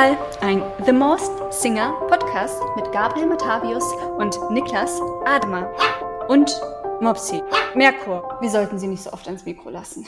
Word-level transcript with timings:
Maskenball, 0.00 0.16
ein 0.40 0.62
The 0.86 0.92
Most 0.92 1.30
Singer 1.50 1.92
Podcast 2.08 2.62
mit 2.74 2.90
Gabriel 2.90 3.26
Matavius 3.26 3.84
und 4.16 4.38
Niklas 4.50 4.98
Adema 5.26 5.70
und 6.28 6.58
Mopsi. 7.02 7.42
Merkur, 7.74 8.38
wir 8.40 8.48
sollten 8.48 8.78
sie 8.78 8.86
nicht 8.86 9.02
so 9.02 9.12
oft 9.12 9.26
ans 9.26 9.44
Mikro 9.44 9.68
lassen. 9.68 10.06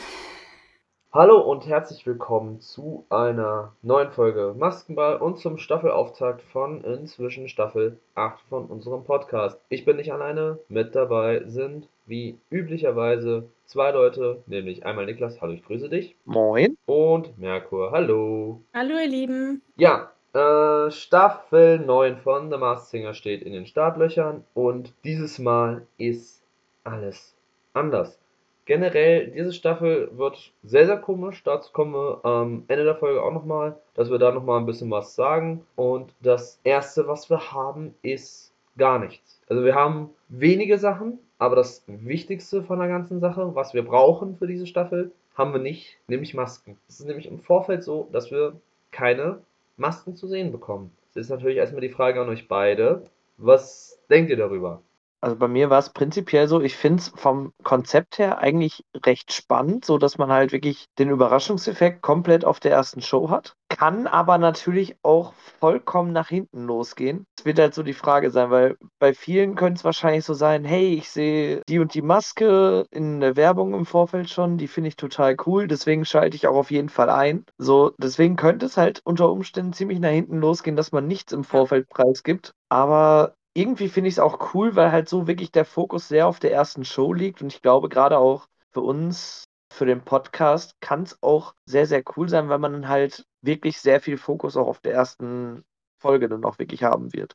Hallo 1.12 1.42
und 1.42 1.66
herzlich 1.66 2.06
willkommen 2.06 2.60
zu 2.60 3.04
einer 3.10 3.72
neuen 3.82 4.10
Folge 4.12 4.54
Maskenball 4.56 5.16
und 5.18 5.38
zum 5.38 5.58
Staffelauftakt 5.58 6.40
von 6.40 6.82
inzwischen 6.84 7.48
Staffel 7.48 7.98
8 8.14 8.40
von 8.48 8.64
unserem 8.66 9.04
Podcast. 9.04 9.60
Ich 9.68 9.84
bin 9.84 9.98
nicht 9.98 10.10
alleine, 10.10 10.58
mit 10.68 10.94
dabei 10.94 11.42
sind 11.44 11.86
wie 12.06 12.38
üblicherweise 12.50 13.44
zwei 13.72 13.90
Leute, 13.90 14.42
nämlich 14.46 14.84
einmal 14.84 15.06
Niklas, 15.06 15.40
hallo, 15.40 15.54
ich 15.54 15.64
grüße 15.64 15.88
dich. 15.88 16.14
Moin. 16.26 16.76
Und 16.84 17.38
Merkur, 17.38 17.90
hallo. 17.90 18.60
Hallo 18.74 18.98
ihr 19.02 19.08
Lieben. 19.08 19.62
Ja, 19.76 20.12
äh, 20.34 20.90
Staffel 20.90 21.78
9 21.78 22.18
von 22.18 22.50
The 22.50 22.58
Masked 22.58 22.90
Singer 22.90 23.14
steht 23.14 23.40
in 23.40 23.54
den 23.54 23.64
Startlöchern 23.64 24.44
und 24.52 24.92
dieses 25.04 25.38
Mal 25.38 25.86
ist 25.96 26.42
alles 26.84 27.34
anders. 27.72 28.18
Generell, 28.66 29.28
diese 29.28 29.54
Staffel 29.54 30.10
wird 30.18 30.52
sehr, 30.62 30.84
sehr 30.84 30.98
komisch. 30.98 31.42
Dazu 31.42 31.72
kommen 31.72 31.94
wir 31.94 32.22
am 32.26 32.64
Ende 32.68 32.84
der 32.84 32.96
Folge 32.96 33.22
auch 33.22 33.32
nochmal, 33.32 33.76
dass 33.94 34.10
wir 34.10 34.18
da 34.18 34.32
nochmal 34.32 34.60
ein 34.60 34.66
bisschen 34.66 34.90
was 34.90 35.14
sagen. 35.14 35.64
Und 35.76 36.12
das 36.20 36.60
erste, 36.62 37.08
was 37.08 37.30
wir 37.30 37.52
haben, 37.52 37.94
ist 38.02 38.52
gar 38.76 38.98
nichts. 38.98 39.40
Also 39.48 39.64
wir 39.64 39.74
haben 39.74 40.10
wenige 40.28 40.78
Sachen, 40.78 41.18
aber 41.42 41.56
das 41.56 41.82
Wichtigste 41.88 42.62
von 42.62 42.78
der 42.78 42.86
ganzen 42.86 43.18
Sache, 43.18 43.56
was 43.56 43.74
wir 43.74 43.84
brauchen 43.84 44.36
für 44.36 44.46
diese 44.46 44.64
Staffel, 44.64 45.10
haben 45.34 45.52
wir 45.52 45.58
nicht, 45.58 45.98
nämlich 46.06 46.34
Masken. 46.34 46.78
Es 46.88 47.00
ist 47.00 47.06
nämlich 47.06 47.26
im 47.26 47.40
Vorfeld 47.40 47.82
so, 47.82 48.08
dass 48.12 48.30
wir 48.30 48.60
keine 48.92 49.40
Masken 49.76 50.14
zu 50.14 50.28
sehen 50.28 50.52
bekommen. 50.52 50.92
Es 51.10 51.16
ist 51.16 51.30
natürlich 51.30 51.56
erstmal 51.56 51.80
die 51.80 51.88
Frage 51.88 52.20
an 52.20 52.28
euch 52.28 52.46
beide. 52.46 53.06
Was 53.38 53.98
denkt 54.08 54.30
ihr 54.30 54.36
darüber? 54.36 54.82
Also 55.22 55.36
bei 55.36 55.46
mir 55.46 55.70
war 55.70 55.78
es 55.78 55.90
prinzipiell 55.90 56.48
so, 56.48 56.60
ich 56.60 56.76
finde 56.76 57.00
es 57.00 57.12
vom 57.14 57.52
Konzept 57.62 58.18
her 58.18 58.38
eigentlich 58.38 58.84
recht 59.06 59.32
spannend, 59.32 59.84
so 59.84 59.96
dass 59.96 60.18
man 60.18 60.32
halt 60.32 60.50
wirklich 60.50 60.86
den 60.98 61.10
Überraschungseffekt 61.10 62.02
komplett 62.02 62.44
auf 62.44 62.58
der 62.58 62.72
ersten 62.72 63.00
Show 63.00 63.30
hat. 63.30 63.54
Kann 63.68 64.08
aber 64.08 64.38
natürlich 64.38 64.96
auch 65.02 65.32
vollkommen 65.60 66.12
nach 66.12 66.28
hinten 66.28 66.64
losgehen. 66.64 67.24
Es 67.38 67.44
wird 67.44 67.60
halt 67.60 67.72
so 67.72 67.84
die 67.84 67.92
Frage 67.92 68.32
sein, 68.32 68.50
weil 68.50 68.76
bei 68.98 69.14
vielen 69.14 69.54
könnte 69.54 69.78
es 69.78 69.84
wahrscheinlich 69.84 70.24
so 70.24 70.34
sein, 70.34 70.64
hey, 70.64 70.94
ich 70.94 71.08
sehe 71.08 71.62
die 71.68 71.78
und 71.78 71.94
die 71.94 72.02
Maske 72.02 72.84
in 72.90 73.20
der 73.20 73.36
Werbung 73.36 73.74
im 73.74 73.86
Vorfeld 73.86 74.28
schon, 74.28 74.58
die 74.58 74.68
finde 74.68 74.88
ich 74.88 74.96
total 74.96 75.36
cool, 75.46 75.68
deswegen 75.68 76.04
schalte 76.04 76.34
ich 76.34 76.48
auch 76.48 76.56
auf 76.56 76.72
jeden 76.72 76.88
Fall 76.88 77.10
ein. 77.10 77.44
So, 77.58 77.92
deswegen 77.96 78.34
könnte 78.34 78.66
es 78.66 78.76
halt 78.76 79.00
unter 79.04 79.30
Umständen 79.30 79.72
ziemlich 79.72 80.00
nach 80.00 80.10
hinten 80.10 80.38
losgehen, 80.38 80.74
dass 80.74 80.90
man 80.90 81.06
nichts 81.06 81.32
im 81.32 81.44
Vorfeld 81.44 81.88
preisgibt. 81.88 82.54
Aber 82.68 83.36
irgendwie 83.54 83.88
finde 83.88 84.08
ich 84.08 84.14
es 84.14 84.18
auch 84.18 84.54
cool, 84.54 84.76
weil 84.76 84.92
halt 84.92 85.08
so 85.08 85.26
wirklich 85.26 85.52
der 85.52 85.64
Fokus 85.64 86.08
sehr 86.08 86.26
auf 86.26 86.40
der 86.40 86.52
ersten 86.52 86.84
Show 86.84 87.12
liegt. 87.12 87.42
Und 87.42 87.52
ich 87.52 87.62
glaube, 87.62 87.88
gerade 87.88 88.18
auch 88.18 88.48
für 88.70 88.80
uns, 88.80 89.44
für 89.72 89.86
den 89.86 90.02
Podcast, 90.02 90.80
kann 90.80 91.02
es 91.02 91.18
auch 91.22 91.54
sehr, 91.66 91.86
sehr 91.86 92.02
cool 92.16 92.28
sein, 92.28 92.48
weil 92.48 92.58
man 92.58 92.88
halt 92.88 93.24
wirklich 93.42 93.80
sehr 93.80 94.00
viel 94.00 94.16
Fokus 94.16 94.56
auch 94.56 94.68
auf 94.68 94.80
der 94.80 94.94
ersten 94.94 95.64
Folge 95.98 96.28
dann 96.28 96.44
auch 96.44 96.58
wirklich 96.58 96.82
haben 96.82 97.12
wird. 97.12 97.34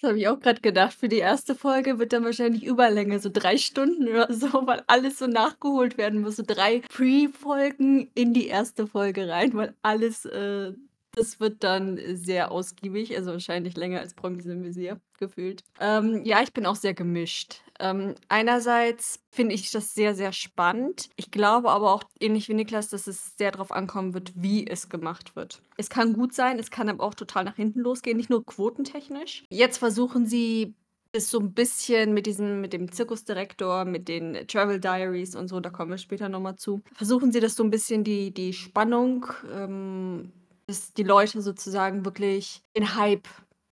Das 0.00 0.10
habe 0.10 0.18
ich 0.20 0.28
auch 0.28 0.38
gerade 0.38 0.60
gedacht. 0.60 0.94
Für 0.94 1.08
die 1.08 1.18
erste 1.18 1.56
Folge 1.56 1.98
wird 1.98 2.12
dann 2.12 2.24
wahrscheinlich 2.24 2.64
Überlänge, 2.64 3.18
so 3.18 3.30
drei 3.32 3.56
Stunden 3.58 4.08
oder 4.08 4.32
so, 4.32 4.46
weil 4.66 4.84
alles 4.86 5.18
so 5.18 5.26
nachgeholt 5.26 5.98
werden 5.98 6.20
muss. 6.20 6.36
So 6.36 6.44
drei 6.46 6.82
Pre-Folgen 6.88 8.10
in 8.14 8.32
die 8.32 8.46
erste 8.46 8.86
Folge 8.86 9.28
rein, 9.28 9.54
weil 9.54 9.74
alles 9.82 10.24
äh, 10.24 10.72
das 11.18 11.40
wird 11.40 11.64
dann 11.64 11.98
sehr 12.14 12.50
ausgiebig, 12.50 13.16
also 13.16 13.32
wahrscheinlich 13.32 13.76
länger 13.76 14.00
als 14.00 14.14
Promis 14.14 14.46
im 14.46 14.62
Visier 14.62 15.00
gefühlt. 15.18 15.64
Ähm, 15.80 16.22
ja, 16.24 16.42
ich 16.42 16.52
bin 16.52 16.66
auch 16.66 16.76
sehr 16.76 16.94
gemischt. 16.94 17.62
Ähm, 17.80 18.14
einerseits 18.28 19.20
finde 19.30 19.54
ich 19.54 19.70
das 19.70 19.94
sehr, 19.94 20.14
sehr 20.14 20.32
spannend. 20.32 21.10
Ich 21.16 21.30
glaube 21.30 21.70
aber 21.70 21.92
auch, 21.92 22.04
ähnlich 22.20 22.48
wie 22.48 22.54
Niklas, 22.54 22.88
dass 22.88 23.06
es 23.06 23.36
sehr 23.36 23.52
darauf 23.52 23.72
ankommen 23.72 24.14
wird, 24.14 24.32
wie 24.34 24.66
es 24.66 24.88
gemacht 24.88 25.36
wird. 25.36 25.62
Es 25.76 25.90
kann 25.90 26.14
gut 26.14 26.34
sein, 26.34 26.58
es 26.58 26.70
kann 26.70 26.88
aber 26.88 27.04
auch 27.04 27.14
total 27.14 27.44
nach 27.44 27.56
hinten 27.56 27.80
losgehen, 27.80 28.16
nicht 28.16 28.30
nur 28.30 28.44
quotentechnisch. 28.44 29.44
Jetzt 29.50 29.78
versuchen 29.78 30.26
sie 30.26 30.74
es 31.12 31.30
so 31.30 31.38
ein 31.40 31.54
bisschen 31.54 32.12
mit 32.12 32.26
diesem 32.26 32.60
mit 32.60 32.72
dem 32.72 32.92
Zirkusdirektor, 32.92 33.84
mit 33.84 34.08
den 34.08 34.46
Travel 34.46 34.78
Diaries 34.78 35.34
und 35.34 35.48
so, 35.48 35.58
da 35.60 35.70
kommen 35.70 35.90
wir 35.90 35.98
später 35.98 36.28
noch 36.28 36.40
mal 36.40 36.56
zu. 36.56 36.82
Versuchen 36.92 37.32
sie 37.32 37.40
das 37.40 37.54
so 37.54 37.62
ein 37.62 37.70
bisschen 37.70 38.04
die 38.04 38.32
die 38.32 38.52
Spannung, 38.52 39.26
ähm 39.52 40.32
dass 40.68 40.92
die 40.92 41.02
Leute 41.02 41.40
sozusagen 41.42 42.04
wirklich 42.04 42.62
den 42.76 42.94
Hype 42.94 43.26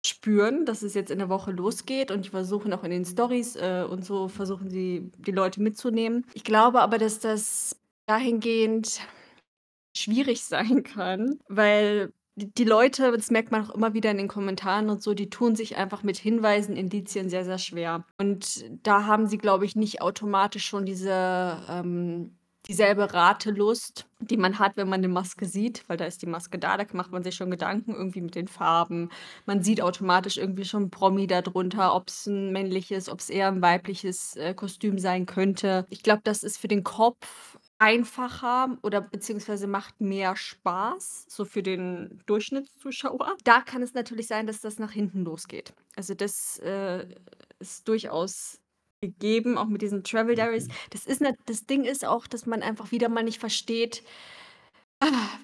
spüren, 0.07 0.67
dass 0.67 0.83
es 0.83 0.95
jetzt 0.95 1.11
in 1.11 1.19
der 1.19 1.29
Woche 1.29 1.53
losgeht 1.53 2.11
und 2.11 2.25
die 2.25 2.31
versuchen 2.31 2.73
auch 2.73 2.85
in 2.85 2.91
den 2.91 3.05
Stories 3.05 3.57
äh, 3.57 3.87
und 3.89 4.05
so 4.05 4.29
versuchen 4.29 4.69
sie 4.69 5.11
die 5.19 5.31
Leute 5.31 5.63
mitzunehmen. 5.63 6.27
Ich 6.35 6.45
glaube 6.45 6.83
aber, 6.83 6.99
dass 6.99 7.19
das 7.19 7.81
dahingehend 8.07 9.01
schwierig 9.97 10.45
sein 10.45 10.83
kann, 10.83 11.39
weil 11.49 12.13
die 12.35 12.65
Leute, 12.65 13.13
das 13.13 13.31
merkt 13.31 13.53
man 13.53 13.65
auch 13.65 13.75
immer 13.75 13.93
wieder 13.93 14.11
in 14.11 14.17
den 14.17 14.29
Kommentaren 14.29 14.89
und 14.89 15.03
so, 15.03 15.13
die 15.13 15.29
tun 15.29 15.55
sich 15.55 15.77
einfach 15.77 16.03
mit 16.03 16.17
Hinweisen, 16.17 16.77
Indizien 16.77 17.29
sehr, 17.29 17.45
sehr 17.45 17.59
schwer. 17.59 18.07
Und 18.19 18.65
da 18.83 19.05
haben 19.05 19.27
sie, 19.27 19.37
glaube 19.37 19.67
ich, 19.67 19.77
nicht 19.77 20.01
automatisch 20.01 20.65
schon 20.65 20.87
diese 20.87 21.59
ähm, 21.69 22.35
dieselbe 22.69 23.13
Ratelust, 23.13 24.07
die 24.21 24.37
man 24.37 24.59
hat, 24.59 24.77
wenn 24.77 24.89
man 24.89 25.01
eine 25.01 25.09
Maske 25.09 25.47
sieht, 25.47 25.83
weil 25.89 25.97
da 25.97 26.05
ist 26.05 26.23
die 26.23 26.27
Maske 26.27 26.59
da, 26.59 26.77
da 26.77 26.85
macht 26.93 27.11
man 27.11 27.25
sich 27.25 27.35
schon 27.35 27.51
Gedanken 27.51 27.93
irgendwie 27.93 28.21
mit 28.21 28.35
den 28.35 28.49
Farben. 28.49 29.11
Man 29.47 29.63
sieht 29.63 29.81
automatisch 29.83 30.37
irgendwie 30.37 30.65
schon 30.65 30.91
Promi 30.91 31.27
darunter, 31.27 31.95
ob 31.95 32.09
es 32.09 32.27
ein 32.27 32.53
männliches, 32.53 33.09
ob 33.09 33.21
es 33.21 33.31
eher 33.31 33.49
ein 33.49 33.63
weibliches 33.63 34.37
äh, 34.37 34.55
Kostüm 34.55 34.99
sein 34.99 35.27
könnte. 35.27 35.87
Ich 35.91 36.03
glaube, 36.03 36.23
das 36.25 36.43
ist 36.43 36.59
für 36.59 36.69
den 36.69 36.85
Kopf 36.85 37.59
einfacher 37.83 38.79
oder 38.83 39.01
beziehungsweise 39.01 39.67
macht 39.67 40.01
mehr 40.01 40.37
Spaß, 40.37 41.27
so 41.29 41.45
für 41.45 41.65
den 41.65 42.23
Durchschnittszuschauer. 42.27 43.37
Da 43.43 43.61
kann 43.61 43.83
es 43.83 43.93
natürlich 43.93 44.29
sein, 44.29 44.47
dass 44.47 44.61
das 44.61 44.79
nach 44.79 44.93
hinten 44.93 45.25
losgeht. 45.25 45.75
Also 45.97 46.15
das 46.15 46.61
äh, 46.61 47.07
ist 47.59 47.89
durchaus 47.89 48.62
gegeben, 49.03 49.59
auch 49.59 49.67
mit 49.67 49.83
diesen 49.83 50.05
Travel 50.05 50.35
Diaries. 50.35 50.69
Mhm. 50.69 50.73
Das 50.91 51.07
ist 51.07 51.21
ne, 51.21 51.37
das 51.47 51.67
Ding 51.67 51.85
ist 51.85 52.07
auch, 52.07 52.27
dass 52.27 52.47
man 52.47 52.63
einfach 52.63 52.91
wieder 52.93 53.11
mal 53.11 53.25
nicht 53.25 53.39
versteht, 53.39 54.03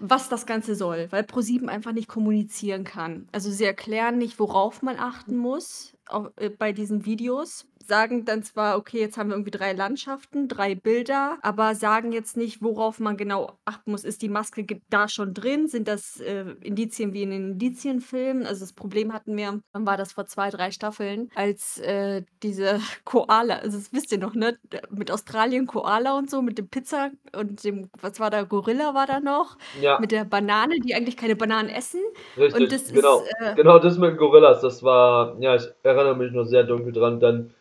was 0.01 0.29
das 0.29 0.47
Ganze 0.47 0.77
soll, 0.77 1.09
weil 1.11 1.25
ProSieben 1.25 1.69
einfach 1.69 1.93
nicht 1.93 2.09
kommunizieren 2.09 2.85
kann. 2.85 3.29
Also 3.33 3.51
sie 3.51 3.65
erklären 3.65 4.17
nicht, 4.17 4.39
worauf 4.39 4.83
man 4.83 4.99
achten 4.99 5.37
muss 5.37 5.95
auch, 6.07 6.31
äh, 6.37 6.49
bei 6.49 6.73
diesen 6.73 7.05
Videos 7.05 7.67
sagen 7.89 8.25
dann 8.25 8.43
zwar, 8.43 8.77
okay, 8.77 9.01
jetzt 9.01 9.17
haben 9.17 9.31
wir 9.31 9.35
irgendwie 9.35 9.51
drei 9.51 9.73
Landschaften, 9.73 10.47
drei 10.47 10.75
Bilder, 10.75 11.39
aber 11.43 11.75
sagen 11.75 12.13
jetzt 12.13 12.37
nicht, 12.37 12.63
worauf 12.63 13.01
man 13.01 13.17
genau 13.17 13.59
achten 13.65 13.91
muss. 13.91 14.05
Ist 14.05 14.23
die 14.23 14.29
Maske 14.29 14.65
da 14.91 15.09
schon 15.09 15.35
drin? 15.35 15.69
Sind 15.69 15.89
das 15.89 16.21
äh, 16.21 16.45
Indizien 16.63 17.13
wie 17.15 17.23
in 17.23 17.31
den 17.31 17.53
Indizienfilmen? 17.53 18.47
Also 18.47 18.61
das 18.61 18.75
Problem 18.75 19.13
hatten 19.13 19.37
wir, 19.37 19.61
wann 19.73 19.87
war 19.87 19.97
das 19.97 20.13
vor 20.13 20.27
zwei, 20.27 20.51
drei 20.51 20.71
Staffeln, 20.71 21.31
als 21.35 21.79
äh, 21.79 22.23
diese 22.43 22.81
Koala, 23.05 23.57
also 23.57 23.79
das 23.79 23.93
wisst 23.93 24.13
ihr 24.13 24.19
noch, 24.19 24.35
ne? 24.35 24.59
Mit 24.91 25.11
Australien 25.11 25.67
Koala 25.67 26.19
und 26.19 26.31
so, 26.31 26.43
mit 26.43 26.59
dem 26.59 26.69
Pizza 26.69 27.11
und 27.35 27.65
dem, 27.65 27.91
was 28.01 28.21
war 28.21 28.31
da, 28.31 28.43
Gorilla 28.43 28.95
war 28.95 29.07
da 29.07 29.21
noch? 29.21 29.57
Ja. 29.81 29.99
Mit 29.99 30.13
der 30.13 30.25
Banane, 30.25 30.79
die 30.81 30.95
eigentlich 30.95 31.17
keine 31.17 31.37
Bananen 31.37 31.71
essen. 31.71 32.01
Richtig, 32.37 32.63
und 32.63 32.73
das 32.73 32.93
genau. 32.93 33.21
Ist, 33.21 33.35
äh, 33.41 33.55
genau 33.55 33.79
das 33.79 33.97
mit 33.97 34.19
Gorillas, 34.19 34.61
das 34.61 34.83
war, 34.83 35.37
ja, 35.41 35.55
ich 35.55 35.67
erinnere 35.83 36.17
mich 36.17 36.33
noch 36.33 36.45
sehr 36.45 36.65
dunkel 36.65 36.93
dran, 36.93 37.21
dann 37.21 37.55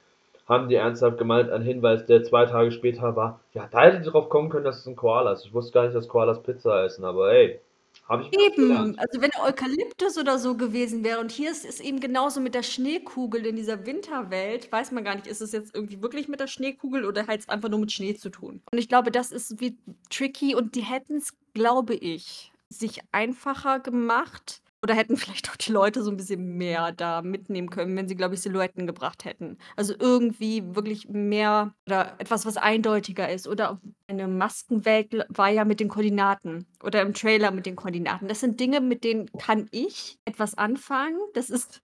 haben 0.48 0.70
die 0.70 0.76
ernsthaft 0.76 1.18
gemeint, 1.18 1.50
ein 1.50 1.62
Hinweis, 1.62 2.06
der 2.06 2.24
zwei 2.24 2.46
Tage 2.46 2.72
später 2.72 3.16
war, 3.16 3.42
ja, 3.54 3.68
da 3.70 3.82
hätte 3.82 3.98
ich 3.98 4.08
drauf 4.08 4.30
kommen 4.30 4.50
können, 4.50 4.66
dass 4.66 4.80
es 4.80 4.88
ein 4.88 4.96
Koala 4.96 5.34
ist. 5.34 5.46
Ich 5.46 5.54
wusste 5.54 5.74
gar 5.74 5.84
nicht, 5.84 5.96
dass 5.96 6.08
Koalas 6.08 6.42
Pizza 6.42 6.86
essen, 6.86 7.04
aber 7.04 7.32
hey, 7.32 7.60
habe 8.08 8.24
ich 8.24 8.40
Eben, 8.40 8.98
also 8.98 9.22
wenn 9.22 9.32
Eukalyptus 9.44 10.18
oder 10.18 10.38
so 10.38 10.56
gewesen 10.56 11.04
wäre 11.04 11.20
und 11.20 11.32
hier 11.32 11.52
ist 11.52 11.66
es 11.66 11.80
eben 11.82 12.00
genauso 12.00 12.40
mit 12.40 12.56
der 12.56 12.64
Schneekugel 12.64 13.46
in 13.46 13.56
dieser 13.56 13.86
Winterwelt, 13.86 14.72
weiß 14.72 14.92
man 14.92 15.04
gar 15.04 15.16
nicht, 15.16 15.28
ist 15.28 15.42
es 15.42 15.52
jetzt 15.52 15.76
irgendwie 15.76 16.02
wirklich 16.02 16.28
mit 16.28 16.40
der 16.40 16.48
Schneekugel 16.48 17.06
oder 17.06 17.28
hat 17.28 17.40
es 17.40 17.50
einfach 17.50 17.70
nur 17.70 17.80
mit 17.80 17.92
Schnee 17.92 18.16
zu 18.16 18.30
tun? 18.30 18.62
Und 18.72 18.78
ich 18.78 18.88
glaube, 18.88 19.12
das 19.12 19.32
ist 19.32 19.60
wie 19.60 19.78
tricky 20.10 20.56
und 20.56 20.76
die 20.76 20.84
hätten 20.84 21.18
es, 21.18 21.34
glaube 21.54 21.96
ich, 21.96 22.52
sich 22.70 23.00
einfacher 23.12 23.80
gemacht, 23.80 24.62
oder 24.84 24.94
hätten 24.94 25.18
vielleicht 25.18 25.50
auch 25.50 25.56
die 25.56 25.72
Leute 25.72 26.04
so 26.04 26.12
ein 26.12 26.18
bisschen 26.18 26.58
mehr 26.58 26.92
da 26.92 27.22
mitnehmen 27.22 27.70
können, 27.70 27.96
wenn 27.96 28.08
sie, 28.08 28.16
glaube 28.16 28.36
ich, 28.36 28.42
Silhouetten 28.42 28.88
gebracht 28.88 29.26
hätten. 29.26 29.58
Also 29.76 29.94
irgendwie 29.98 30.64
wirklich 30.76 31.10
mehr 31.10 31.74
oder 31.88 32.16
etwas, 32.20 32.46
was 32.46 32.58
eindeutiger 32.58 33.32
ist. 33.32 33.48
Oder 33.48 33.82
eine 34.08 34.28
Maskenwelt 34.28 35.26
war 35.30 35.50
ja 35.50 35.66
mit 35.66 35.80
den 35.80 35.90
Koordinaten 35.90 36.68
oder 36.84 37.02
im 37.02 37.14
Trailer 37.14 37.52
mit 37.52 37.66
den 37.66 37.76
Koordinaten. 37.76 38.28
Das 38.28 38.40
sind 38.40 38.60
Dinge, 38.60 38.82
mit 38.82 39.04
denen 39.04 39.30
kann 39.38 39.68
ich 39.72 40.20
etwas 40.26 40.58
anfangen. 40.58 41.20
Das 41.34 41.50
ist, 41.50 41.82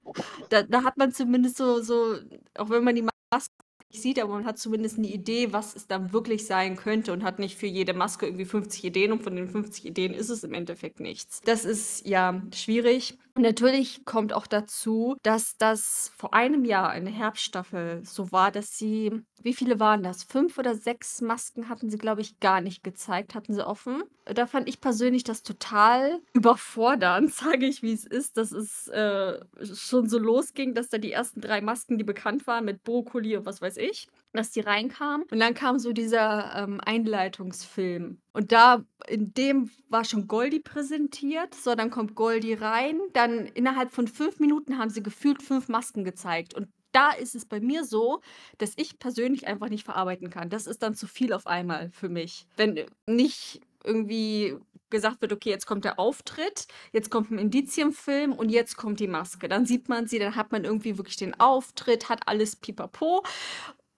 da, 0.50 0.64
da 0.64 0.84
hat 0.84 0.98
man 0.98 1.12
zumindest 1.12 1.58
so, 1.58 1.82
so, 1.82 2.18
auch 2.58 2.70
wenn 2.70 2.84
man 2.84 2.96
die 2.96 3.08
Maske 3.32 3.63
sieht, 4.02 4.20
aber 4.20 4.34
man 4.34 4.46
hat 4.46 4.58
zumindest 4.58 4.98
eine 4.98 5.08
Idee, 5.08 5.54
was 5.54 5.76
es 5.76 5.88
dann 5.88 6.14
wirklich 6.14 6.46
sein 6.46 6.76
könnte 6.76 7.14
und 7.14 7.24
hat 7.24 7.40
nicht 7.40 7.58
für 7.58 7.68
jede 7.68 7.94
Maske 7.94 8.26
irgendwie 8.26 8.46
50 8.46 8.84
Ideen 8.84 9.12
und 9.12 9.24
von 9.24 9.36
den 9.36 9.48
50 9.48 9.86
Ideen 9.86 10.14
ist 10.14 10.30
es 10.30 10.44
im 10.44 10.54
Endeffekt 10.54 11.00
nichts. 11.00 11.42
Das 11.42 11.66
ist 11.66 12.06
ja 12.06 12.42
schwierig. 12.54 13.18
Und 13.36 13.42
natürlich 13.42 14.06
kommt 14.06 14.32
auch 14.32 14.46
dazu, 14.46 15.16
dass 15.24 15.58
das 15.58 16.12
vor 16.16 16.36
einem 16.36 16.66
Jahr 16.66 16.90
eine 16.90 17.10
Herbststaffel 17.10 18.04
so 18.06 18.32
war, 18.32 18.52
dass 18.52 18.78
sie, 18.78 19.12
wie 19.42 19.54
viele 19.54 19.80
waren 19.80 20.04
das? 20.04 20.24
Fünf 20.24 20.60
oder 20.60 20.76
sechs 20.76 21.20
Masken 21.20 21.68
hatten 21.68 21.90
sie, 21.90 21.98
glaube 21.98 22.22
ich, 22.22 22.40
gar 22.40 22.62
nicht 22.62 22.84
gezeigt, 22.84 23.34
hatten 23.34 23.54
sie 23.56 23.66
offen. 23.66 24.04
Da 24.26 24.46
fand 24.46 24.70
ich 24.70 24.82
persönlich 24.82 25.24
das 25.24 25.42
total 25.42 26.20
überfordernd, 26.34 27.34
sage 27.34 27.66
ich, 27.66 27.82
wie 27.82 27.94
es 27.94 28.06
ist, 28.06 28.38
dass 28.38 28.52
es 28.52 28.88
äh, 28.90 29.40
schon 29.64 30.08
so 30.08 30.20
losging, 30.20 30.76
dass 30.76 30.90
da 30.90 31.00
die 31.00 31.12
ersten 31.12 31.42
drei 31.42 31.62
Masken, 31.62 31.98
die 31.98 32.04
bekannt 32.04 32.46
waren, 32.46 32.66
mit 32.66 32.84
Brokkoli 32.84 33.36
und 33.36 33.48
was 33.48 33.62
weiß 33.62 33.78
ich, 33.78 34.10
dass 34.34 34.52
die 34.52 34.62
reinkamen. 34.62 35.26
Und 35.32 35.40
dann 35.40 35.54
kam 35.54 35.80
so 35.80 35.94
dieser 35.94 36.56
ähm, 36.56 36.82
Einleitungsfilm. 36.84 38.20
Und 38.34 38.52
da, 38.52 38.84
in 39.08 39.34
dem 39.34 39.70
war 39.90 40.04
schon 40.04 40.28
Goldie 40.28 40.60
präsentiert. 40.60 41.54
So, 41.56 41.76
dann 41.76 41.92
kommt 41.92 42.16
Goldie 42.16 42.54
rein. 42.54 43.00
Dann 43.14 43.46
innerhalb 43.48 43.94
von 43.94 44.08
fünf 44.08 44.40
Minuten 44.40 44.78
haben 44.78 44.90
sie 44.90 45.04
gefühlt 45.04 45.42
fünf 45.42 45.70
Masken 45.70 46.04
gezeigt. 46.04 46.54
Und 46.54 46.68
da 46.92 47.12
ist 47.12 47.36
es 47.36 47.46
bei 47.46 47.60
mir 47.60 47.84
so, 47.84 48.22
dass 48.58 48.74
ich 48.76 49.00
persönlich 49.00 49.48
einfach 49.48 49.70
nicht 49.70 49.84
verarbeiten 49.84 50.30
kann. 50.30 50.50
Das 50.50 50.68
ist 50.68 50.84
dann 50.84 50.96
zu 50.96 51.08
viel 51.08 51.34
auf 51.34 51.48
einmal 51.48 51.90
für 51.90 52.10
mich. 52.10 52.46
Wenn 52.56 52.86
nicht 53.08 53.62
irgendwie 53.84 54.56
gesagt 54.90 55.22
wird, 55.22 55.34
okay, 55.34 55.50
jetzt 55.50 55.66
kommt 55.66 55.86
der 55.86 56.00
Auftritt, 56.00 56.68
jetzt 56.92 57.10
kommt 57.10 57.32
ein 57.32 57.40
Indizienfilm 57.40 58.32
und 58.32 58.50
jetzt 58.50 58.78
kommt 58.78 59.00
die 59.00 59.08
Maske. 59.08 59.50
Dann 59.50 59.66
sieht 59.66 59.90
man 59.90 60.08
sie, 60.08 60.20
dann 60.20 60.36
hat 60.36 60.52
man 60.52 60.64
irgendwie 60.64 60.98
wirklich 60.98 61.18
den 61.18 61.38
Auftritt, 61.40 62.10
hat 62.10 62.28
alles 62.28 62.56
pipapo. 62.56 63.24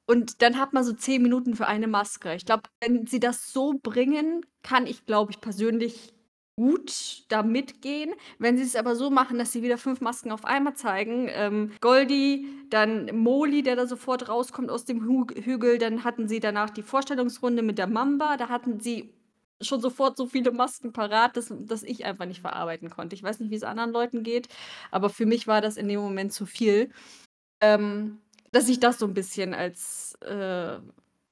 Und 0.08 0.42
dann 0.42 0.60
hat 0.60 0.74
man 0.74 0.84
so 0.84 0.94
zehn 0.94 1.22
Minuten 1.22 1.56
für 1.56 1.68
eine 1.68 1.88
Maske. 1.88 2.36
Ich 2.36 2.46
glaube, 2.46 2.64
wenn 2.82 3.08
sie 3.08 3.20
das 3.20 3.52
so 3.52 3.80
bringen, 3.82 4.46
kann 4.62 4.86
ich, 4.86 5.06
glaube 5.06 5.32
ich, 5.32 5.42
persönlich 5.42 6.14
gut 6.58 7.24
da 7.28 7.44
mitgehen. 7.44 8.14
Wenn 8.40 8.58
sie 8.58 8.64
es 8.64 8.76
aber 8.76 8.96
so 8.96 9.10
machen, 9.10 9.38
dass 9.38 9.52
sie 9.52 9.62
wieder 9.64 9.78
fünf 9.78 10.02
Masken 10.02 10.32
auf 10.32 10.46
einmal 10.46 10.76
zeigen, 10.76 11.28
ähm, 11.32 11.72
Goldie, 11.82 12.48
dann 12.70 13.08
Moli, 13.18 13.62
der 13.64 13.76
da 13.76 13.88
sofort 13.88 14.30
rauskommt 14.30 14.70
aus 14.70 14.86
dem 14.86 15.04
Hü 15.04 15.26
Hügel, 15.44 15.78
dann 15.80 16.04
hatten 16.04 16.28
sie 16.28 16.40
danach 16.40 16.70
die 16.70 16.84
Vorstellungsrunde 16.84 17.62
mit 17.62 17.78
der 17.78 17.88
Mamba, 17.88 18.38
da 18.38 18.50
hatten 18.50 18.80
sie 18.80 19.14
schon 19.62 19.82
sofort 19.82 20.18
so 20.18 20.28
viele 20.28 20.52
Masken 20.52 20.94
parat, 20.94 21.38
dass, 21.38 21.54
dass 21.58 21.84
ich 21.84 22.06
einfach 22.06 22.26
nicht 22.26 22.42
verarbeiten 22.42 22.90
konnte. 22.90 23.16
Ich 23.16 23.24
weiß 23.24 23.40
nicht, 23.40 23.52
wie 23.52 23.56
es 23.56 23.64
anderen 23.64 23.92
Leuten 23.92 24.24
geht, 24.24 24.48
aber 24.92 25.10
für 25.10 25.26
mich 25.26 25.48
war 25.48 25.62
das 25.62 25.78
in 25.78 25.88
dem 25.88 26.00
Moment 26.00 26.34
zu 26.34 26.46
viel. 26.46 26.92
Ähm, 27.62 28.20
dass 28.52 28.70
ich 28.70 28.80
das 28.80 29.00
so 29.00 29.06
ein 29.06 29.14
bisschen 29.14 29.54
als, 29.54 30.16
äh, 30.22 30.78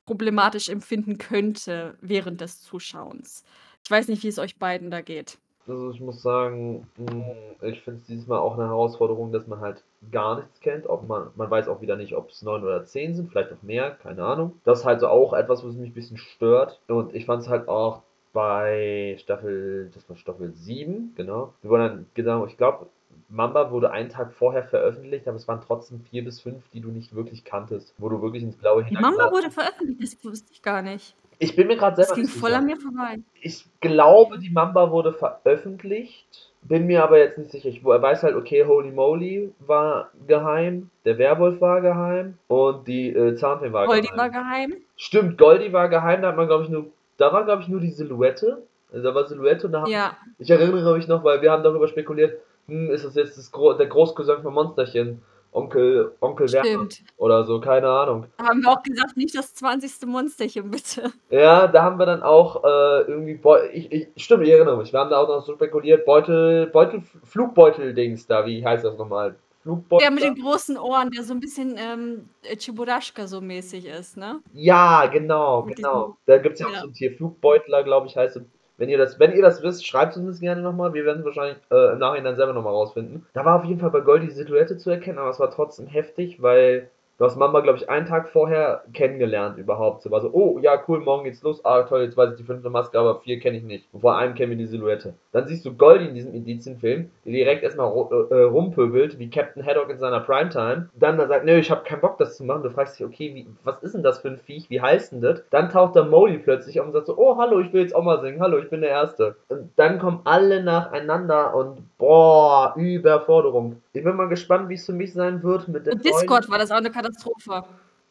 problematisch 0.06 0.70
empfinden 0.70 1.18
könnte 1.18 1.96
während 2.02 2.42
des 2.42 2.62
Zuschauens. 2.62 3.44
Ich 3.84 3.92
weiß 3.92 4.08
nicht, 4.08 4.24
wie 4.24 4.28
es 4.28 4.40
euch 4.40 4.58
beiden 4.58 4.92
da 4.92 5.02
geht. 5.02 5.38
Also, 5.66 5.92
ich 5.92 6.02
muss 6.02 6.22
sagen, 6.22 6.88
hm, 6.98 7.24
ich 7.62 7.82
finde 7.82 8.02
es 8.02 8.08
dieses 8.08 8.28
Mal 8.28 8.38
auch 8.38 8.56
eine 8.56 8.68
Herausforderung, 8.68 9.32
dass 9.32 9.48
man 9.48 9.62
halt 9.62 9.82
gar 10.12 10.36
nichts 10.36 10.60
kennt. 10.60 10.88
Ob 10.88 11.08
man 11.08 11.32
man 11.36 11.50
weiß 11.50 11.70
auch 11.70 11.80
wieder 11.80 11.96
nicht, 11.96 12.16
ob 12.16 12.30
es 12.30 12.42
neun 12.42 12.64
oder 12.64 12.84
zehn 12.84 13.16
sind, 13.16 13.30
vielleicht 13.30 13.54
auch 13.54 13.62
mehr, 13.62 13.92
keine 13.92 14.26
Ahnung. 14.26 14.60
Das 14.66 14.80
ist 14.80 14.86
halt 14.86 15.00
so 15.00 15.08
auch 15.08 15.32
etwas, 15.32 15.64
was 15.64 15.76
mich 15.76 15.92
ein 15.92 15.94
bisschen 15.94 16.18
stört. 16.18 16.82
Und 16.88 17.16
ich 17.16 17.26
fand 17.26 17.44
es 17.44 17.50
halt 17.50 17.70
auch 17.70 18.02
bei 18.34 19.16
Staffel 19.20 19.90
das 19.94 20.10
war 20.10 20.18
Staffel 20.18 20.52
7, 20.54 21.14
genau. 21.16 21.54
Wir 21.62 21.70
wollen 21.70 21.82
dann 21.88 22.06
genau, 22.14 22.46
ich 22.46 22.58
glaube 22.58 22.88
Mamba 23.34 23.72
wurde 23.72 23.92
einen 23.92 24.10
Tag 24.10 24.32
vorher 24.34 24.64
veröffentlicht, 24.64 25.28
aber 25.28 25.38
es 25.38 25.48
waren 25.48 25.62
trotzdem 25.66 26.02
vier 26.02 26.24
bis 26.24 26.40
fünf, 26.42 26.70
die 26.70 26.82
du 26.82 26.90
nicht 26.90 27.16
wirklich 27.16 27.44
kanntest, 27.44 27.94
wo 27.98 28.08
du 28.10 28.22
wirklich 28.22 28.44
ins 28.44 28.56
Blaue 28.56 28.84
Die 28.84 28.94
Mamba 28.94 29.32
wurde 29.32 29.50
veröffentlicht, 29.50 30.02
das 30.02 30.24
wusste 30.24 30.52
ich 30.54 30.62
gar 30.62 30.82
nicht. 30.82 31.16
Ich 31.40 31.56
bin 31.56 31.68
mir 31.68 31.76
gerade 31.76 31.96
selber 31.96 32.10
Das 32.10 32.16
ging 32.16 32.28
voll 32.28 32.54
an 32.54 32.66
mir 32.66 32.78
vorbei. 32.78 33.20
Ich 33.42 33.66
glaube, 33.82 34.38
die 34.38 34.52
Mamba 34.52 34.92
wurde 34.92 35.12
veröffentlicht, 35.14 36.52
bin 36.62 36.86
mir 36.86 37.04
aber 37.04 37.18
jetzt 37.18 37.38
nicht 37.38 37.52
sicher. 37.52 37.70
Ich 37.70 37.84
weiß 37.84 38.24
halt, 38.24 38.36
okay, 38.36 38.66
Holy 38.66 38.92
Moly 38.92 39.52
war 39.60 40.12
geheim, 40.28 40.90
der 41.06 41.18
Werwolf 41.18 41.60
war 41.60 41.82
geheim 41.82 42.38
und 42.48 42.88
die 42.88 43.10
äh, 43.10 43.36
Zahnfee 43.36 43.74
war 43.74 43.88
Goldie 43.88 44.04
geheim. 44.08 44.18
war 44.18 44.30
geheim. 44.30 44.74
Stimmt, 44.96 45.38
Goldie 45.38 45.74
war 45.74 45.90
geheim, 45.90 46.22
da 46.22 46.30
hat 46.30 46.38
man, 46.38 46.48
glaube 46.48 46.64
ich, 46.66 46.70
nur, 46.70 46.86
da 47.18 47.34
war, 47.34 47.44
glaube 47.46 47.64
ich, 47.64 47.68
nur 47.68 47.80
die 47.80 47.92
Silhouette. 47.92 48.62
Also 48.92 49.04
da 49.04 49.16
war 49.16 49.26
Silhouette 49.28 49.66
und 49.66 49.74
da 49.74 49.82
haben, 49.82 49.92
Ja. 49.92 50.16
ich 50.38 50.50
erinnere 50.52 50.96
mich 50.96 51.08
noch, 51.08 51.24
weil 51.24 51.42
wir 51.42 51.52
haben 51.52 51.64
darüber 51.64 51.88
spekuliert, 51.88 52.38
hm, 52.68 52.92
ist 52.92 53.06
das 53.06 53.16
jetzt 53.16 53.38
das 53.38 53.52
Gro 53.52 53.74
der 53.74 53.88
Großcousin 53.88 54.42
von 54.42 54.54
Monsterchen? 54.54 55.22
Onkel, 55.54 56.12
Onkel 56.20 56.52
Werner 56.52 56.68
Stimmt. 56.68 57.04
oder 57.18 57.44
so, 57.44 57.60
keine 57.60 57.88
Ahnung. 57.88 58.26
Haben 58.40 58.62
wir 58.62 58.72
auch 58.72 58.82
gesagt, 58.82 59.16
nicht 59.16 59.36
das 59.36 59.54
20. 59.54 60.08
Monsterchen, 60.08 60.72
bitte. 60.72 61.12
Ja, 61.30 61.68
da 61.68 61.84
haben 61.84 62.00
wir 62.00 62.06
dann 62.06 62.24
auch 62.24 62.64
äh, 62.64 63.02
irgendwie, 63.02 63.36
Beu 63.36 63.60
ich, 63.72 63.92
ich, 63.92 64.08
stimmt, 64.18 64.44
ich 64.44 64.50
erinnere 64.52 64.78
mich, 64.78 64.92
wir 64.92 65.00
haben 65.00 65.12
da 65.12 65.20
auch 65.20 65.28
noch 65.28 65.46
so 65.46 65.54
spekuliert, 65.54 66.06
Beutel, 66.06 66.68
Beutel, 66.68 67.04
Flugbeutel-Dings 67.24 68.26
da, 68.26 68.46
wie 68.46 68.66
heißt 68.66 68.84
das 68.84 68.98
nochmal? 68.98 69.36
Flugbeutel? 69.62 70.04
Der 70.04 70.12
mit 70.12 70.24
den 70.24 70.36
großen 70.36 70.78
Ohren, 70.78 71.12
der 71.12 71.24
so 71.24 71.34
ein 71.34 71.40
bisschen 71.40 71.76
ähm, 71.78 72.30
Chiburaschka 72.58 73.28
so 73.28 73.40
mäßig 73.40 73.86
ist, 73.86 74.18
ne? 74.18 74.42
Ja, 74.54 75.06
genau, 75.06 75.64
Mit 75.64 75.78
genau. 75.78 76.18
Da 76.26 76.38
gibt 76.40 76.56
es 76.56 76.62
ja 76.62 76.68
auch 76.68 76.74
ja. 76.74 76.82
so 76.82 76.88
ein 76.88 76.94
Tier, 76.94 77.16
Flugbeutler, 77.16 77.84
glaube 77.84 78.08
ich, 78.08 78.18
heißt 78.18 78.38
es. 78.38 78.44
Wenn 78.78 78.90
ihr 78.90 78.98
das, 78.98 79.20
wenn 79.20 79.34
ihr 79.34 79.42
das 79.42 79.62
wisst, 79.62 79.86
schreibt 79.86 80.16
es 80.16 80.18
uns 80.18 80.40
gerne 80.40 80.62
nochmal. 80.62 80.94
Wir 80.94 81.06
werden 81.06 81.20
es 81.20 81.26
wahrscheinlich 81.26 81.58
äh, 81.72 81.94
im 81.94 82.00
Nachhinein 82.00 82.36
selber 82.36 82.54
nochmal 82.54 82.74
rausfinden. 82.74 83.26
Da 83.34 83.46
war 83.46 83.60
auf 83.60 83.66
jeden 83.66 83.80
Fall 83.80 83.92
bei 83.92 84.02
Gold 84.02 84.24
die 84.24 84.32
Silhouette 84.32 84.78
zu 84.78 84.90
erkennen, 84.90 85.20
aber 85.20 85.30
es 85.30 85.40
war 85.40 85.52
trotzdem 85.52 85.88
heftig, 85.88 86.42
weil 86.42 86.90
du 87.18 87.26
hast 87.26 87.38
Mama, 87.38 87.60
glaube 87.62 87.78
ich, 87.78 87.90
einen 87.90 88.06
Tag 88.06 88.30
vorher 88.30 88.84
kennengelernt 88.94 89.58
überhaupt. 89.58 90.02
So 90.02 90.12
war 90.12 90.22
so, 90.22 90.30
oh 90.34 90.60
ja, 90.60 90.82
cool, 90.88 91.00
morgen 91.00 91.24
geht's 91.24 91.42
los. 91.44 91.64
Ah, 91.64 91.84
toll, 91.84 92.02
jetzt 92.04 92.18
weiß 92.18 92.32
ich 92.32 92.38
die 92.38 92.44
fünfte 92.44 92.70
Maske, 92.70 92.98
aber 93.00 93.20
vier 93.22 93.40
kenne 93.40 93.58
ich 93.58 93.64
nicht. 93.64 93.88
Und 93.94 94.02
vor 94.02 94.18
einem 94.18 94.36
kennen 94.36 94.52
wir 94.52 94.58
die 94.58 94.66
Silhouette. 94.66 95.14
Dann 95.32 95.48
siehst 95.48 95.66
du 95.66 95.74
Goldie 95.74 96.08
in 96.08 96.16
diesem 96.16 96.34
Indizienfilm, 96.34 97.10
die 97.26 97.32
direkt 97.32 97.64
erstmal 97.64 97.88
ru- 97.88 98.30
äh, 98.32 98.44
rumpöbelt, 98.44 99.20
wie 99.20 99.30
Captain 99.30 99.66
Haddock 99.66 99.90
in 99.90 99.98
seiner 100.00 100.20
Primetime. 100.20 100.90
Dann 100.96 101.18
da 101.18 101.28
sagt, 101.28 101.46
nö, 101.46 101.58
ich 101.58 101.72
habe 101.72 101.84
keinen 101.84 102.02
Bock, 102.02 102.18
das 102.18 102.38
zu 102.38 102.44
machen. 102.44 102.64
Du 102.64 102.70
fragst 102.70 103.00
dich, 103.00 103.06
okay, 103.06 103.34
wie, 103.34 103.48
was 103.64 103.82
ist 103.84 103.94
denn 103.96 104.04
das 104.04 104.20
für 104.20 104.30
ein 104.30 104.38
Viech? 104.38 104.70
Wie 104.70 104.82
heißt 104.82 105.12
denn 105.12 105.22
das? 105.22 105.44
Dann 105.50 105.70
taucht 105.70 105.96
da 105.96 106.04
Molly 106.04 106.40
plötzlich 106.40 106.80
auf 106.80 106.88
und 106.88 106.94
sagt 106.94 107.08
so, 107.08 107.18
oh, 107.18 107.38
hallo, 107.38 107.60
ich 107.60 107.72
will 107.74 107.82
jetzt 107.82 107.96
auch 107.96 108.04
mal 108.04 108.20
singen. 108.22 108.42
Hallo, 108.42 108.58
ich 108.58 108.70
bin 108.70 108.82
der 108.82 108.90
Erste. 108.90 109.36
Und 109.50 109.70
dann 109.76 110.00
kommen 110.00 110.22
alle 110.26 110.64
nacheinander 110.64 111.56
und 111.56 111.82
boah, 111.98 112.74
Überforderung. 112.76 113.82
Ich 113.94 114.04
bin 114.04 114.16
mal 114.16 114.28
gespannt, 114.28 114.70
wie 114.70 114.74
es 114.74 114.86
für 114.86 114.94
mich 114.94 115.14
sein 115.14 115.44
wird 115.44 115.68
mit 115.68 115.86
der 115.86 115.96
Discord 115.96 116.50
war 116.50 116.58
das 116.58 116.72
auch 116.72 116.78
eine 116.78 116.90
Katastrophe. 116.90 117.03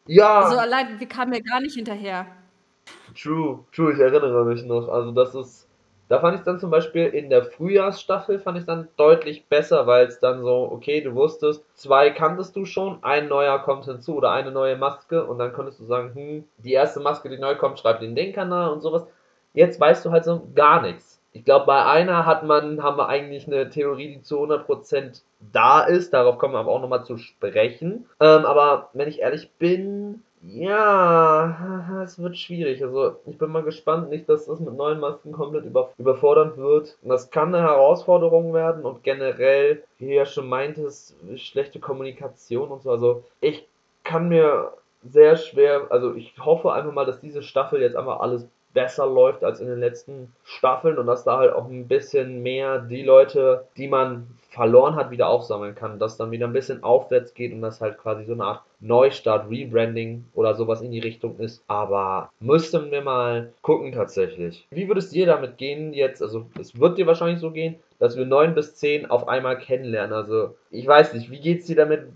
Ja, 0.07 0.41
Also 0.41 0.57
allein, 0.57 0.99
wir 0.99 1.07
kamen 1.07 1.33
ja 1.33 1.39
gar 1.39 1.61
nicht 1.61 1.75
hinterher. 1.75 2.27
True, 3.15 3.65
true, 3.71 3.93
ich 3.93 3.99
erinnere 3.99 4.45
mich 4.45 4.63
noch. 4.63 4.87
Also 4.89 5.11
das 5.11 5.35
ist, 5.35 5.69
da 6.09 6.19
fand 6.19 6.37
ich 6.37 6.43
dann 6.43 6.59
zum 6.59 6.69
Beispiel 6.71 7.05
in 7.07 7.29
der 7.29 7.43
Frühjahrsstaffel 7.45 8.39
fand 8.39 8.57
ich 8.57 8.65
dann 8.65 8.87
deutlich 8.97 9.47
besser, 9.47 9.87
weil 9.87 10.07
es 10.07 10.19
dann 10.19 10.41
so, 10.41 10.69
okay, 10.71 11.01
du 11.01 11.13
wusstest, 11.15 11.63
zwei 11.75 12.09
kanntest 12.11 12.55
du 12.55 12.65
schon, 12.65 13.03
ein 13.03 13.27
neuer 13.27 13.59
kommt 13.59 13.85
hinzu 13.85 14.15
oder 14.15 14.31
eine 14.31 14.51
neue 14.51 14.77
Maske 14.77 15.25
und 15.25 15.37
dann 15.39 15.53
konntest 15.53 15.79
du 15.79 15.85
sagen, 15.85 16.13
hm, 16.15 16.43
die 16.57 16.73
erste 16.73 16.99
Maske, 16.99 17.29
die 17.29 17.37
neu 17.37 17.55
kommt, 17.55 17.79
schreibt 17.79 18.03
in 18.03 18.15
den 18.15 18.33
Kanal 18.33 18.71
und 18.71 18.81
sowas. 18.81 19.05
Jetzt 19.53 19.79
weißt 19.79 20.05
du 20.05 20.11
halt 20.11 20.25
so 20.25 20.47
gar 20.55 20.81
nichts. 20.81 21.12
Ich 21.33 21.45
glaube, 21.45 21.65
bei 21.65 21.83
einer 21.83 22.25
hat 22.25 22.43
man, 22.43 22.83
haben 22.83 22.97
wir 22.97 23.09
eigentlich 23.09 23.47
eine 23.47 23.69
Theorie, 23.69 24.15
die 24.15 24.21
zu 24.21 24.39
100% 24.43 25.23
da 25.51 25.81
ist. 25.81 26.13
Darauf 26.13 26.37
kommen 26.37 26.53
wir 26.53 26.59
aber 26.59 26.71
auch 26.71 26.81
nochmal 26.81 27.05
zu 27.05 27.17
sprechen. 27.17 28.05
Ähm, 28.19 28.45
aber 28.45 28.89
wenn 28.93 29.09
ich 29.09 29.19
ehrlich 29.19 29.51
bin, 29.53 30.23
ja, 30.43 32.01
es 32.03 32.21
wird 32.21 32.37
schwierig. 32.37 32.83
Also 32.83 33.15
ich 33.25 33.37
bin 33.37 33.49
mal 33.49 33.63
gespannt, 33.63 34.09
nicht, 34.09 34.29
dass 34.29 34.45
das 34.45 34.59
mit 34.59 34.75
neuen 34.75 34.99
Masken 34.99 35.31
komplett 35.31 35.65
über, 35.65 35.91
überfordernd 35.97 36.57
wird. 36.57 36.97
Das 37.01 37.31
kann 37.31 37.53
eine 37.53 37.63
Herausforderung 37.63 38.53
werden 38.53 38.83
und 38.85 39.03
generell, 39.03 39.83
wie 39.97 40.07
du 40.07 40.13
ja 40.13 40.25
schon 40.25 40.47
meintest, 40.47 41.15
schlechte 41.37 41.79
Kommunikation 41.79 42.69
und 42.69 42.83
so. 42.83 42.91
Also 42.91 43.23
ich 43.41 43.67
kann 44.03 44.29
mir 44.29 44.73
sehr 45.01 45.35
schwer, 45.35 45.87
also 45.89 46.13
ich 46.13 46.33
hoffe 46.39 46.71
einfach 46.71 46.93
mal, 46.93 47.05
dass 47.05 47.19
diese 47.19 47.43
Staffel 47.43 47.81
jetzt 47.81 47.95
einfach 47.95 48.19
alles 48.19 48.47
besser 48.73 49.05
läuft 49.05 49.43
als 49.43 49.59
in 49.59 49.67
den 49.67 49.79
letzten 49.79 50.33
Staffeln 50.43 50.97
und 50.97 51.07
dass 51.07 51.23
da 51.23 51.37
halt 51.37 51.53
auch 51.53 51.69
ein 51.69 51.87
bisschen 51.87 52.41
mehr 52.41 52.79
die 52.79 53.03
Leute, 53.03 53.67
die 53.77 53.87
man 53.87 54.27
verloren 54.49 54.95
hat, 54.95 55.09
wieder 55.11 55.27
aufsammeln 55.27 55.75
kann, 55.75 55.99
dass 55.99 56.17
dann 56.17 56.31
wieder 56.31 56.45
ein 56.45 56.53
bisschen 56.53 56.83
aufwärts 56.83 57.33
geht 57.33 57.53
und 57.53 57.61
das 57.61 57.81
halt 57.81 57.97
quasi 57.97 58.25
so 58.25 58.33
eine 58.33 58.43
Art 58.43 58.61
Neustart, 58.79 59.49
Rebranding 59.49 60.25
oder 60.33 60.53
sowas 60.53 60.81
in 60.81 60.91
die 60.91 60.99
Richtung 60.99 61.39
ist. 61.39 61.63
Aber 61.67 62.31
müssten 62.39 62.91
wir 62.91 63.01
mal 63.01 63.53
gucken 63.61 63.91
tatsächlich. 63.91 64.67
Wie 64.69 64.87
würdest 64.87 65.13
ihr 65.13 65.25
damit 65.25 65.57
gehen 65.57 65.93
jetzt? 65.93 66.21
Also 66.21 66.45
es 66.59 66.79
wird 66.79 66.97
dir 66.97 67.07
wahrscheinlich 67.07 67.39
so 67.39 67.51
gehen, 67.51 67.75
dass 67.99 68.17
wir 68.17 68.25
neun 68.25 68.53
bis 68.53 68.75
zehn 68.75 69.09
auf 69.09 69.27
einmal 69.27 69.57
kennenlernen. 69.57 70.13
Also 70.13 70.55
ich 70.69 70.85
weiß 70.85 71.13
nicht, 71.13 71.31
wie 71.31 71.39
geht's 71.39 71.65
dir 71.65 71.75
damit? 71.75 72.07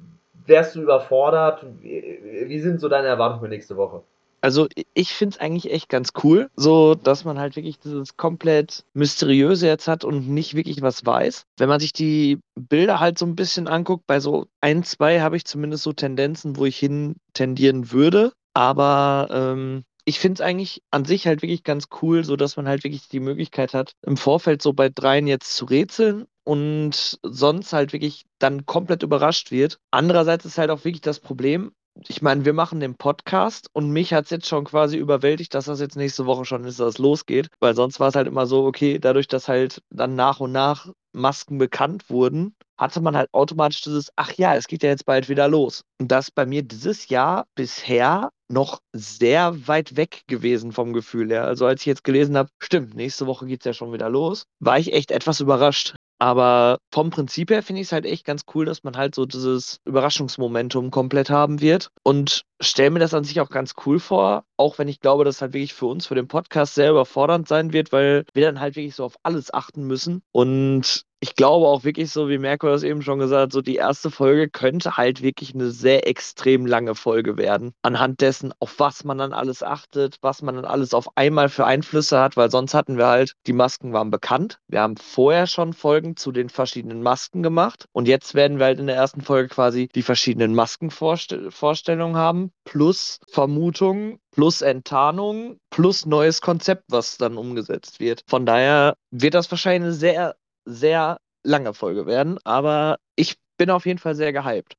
Wärst 0.45 0.75
du 0.75 0.81
überfordert? 0.81 1.65
Wie 1.81 2.59
sind 2.59 2.79
so 2.79 2.87
deine 2.87 3.07
Erwartungen 3.07 3.41
für 3.41 3.49
nächste 3.49 3.75
Woche? 3.77 4.03
Also 4.47 4.69
ich 4.93 5.09
finde 5.09 5.35
es 5.35 5.41
eigentlich 5.41 5.73
echt 5.73 5.89
ganz 5.89 6.11
cool, 6.23 6.49
so 6.55 6.95
dass 6.95 7.25
man 7.25 7.37
halt 7.37 7.57
wirklich 7.57 7.79
dieses 7.79 8.15
komplett 8.15 8.85
Mysteriöse 8.93 9.67
jetzt 9.67 9.89
hat 9.89 10.05
und 10.05 10.29
nicht 10.29 10.55
wirklich 10.55 10.81
was 10.81 11.05
weiß. 11.05 11.43
Wenn 11.57 11.67
man 11.67 11.81
sich 11.81 11.91
die 11.91 12.39
Bilder 12.55 13.01
halt 13.01 13.17
so 13.17 13.25
ein 13.25 13.35
bisschen 13.35 13.67
anguckt, 13.67 14.07
bei 14.07 14.21
so 14.21 14.47
ein, 14.61 14.83
zwei 14.83 15.19
habe 15.19 15.35
ich 15.35 15.43
zumindest 15.43 15.83
so 15.83 15.91
Tendenzen, 15.91 16.55
wo 16.55 16.63
ich 16.63 16.77
hin 16.77 17.17
tendieren 17.33 17.91
würde. 17.91 18.31
Aber 18.53 19.27
ähm, 19.31 19.83
ich 20.05 20.17
finde 20.19 20.35
es 20.35 20.47
eigentlich 20.47 20.81
an 20.91 21.03
sich 21.03 21.27
halt 21.27 21.41
wirklich 21.41 21.65
ganz 21.65 21.89
cool, 22.01 22.23
so 22.23 22.37
dass 22.37 22.55
man 22.55 22.69
halt 22.69 22.85
wirklich 22.85 23.09
die 23.09 23.19
Möglichkeit 23.19 23.73
hat, 23.73 23.91
im 24.05 24.15
Vorfeld 24.15 24.61
so 24.61 24.71
bei 24.71 24.87
dreien 24.87 25.27
jetzt 25.27 25.57
zu 25.57 25.65
rätseln 25.65 26.25
und 26.45 27.19
sonst 27.21 27.73
halt 27.73 27.91
wirklich 27.91 28.23
dann 28.39 28.65
komplett 28.65 29.03
überrascht 29.03 29.51
wird. 29.51 29.79
Andererseits 29.91 30.45
ist 30.45 30.57
halt 30.57 30.69
auch 30.69 30.85
wirklich 30.85 31.01
das 31.01 31.19
Problem, 31.19 31.73
ich 32.07 32.21
meine, 32.21 32.45
wir 32.45 32.53
machen 32.53 32.79
den 32.79 32.95
Podcast 32.95 33.69
und 33.73 33.91
mich 33.91 34.13
hat 34.13 34.25
es 34.25 34.31
jetzt 34.31 34.47
schon 34.47 34.65
quasi 34.65 34.97
überwältigt, 34.97 35.53
dass 35.53 35.65
das 35.65 35.79
jetzt 35.79 35.95
nächste 35.95 36.25
Woche 36.25 36.45
schon 36.45 36.63
ist, 36.65 36.79
dass 36.79 36.95
es 36.95 36.97
losgeht. 36.97 37.49
Weil 37.59 37.75
sonst 37.75 37.99
war 37.99 38.09
es 38.09 38.15
halt 38.15 38.27
immer 38.27 38.45
so, 38.45 38.65
okay, 38.65 38.99
dadurch, 38.99 39.27
dass 39.27 39.47
halt 39.47 39.81
dann 39.89 40.15
nach 40.15 40.39
und 40.39 40.51
nach 40.51 40.91
Masken 41.13 41.57
bekannt 41.57 42.09
wurden, 42.09 42.55
hatte 42.77 43.01
man 43.01 43.17
halt 43.17 43.29
automatisch 43.33 43.81
dieses, 43.81 44.11
ach 44.15 44.33
ja, 44.33 44.55
es 44.55 44.67
geht 44.67 44.83
ja 44.83 44.89
jetzt 44.89 45.05
bald 45.05 45.29
wieder 45.29 45.47
los. 45.47 45.81
Und 45.99 46.11
das 46.11 46.29
bei 46.29 46.45
mir 46.45 46.61
dieses 46.61 47.09
Jahr 47.09 47.45
bisher 47.55 48.29
noch 48.49 48.79
sehr 48.93 49.67
weit 49.67 49.97
weg 49.97 50.21
gewesen 50.27 50.71
vom 50.71 50.93
Gefühl 50.93 51.31
her. 51.31 51.45
Also 51.45 51.65
als 51.65 51.81
ich 51.81 51.87
jetzt 51.87 52.03
gelesen 52.03 52.37
habe, 52.37 52.49
stimmt, 52.59 52.95
nächste 52.95 53.27
Woche 53.27 53.45
geht 53.45 53.61
es 53.61 53.65
ja 53.65 53.73
schon 53.73 53.93
wieder 53.93 54.09
los, 54.09 54.45
war 54.59 54.79
ich 54.79 54.93
echt 54.93 55.11
etwas 55.11 55.39
überrascht. 55.39 55.95
Aber 56.19 56.79
vom 56.91 57.09
Prinzip 57.09 57.51
her 57.51 57.61
finde 57.61 57.81
ich 57.81 57.87
es 57.87 57.91
halt 57.91 58.05
echt 58.05 58.25
ganz 58.25 58.43
cool, 58.53 58.65
dass 58.65 58.83
man 58.83 58.97
halt 58.97 59.13
so 59.13 59.25
dieses 59.25 59.79
Überraschungsmomentum 59.85 60.89
komplett 60.89 61.29
haben 61.29 61.61
wird. 61.61 61.89
Und 62.03 62.43
stelle 62.59 62.89
mir 62.91 62.99
das 62.99 63.13
an 63.13 63.23
sich 63.23 63.39
auch 63.39 63.49
ganz 63.49 63.73
cool 63.85 63.99
vor, 63.99 64.43
auch 64.57 64.79
wenn 64.79 64.87
ich 64.87 64.99
glaube, 64.99 65.23
dass 65.23 65.41
halt 65.41 65.53
wirklich 65.53 65.73
für 65.73 65.85
uns, 65.85 66.07
für 66.07 66.15
den 66.15 66.27
Podcast 66.27 66.75
sehr 66.75 66.91
überfordernd 66.91 67.47
sein 67.47 67.71
wird, 67.71 67.91
weil 67.91 68.25
wir 68.33 68.45
dann 68.45 68.59
halt 68.59 68.75
wirklich 68.75 68.95
so 68.95 69.05
auf 69.05 69.17
alles 69.23 69.53
achten 69.53 69.83
müssen. 69.83 70.21
Und 70.31 71.03
ich 71.19 71.35
glaube 71.35 71.67
auch 71.67 71.83
wirklich 71.83 72.11
so, 72.11 72.29
wie 72.29 72.37
Merkur 72.37 72.69
das 72.69 72.83
eben 72.83 73.01
schon 73.01 73.19
gesagt 73.19 73.41
hat, 73.41 73.51
so 73.51 73.61
die 73.61 73.75
erste 73.75 74.11
Folge 74.11 74.49
könnte 74.49 74.97
halt 74.97 75.21
wirklich 75.21 75.53
eine 75.53 75.71
sehr 75.71 76.07
extrem 76.07 76.65
lange 76.65 76.93
Folge 76.93 77.37
werden. 77.37 77.73
Anhand 77.81 78.21
dessen, 78.21 78.53
auf 78.59 78.79
was 78.79 79.03
man 79.03 79.17
dann 79.17 79.33
alles 79.33 79.63
achtet, 79.63 80.17
was 80.21 80.41
man 80.41 80.55
dann 80.55 80.65
alles 80.65 80.93
auf 80.93 81.09
einmal 81.15 81.49
für 81.49 81.65
Einflüsse 81.65 82.19
hat, 82.19 82.37
weil 82.37 82.51
sonst 82.51 82.73
hatten 82.73 82.97
wir 82.97 83.07
halt, 83.07 83.33
die 83.47 83.53
Masken 83.53 83.93
waren 83.93 84.11
bekannt. 84.11 84.59
Wir 84.67 84.81
haben 84.81 84.97
vorher 84.97 85.47
schon 85.47 85.73
Folgen 85.73 86.15
zu 86.17 86.31
den 86.31 86.49
verschiedenen 86.49 87.01
Masken 87.01 87.41
gemacht 87.41 87.85
und 87.93 88.07
jetzt 88.07 88.35
werden 88.35 88.59
wir 88.59 88.67
halt 88.67 88.79
in 88.79 88.87
der 88.87 88.95
ersten 88.95 89.21
Folge 89.21 89.49
quasi 89.49 89.87
die 89.95 90.03
verschiedenen 90.03 90.53
Maskenvorstellungen 90.53 92.15
haben, 92.15 92.51
plus 92.63 93.19
Vermutungen, 93.27 94.19
plus 94.31 94.61
Enttarnung, 94.61 95.57
plus 95.71 96.05
neues 96.05 96.41
Konzept, 96.41 96.83
was 96.89 97.17
dann 97.17 97.37
umgesetzt 97.37 97.99
wird. 97.99 98.21
Von 98.27 98.45
daher 98.45 98.95
wird 99.09 99.33
das 99.33 99.49
wahrscheinlich 99.49 99.87
eine 99.87 99.93
sehr 99.93 100.35
sehr 100.67 101.17
lange 101.43 101.73
Folge 101.73 102.05
werden, 102.05 102.37
aber 102.43 102.97
ich 103.15 103.35
bin 103.57 103.69
auf 103.69 103.85
jeden 103.85 103.99
Fall 103.99 104.15
sehr 104.15 104.33
gehypt. 104.33 104.73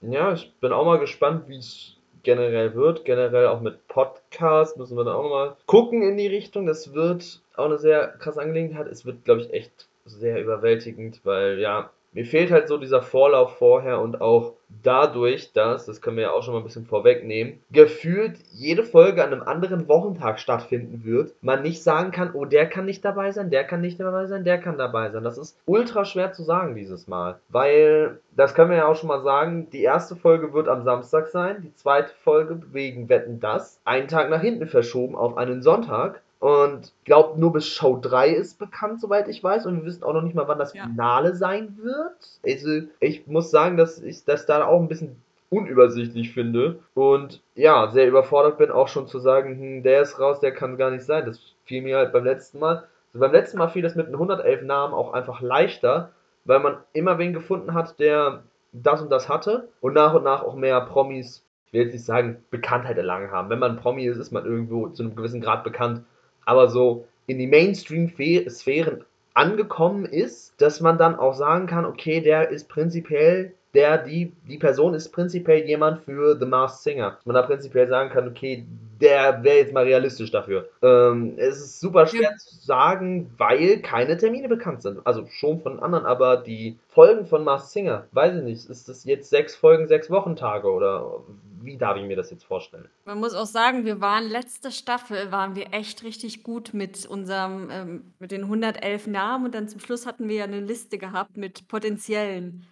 Ja, 0.00 0.32
ich 0.32 0.52
bin 0.60 0.72
auch 0.72 0.84
mal 0.84 0.98
gespannt, 0.98 1.48
wie 1.48 1.58
es 1.58 1.96
generell 2.22 2.74
wird. 2.74 3.04
Generell 3.04 3.48
auch 3.48 3.60
mit 3.60 3.86
Podcast 3.88 4.76
müssen 4.76 4.96
wir 4.96 5.04
dann 5.04 5.14
auch 5.14 5.28
mal 5.28 5.56
gucken 5.66 6.02
in 6.02 6.16
die 6.16 6.26
Richtung. 6.26 6.66
Das 6.66 6.94
wird 6.94 7.40
auch 7.56 7.66
eine 7.66 7.78
sehr 7.78 8.08
krasse 8.18 8.40
Angelegenheit. 8.40 8.86
Es 8.86 9.04
wird, 9.04 9.24
glaube 9.24 9.42
ich, 9.42 9.52
echt 9.52 9.88
sehr 10.04 10.40
überwältigend, 10.40 11.20
weil 11.24 11.58
ja, 11.58 11.90
mir 12.12 12.26
fehlt 12.26 12.50
halt 12.50 12.68
so 12.68 12.76
dieser 12.76 13.02
Vorlauf 13.02 13.56
vorher 13.56 14.00
und 14.00 14.20
auch 14.20 14.54
dadurch, 14.82 15.52
dass, 15.52 15.86
das 15.86 16.00
können 16.00 16.16
wir 16.16 16.24
ja 16.24 16.30
auch 16.30 16.42
schon 16.42 16.54
mal 16.54 16.60
ein 16.60 16.64
bisschen 16.64 16.86
vorwegnehmen, 16.86 17.60
gefühlt 17.70 18.38
jede 18.52 18.84
Folge 18.84 19.22
an 19.22 19.32
einem 19.32 19.42
anderen 19.42 19.88
Wochentag 19.88 20.38
stattfinden 20.38 21.04
wird, 21.04 21.34
man 21.42 21.62
nicht 21.62 21.82
sagen 21.82 22.10
kann, 22.10 22.30
oh, 22.34 22.44
der 22.44 22.68
kann 22.68 22.84
nicht 22.84 23.04
dabei 23.04 23.32
sein, 23.32 23.50
der 23.50 23.64
kann 23.64 23.80
nicht 23.80 24.00
dabei 24.00 24.26
sein, 24.26 24.44
der 24.44 24.58
kann 24.58 24.78
dabei 24.78 25.10
sein. 25.10 25.24
Das 25.24 25.38
ist 25.38 25.58
ultra 25.66 26.04
schwer 26.04 26.32
zu 26.32 26.42
sagen 26.42 26.74
dieses 26.74 27.06
Mal, 27.06 27.38
weil, 27.48 28.18
das 28.36 28.54
können 28.54 28.70
wir 28.70 28.78
ja 28.78 28.86
auch 28.86 28.96
schon 28.96 29.08
mal 29.08 29.22
sagen, 29.22 29.68
die 29.70 29.82
erste 29.82 30.16
Folge 30.16 30.52
wird 30.52 30.68
am 30.68 30.84
Samstag 30.84 31.28
sein, 31.28 31.62
die 31.62 31.74
zweite 31.74 32.12
Folge 32.22 32.62
wegen 32.72 33.08
Wetten 33.08 33.40
das, 33.40 33.80
einen 33.84 34.08
Tag 34.08 34.30
nach 34.30 34.40
hinten 34.40 34.66
verschoben 34.66 35.14
auf 35.14 35.36
einen 35.36 35.62
Sonntag 35.62 36.22
und 36.42 36.92
glaubt, 37.04 37.38
nur 37.38 37.52
bis 37.52 37.68
Show 37.68 38.00
3 38.02 38.30
ist 38.30 38.58
bekannt, 38.58 39.00
soweit 39.00 39.28
ich 39.28 39.44
weiß. 39.44 39.64
Und 39.64 39.76
wir 39.76 39.84
wissen 39.84 40.02
auch 40.02 40.12
noch 40.12 40.22
nicht 40.22 40.34
mal, 40.34 40.48
wann 40.48 40.58
das 40.58 40.72
Finale 40.72 41.28
ja. 41.28 41.34
sein 41.36 41.78
wird. 41.80 42.16
Also, 42.44 42.88
ich 42.98 43.28
muss 43.28 43.52
sagen, 43.52 43.76
dass 43.76 44.02
ich 44.02 44.24
das 44.24 44.44
da 44.44 44.64
auch 44.66 44.80
ein 44.80 44.88
bisschen 44.88 45.22
unübersichtlich 45.50 46.32
finde. 46.32 46.80
Und 46.94 47.40
ja, 47.54 47.92
sehr 47.92 48.08
überfordert 48.08 48.58
bin, 48.58 48.72
auch 48.72 48.88
schon 48.88 49.06
zu 49.06 49.20
sagen, 49.20 49.56
hm, 49.56 49.82
der 49.84 50.02
ist 50.02 50.18
raus, 50.18 50.40
der 50.40 50.52
kann 50.52 50.76
gar 50.76 50.90
nicht 50.90 51.04
sein. 51.04 51.26
Das 51.26 51.38
fiel 51.64 51.80
mir 51.80 51.98
halt 51.98 52.12
beim 52.12 52.24
letzten 52.24 52.58
Mal. 52.58 52.88
Also 53.14 53.20
beim 53.20 53.32
letzten 53.32 53.58
Mal 53.58 53.68
fiel 53.68 53.82
das 53.82 53.94
mit 53.94 54.08
den 54.08 54.14
111 54.14 54.62
Namen 54.62 54.94
auch 54.94 55.12
einfach 55.12 55.42
leichter, 55.42 56.10
weil 56.44 56.58
man 56.58 56.78
immer 56.92 57.18
wen 57.18 57.34
gefunden 57.34 57.72
hat, 57.72 58.00
der 58.00 58.42
das 58.72 59.00
und 59.00 59.10
das 59.10 59.28
hatte 59.28 59.68
und 59.80 59.92
nach 59.92 60.12
und 60.12 60.24
nach 60.24 60.42
auch 60.42 60.56
mehr 60.56 60.80
Promis, 60.80 61.44
ich 61.66 61.72
will 61.72 61.82
jetzt 61.82 61.92
nicht 61.92 62.04
sagen, 62.04 62.42
Bekanntheit 62.50 62.96
erlangen 62.96 63.30
haben. 63.30 63.48
Wenn 63.48 63.60
man 63.60 63.76
ein 63.76 63.80
Promi 63.80 64.06
ist, 64.06 64.16
ist 64.16 64.32
man 64.32 64.44
irgendwo 64.44 64.88
zu 64.88 65.04
einem 65.04 65.14
gewissen 65.14 65.40
Grad 65.40 65.62
bekannt 65.62 66.02
aber 66.44 66.68
so 66.68 67.06
in 67.26 67.38
die 67.38 67.46
Mainstream-Sphären 67.46 69.04
angekommen 69.34 70.04
ist, 70.04 70.60
dass 70.60 70.80
man 70.80 70.98
dann 70.98 71.16
auch 71.16 71.34
sagen 71.34 71.66
kann, 71.66 71.84
okay, 71.84 72.20
der 72.20 72.50
ist 72.50 72.68
prinzipiell, 72.68 73.54
der, 73.74 73.98
die, 73.98 74.32
die 74.48 74.58
Person 74.58 74.94
ist 74.94 75.10
prinzipiell 75.10 75.66
jemand 75.66 76.00
für 76.04 76.38
The 76.38 76.46
Masked 76.46 76.82
Singer. 76.82 77.18
Man 77.24 77.34
da 77.34 77.42
prinzipiell 77.42 77.88
sagen 77.88 78.10
kann, 78.10 78.28
okay, 78.28 78.66
der 79.00 79.42
wäre 79.42 79.58
jetzt 79.58 79.72
mal 79.72 79.84
realistisch 79.84 80.30
dafür. 80.30 80.68
Ähm, 80.80 81.34
es 81.36 81.58
ist 81.58 81.80
super 81.80 82.06
schwer 82.06 82.30
ja. 82.30 82.36
zu 82.36 82.54
sagen, 82.54 83.32
weil 83.36 83.80
keine 83.80 84.16
Termine 84.16 84.48
bekannt 84.48 84.82
sind. 84.82 85.04
Also 85.04 85.26
schon 85.26 85.60
von 85.60 85.80
anderen, 85.80 86.06
aber 86.06 86.36
die 86.36 86.78
Folgen 86.88 87.26
von 87.26 87.44
Masked 87.44 87.70
Singer, 87.70 88.06
weiß 88.12 88.36
ich 88.36 88.42
nicht, 88.42 88.70
ist 88.70 88.88
das 88.88 89.04
jetzt 89.04 89.30
sechs 89.30 89.56
Folgen, 89.56 89.88
sechs 89.88 90.10
Wochentage 90.10 90.70
oder 90.70 91.20
wie 91.62 91.76
darf 91.76 91.96
ich 91.96 92.04
mir 92.04 92.16
das 92.16 92.30
jetzt 92.30 92.44
vorstellen? 92.44 92.88
Man 93.04 93.18
muss 93.18 93.34
auch 93.34 93.46
sagen, 93.46 93.84
wir 93.84 94.00
waren 94.00 94.28
letzte 94.28 94.70
Staffel, 94.70 95.32
waren 95.32 95.54
wir 95.54 95.72
echt 95.72 96.02
richtig 96.04 96.42
gut 96.42 96.74
mit 96.74 97.06
unserem, 97.06 97.70
ähm, 97.70 98.12
mit 98.18 98.32
den 98.32 98.42
111 98.42 99.06
Namen 99.06 99.46
und 99.46 99.54
dann 99.54 99.68
zum 99.68 99.80
Schluss 99.80 100.06
hatten 100.06 100.28
wir 100.28 100.36
ja 100.36 100.44
eine 100.44 100.60
Liste 100.60 100.98
gehabt 100.98 101.36
mit 101.36 101.68
potenziellen. 101.68 102.66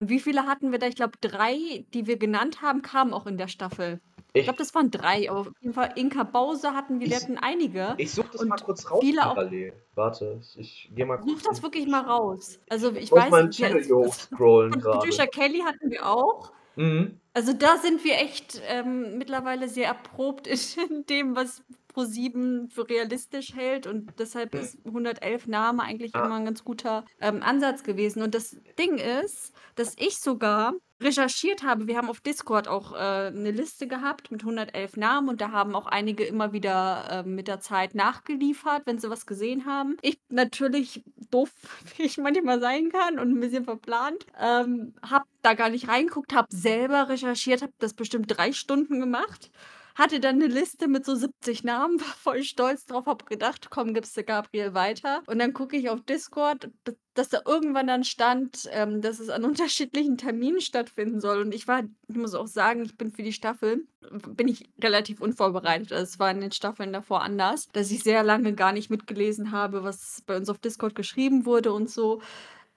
Und 0.00 0.08
wie 0.08 0.18
viele 0.18 0.46
hatten 0.46 0.72
wir 0.72 0.78
da? 0.78 0.86
Ich 0.86 0.96
glaube, 0.96 1.18
drei, 1.20 1.84
die 1.92 2.06
wir 2.06 2.16
genannt 2.16 2.62
haben, 2.62 2.82
kamen 2.82 3.12
auch 3.12 3.26
in 3.26 3.36
der 3.36 3.48
Staffel. 3.48 4.00
Ich, 4.32 4.44
glaube, 4.44 4.58
das 4.58 4.74
waren 4.74 4.90
drei. 4.90 5.28
Aber 5.30 5.40
auf 5.40 5.50
jeden 5.60 5.74
Fall 5.74 5.92
Inka 5.96 6.22
Bause 6.22 6.72
hatten 6.72 7.00
wir, 7.00 7.08
wir 7.08 7.16
hatten 7.16 7.36
einige. 7.36 7.94
Ich 7.98 8.12
suche 8.12 8.28
das 8.32 8.44
mal 8.44 8.56
kurz 8.56 8.90
raus 8.90 9.00
viele 9.00 9.20
parallel. 9.20 9.72
Warte, 9.94 10.40
ich, 10.40 10.58
ich 10.58 10.90
gehe 10.94 11.04
mal 11.04 11.18
kurz. 11.18 11.42
Such 11.42 11.50
das 11.50 11.62
wirklich 11.62 11.86
mal 11.86 12.02
raus. 12.02 12.58
Also 12.68 12.92
ich, 12.92 13.04
ich 13.04 13.12
weiß 13.12 13.30
nicht. 13.44 13.58
Channel 13.58 13.82
hier 13.82 14.12
scrollen 14.12 14.72
gerade. 14.72 14.98
Patricia 14.98 15.26
Kelly 15.26 15.60
hatten 15.60 15.90
wir 15.90 16.06
auch. 16.06 16.52
Mhm. 16.76 17.18
Also 17.34 17.52
da 17.52 17.76
sind 17.76 18.04
wir 18.04 18.14
echt 18.14 18.62
ähm, 18.68 19.18
mittlerweile 19.18 19.68
sehr 19.68 19.88
erprobt 19.88 20.46
in 20.46 21.04
dem, 21.10 21.36
was 21.36 21.62
Pro7 21.90 22.70
für 22.70 22.88
realistisch 22.88 23.54
hält 23.54 23.86
und 23.86 24.12
deshalb 24.18 24.54
ist 24.54 24.78
111 24.84 25.46
Name 25.46 25.82
eigentlich 25.82 26.14
immer 26.14 26.36
ein 26.36 26.44
ganz 26.44 26.64
guter 26.64 27.04
ähm, 27.20 27.42
Ansatz 27.42 27.82
gewesen. 27.82 28.22
Und 28.22 28.34
das 28.34 28.56
Ding 28.78 28.98
ist, 28.98 29.52
dass 29.74 29.94
ich 29.98 30.18
sogar 30.18 30.74
recherchiert 31.00 31.62
habe. 31.62 31.86
Wir 31.86 31.96
haben 31.96 32.10
auf 32.10 32.20
Discord 32.20 32.68
auch 32.68 32.92
äh, 32.92 33.30
'ne 33.30 33.50
Liste 33.50 33.86
gehabt 33.86 34.30
mit 34.30 34.42
111 34.42 34.96
Namen 34.96 35.28
und 35.30 35.40
da 35.40 35.50
haben 35.50 35.74
auch 35.74 35.86
einige 35.86 36.24
immer 36.24 36.52
wieder, 36.52 37.24
äh, 37.24 37.28
mit 37.28 37.48
der 37.48 37.60
Zeit 37.60 37.94
nachgeliefert, 37.94 38.82
wenn 38.86 38.98
sie 38.98 39.08
was 39.10 39.26
gesehen 39.26 39.64
haben. 39.64 39.96
Ich 40.02 40.20
natürlich, 40.28 41.02
doof 41.30 41.50
wie 41.96 42.02
ich 42.02 42.18
manchmal 42.18 42.60
sein 42.60 42.90
kann 42.90 43.18
und 43.18 43.30
ein 43.32 43.40
bisschen 43.40 43.64
verplant, 43.64 44.26
ähm, 44.38 44.94
habe 45.02 45.24
da 45.42 45.54
gar 45.54 45.70
nicht 45.70 45.88
reingeguckt, 45.88 46.34
habe 46.34 46.48
selber 46.50 47.08
recherchiert, 47.08 47.62
habe 47.62 47.72
das 47.78 47.94
bestimmt 47.94 48.26
drei 48.36 48.52
Stunden 48.52 49.00
gemacht 49.00 49.50
hatte 50.00 50.18
dann 50.20 50.36
eine 50.36 50.46
Liste 50.46 50.88
mit 50.88 51.04
so 51.04 51.14
70 51.14 51.62
Namen, 51.64 52.00
war 52.00 52.06
voll 52.08 52.42
stolz 52.42 52.86
drauf, 52.86 53.06
habe 53.06 53.24
gedacht: 53.26 53.68
„Komm, 53.70 53.94
gibst 53.94 54.16
du 54.16 54.24
Gabriel 54.24 54.74
weiter.“ 54.74 55.22
Und 55.26 55.38
dann 55.38 55.52
gucke 55.52 55.76
ich 55.76 55.90
auf 55.90 56.00
Discord, 56.02 56.70
dass 57.14 57.28
da 57.28 57.40
irgendwann 57.46 57.86
dann 57.86 58.04
stand, 58.04 58.68
ähm, 58.72 59.02
dass 59.02 59.20
es 59.20 59.28
an 59.28 59.44
unterschiedlichen 59.46 60.16
Terminen 60.16 60.60
stattfinden 60.60 61.20
soll. 61.20 61.40
Und 61.42 61.54
ich 61.54 61.68
war 61.68 61.82
ich 62.08 62.16
muss 62.16 62.34
auch 62.34 62.46
sagen, 62.48 62.82
ich 62.84 62.96
bin 62.96 63.12
für 63.12 63.22
die 63.22 63.32
Staffel 63.32 63.86
bin 64.28 64.48
ich 64.48 64.68
relativ 64.82 65.20
unvorbereitet. 65.20 65.92
Also, 65.92 66.04
es 66.04 66.18
war 66.18 66.30
in 66.30 66.40
den 66.40 66.52
Staffeln 66.52 66.92
davor 66.92 67.22
anders, 67.22 67.68
dass 67.72 67.90
ich 67.90 68.02
sehr 68.02 68.22
lange 68.22 68.54
gar 68.54 68.72
nicht 68.72 68.90
mitgelesen 68.90 69.52
habe, 69.52 69.84
was 69.84 70.22
bei 70.26 70.36
uns 70.36 70.48
auf 70.48 70.58
Discord 70.58 70.94
geschrieben 70.94 71.44
wurde 71.46 71.72
und 71.72 71.90
so. 71.90 72.20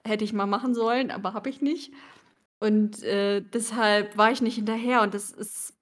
Hätte 0.06 0.24
ich 0.24 0.32
mal 0.34 0.46
machen 0.46 0.74
sollen, 0.74 1.10
aber 1.10 1.32
habe 1.34 1.48
ich 1.50 1.62
nicht. 1.62 1.92
Und, 2.60 3.02
äh, 3.02 3.42
deshalb 3.42 4.16
war 4.16 4.32
ich 4.32 4.42
nicht 4.42 4.56
hinterher 4.56 5.02
und 5.02 5.14
das 5.14 5.30
ist 5.30 5.73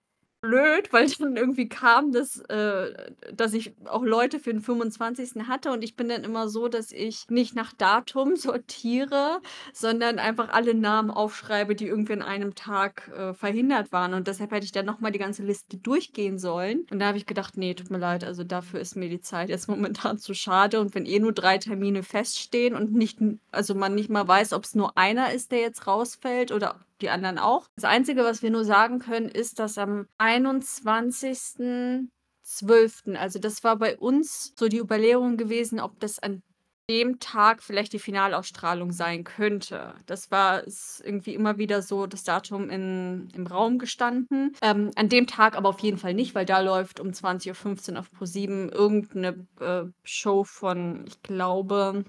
blöd, 0.42 0.92
weil 0.92 1.06
dann 1.18 1.36
irgendwie 1.36 1.68
kam, 1.68 2.12
dass, 2.12 2.40
äh, 2.48 2.92
dass 3.32 3.54
ich 3.54 3.74
auch 3.86 4.02
Leute 4.02 4.40
für 4.40 4.52
den 4.52 4.60
25. 4.60 5.46
hatte 5.48 5.70
und 5.70 5.84
ich 5.84 5.94
bin 5.94 6.08
dann 6.08 6.24
immer 6.24 6.48
so, 6.48 6.68
dass 6.68 6.90
ich 6.90 7.26
nicht 7.30 7.54
nach 7.54 7.72
Datum 7.72 8.36
sortiere, 8.36 9.40
sondern 9.72 10.18
einfach 10.18 10.50
alle 10.50 10.74
Namen 10.74 11.10
aufschreibe, 11.10 11.74
die 11.74 11.86
irgendwie 11.86 12.14
an 12.14 12.22
einem 12.22 12.54
Tag 12.54 13.08
äh, 13.16 13.32
verhindert 13.34 13.92
waren. 13.92 14.14
Und 14.14 14.26
deshalb 14.26 14.50
hätte 14.50 14.64
ich 14.64 14.72
dann 14.72 14.84
nochmal 14.84 15.12
die 15.12 15.20
ganze 15.20 15.44
Liste 15.44 15.76
durchgehen 15.78 16.38
sollen. 16.38 16.86
Und 16.90 16.98
da 16.98 17.06
habe 17.06 17.18
ich 17.18 17.26
gedacht, 17.26 17.56
nee, 17.56 17.74
tut 17.74 17.90
mir 17.90 17.98
leid, 17.98 18.24
also 18.24 18.42
dafür 18.42 18.80
ist 18.80 18.96
mir 18.96 19.08
die 19.08 19.20
Zeit 19.20 19.48
jetzt 19.48 19.68
momentan 19.68 20.18
zu 20.18 20.34
schade. 20.34 20.80
Und 20.80 20.94
wenn 20.94 21.06
eh 21.06 21.20
nur 21.20 21.32
drei 21.32 21.58
Termine 21.58 22.02
feststehen 22.02 22.74
und 22.74 22.92
nicht, 22.92 23.20
also 23.52 23.76
man 23.76 23.94
nicht 23.94 24.10
mal 24.10 24.26
weiß, 24.26 24.52
ob 24.54 24.64
es 24.64 24.74
nur 24.74 24.98
einer 24.98 25.32
ist, 25.32 25.52
der 25.52 25.60
jetzt 25.60 25.86
rausfällt 25.86 26.50
oder 26.50 26.80
die 27.02 27.10
anderen 27.10 27.38
auch. 27.38 27.68
Das 27.76 27.84
Einzige, 27.84 28.24
was 28.24 28.42
wir 28.42 28.50
nur 28.50 28.64
sagen 28.64 28.98
können, 28.98 29.28
ist, 29.28 29.58
dass 29.58 29.76
am 29.78 30.06
21.12., 30.18 33.16
also 33.16 33.38
das 33.38 33.64
war 33.64 33.76
bei 33.76 33.98
uns 33.98 34.54
so 34.56 34.68
die 34.68 34.78
Überlegung 34.78 35.36
gewesen, 35.36 35.80
ob 35.80 36.00
das 36.00 36.18
an 36.18 36.42
dem 36.90 37.20
Tag 37.20 37.62
vielleicht 37.62 37.92
die 37.92 37.98
Finalausstrahlung 37.98 38.92
sein 38.92 39.24
könnte. 39.24 39.94
Das 40.06 40.30
war 40.30 40.62
irgendwie 41.02 41.34
immer 41.34 41.56
wieder 41.56 41.80
so 41.80 42.06
das 42.06 42.24
Datum 42.24 42.70
in, 42.70 43.28
im 43.34 43.46
Raum 43.46 43.78
gestanden. 43.78 44.54
Ähm, 44.60 44.90
an 44.96 45.08
dem 45.08 45.26
Tag 45.26 45.56
aber 45.56 45.68
auf 45.68 45.80
jeden 45.80 45.98
Fall 45.98 46.14
nicht, 46.14 46.34
weil 46.34 46.44
da 46.44 46.60
läuft 46.60 47.00
um 47.00 47.08
20.15 47.08 47.92
Uhr 47.92 48.00
auf 48.00 48.10
Pro7 48.10 48.72
irgendeine 48.72 49.46
äh, 49.60 49.84
Show 50.02 50.44
von, 50.44 51.04
ich 51.06 51.22
glaube, 51.22 52.04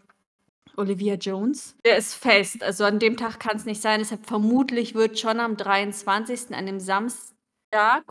Olivia 0.78 1.16
Jones. 1.16 1.76
Der 1.86 1.98
ist 1.98 2.16
fest. 2.16 2.64
Also 2.64 2.84
an 2.84 3.00
dem 3.00 3.18
Tag 3.18 3.40
kann 3.40 3.58
es 3.58 3.66
nicht 3.66 3.82
sein. 3.82 4.00
Deshalb 4.00 4.26
vermutlich 4.26 4.96
wird 4.96 5.20
schon 5.20 5.40
am 5.40 5.58
23. 5.58 6.56
an 6.56 6.66
dem 6.66 6.80
Samstag 6.80 7.34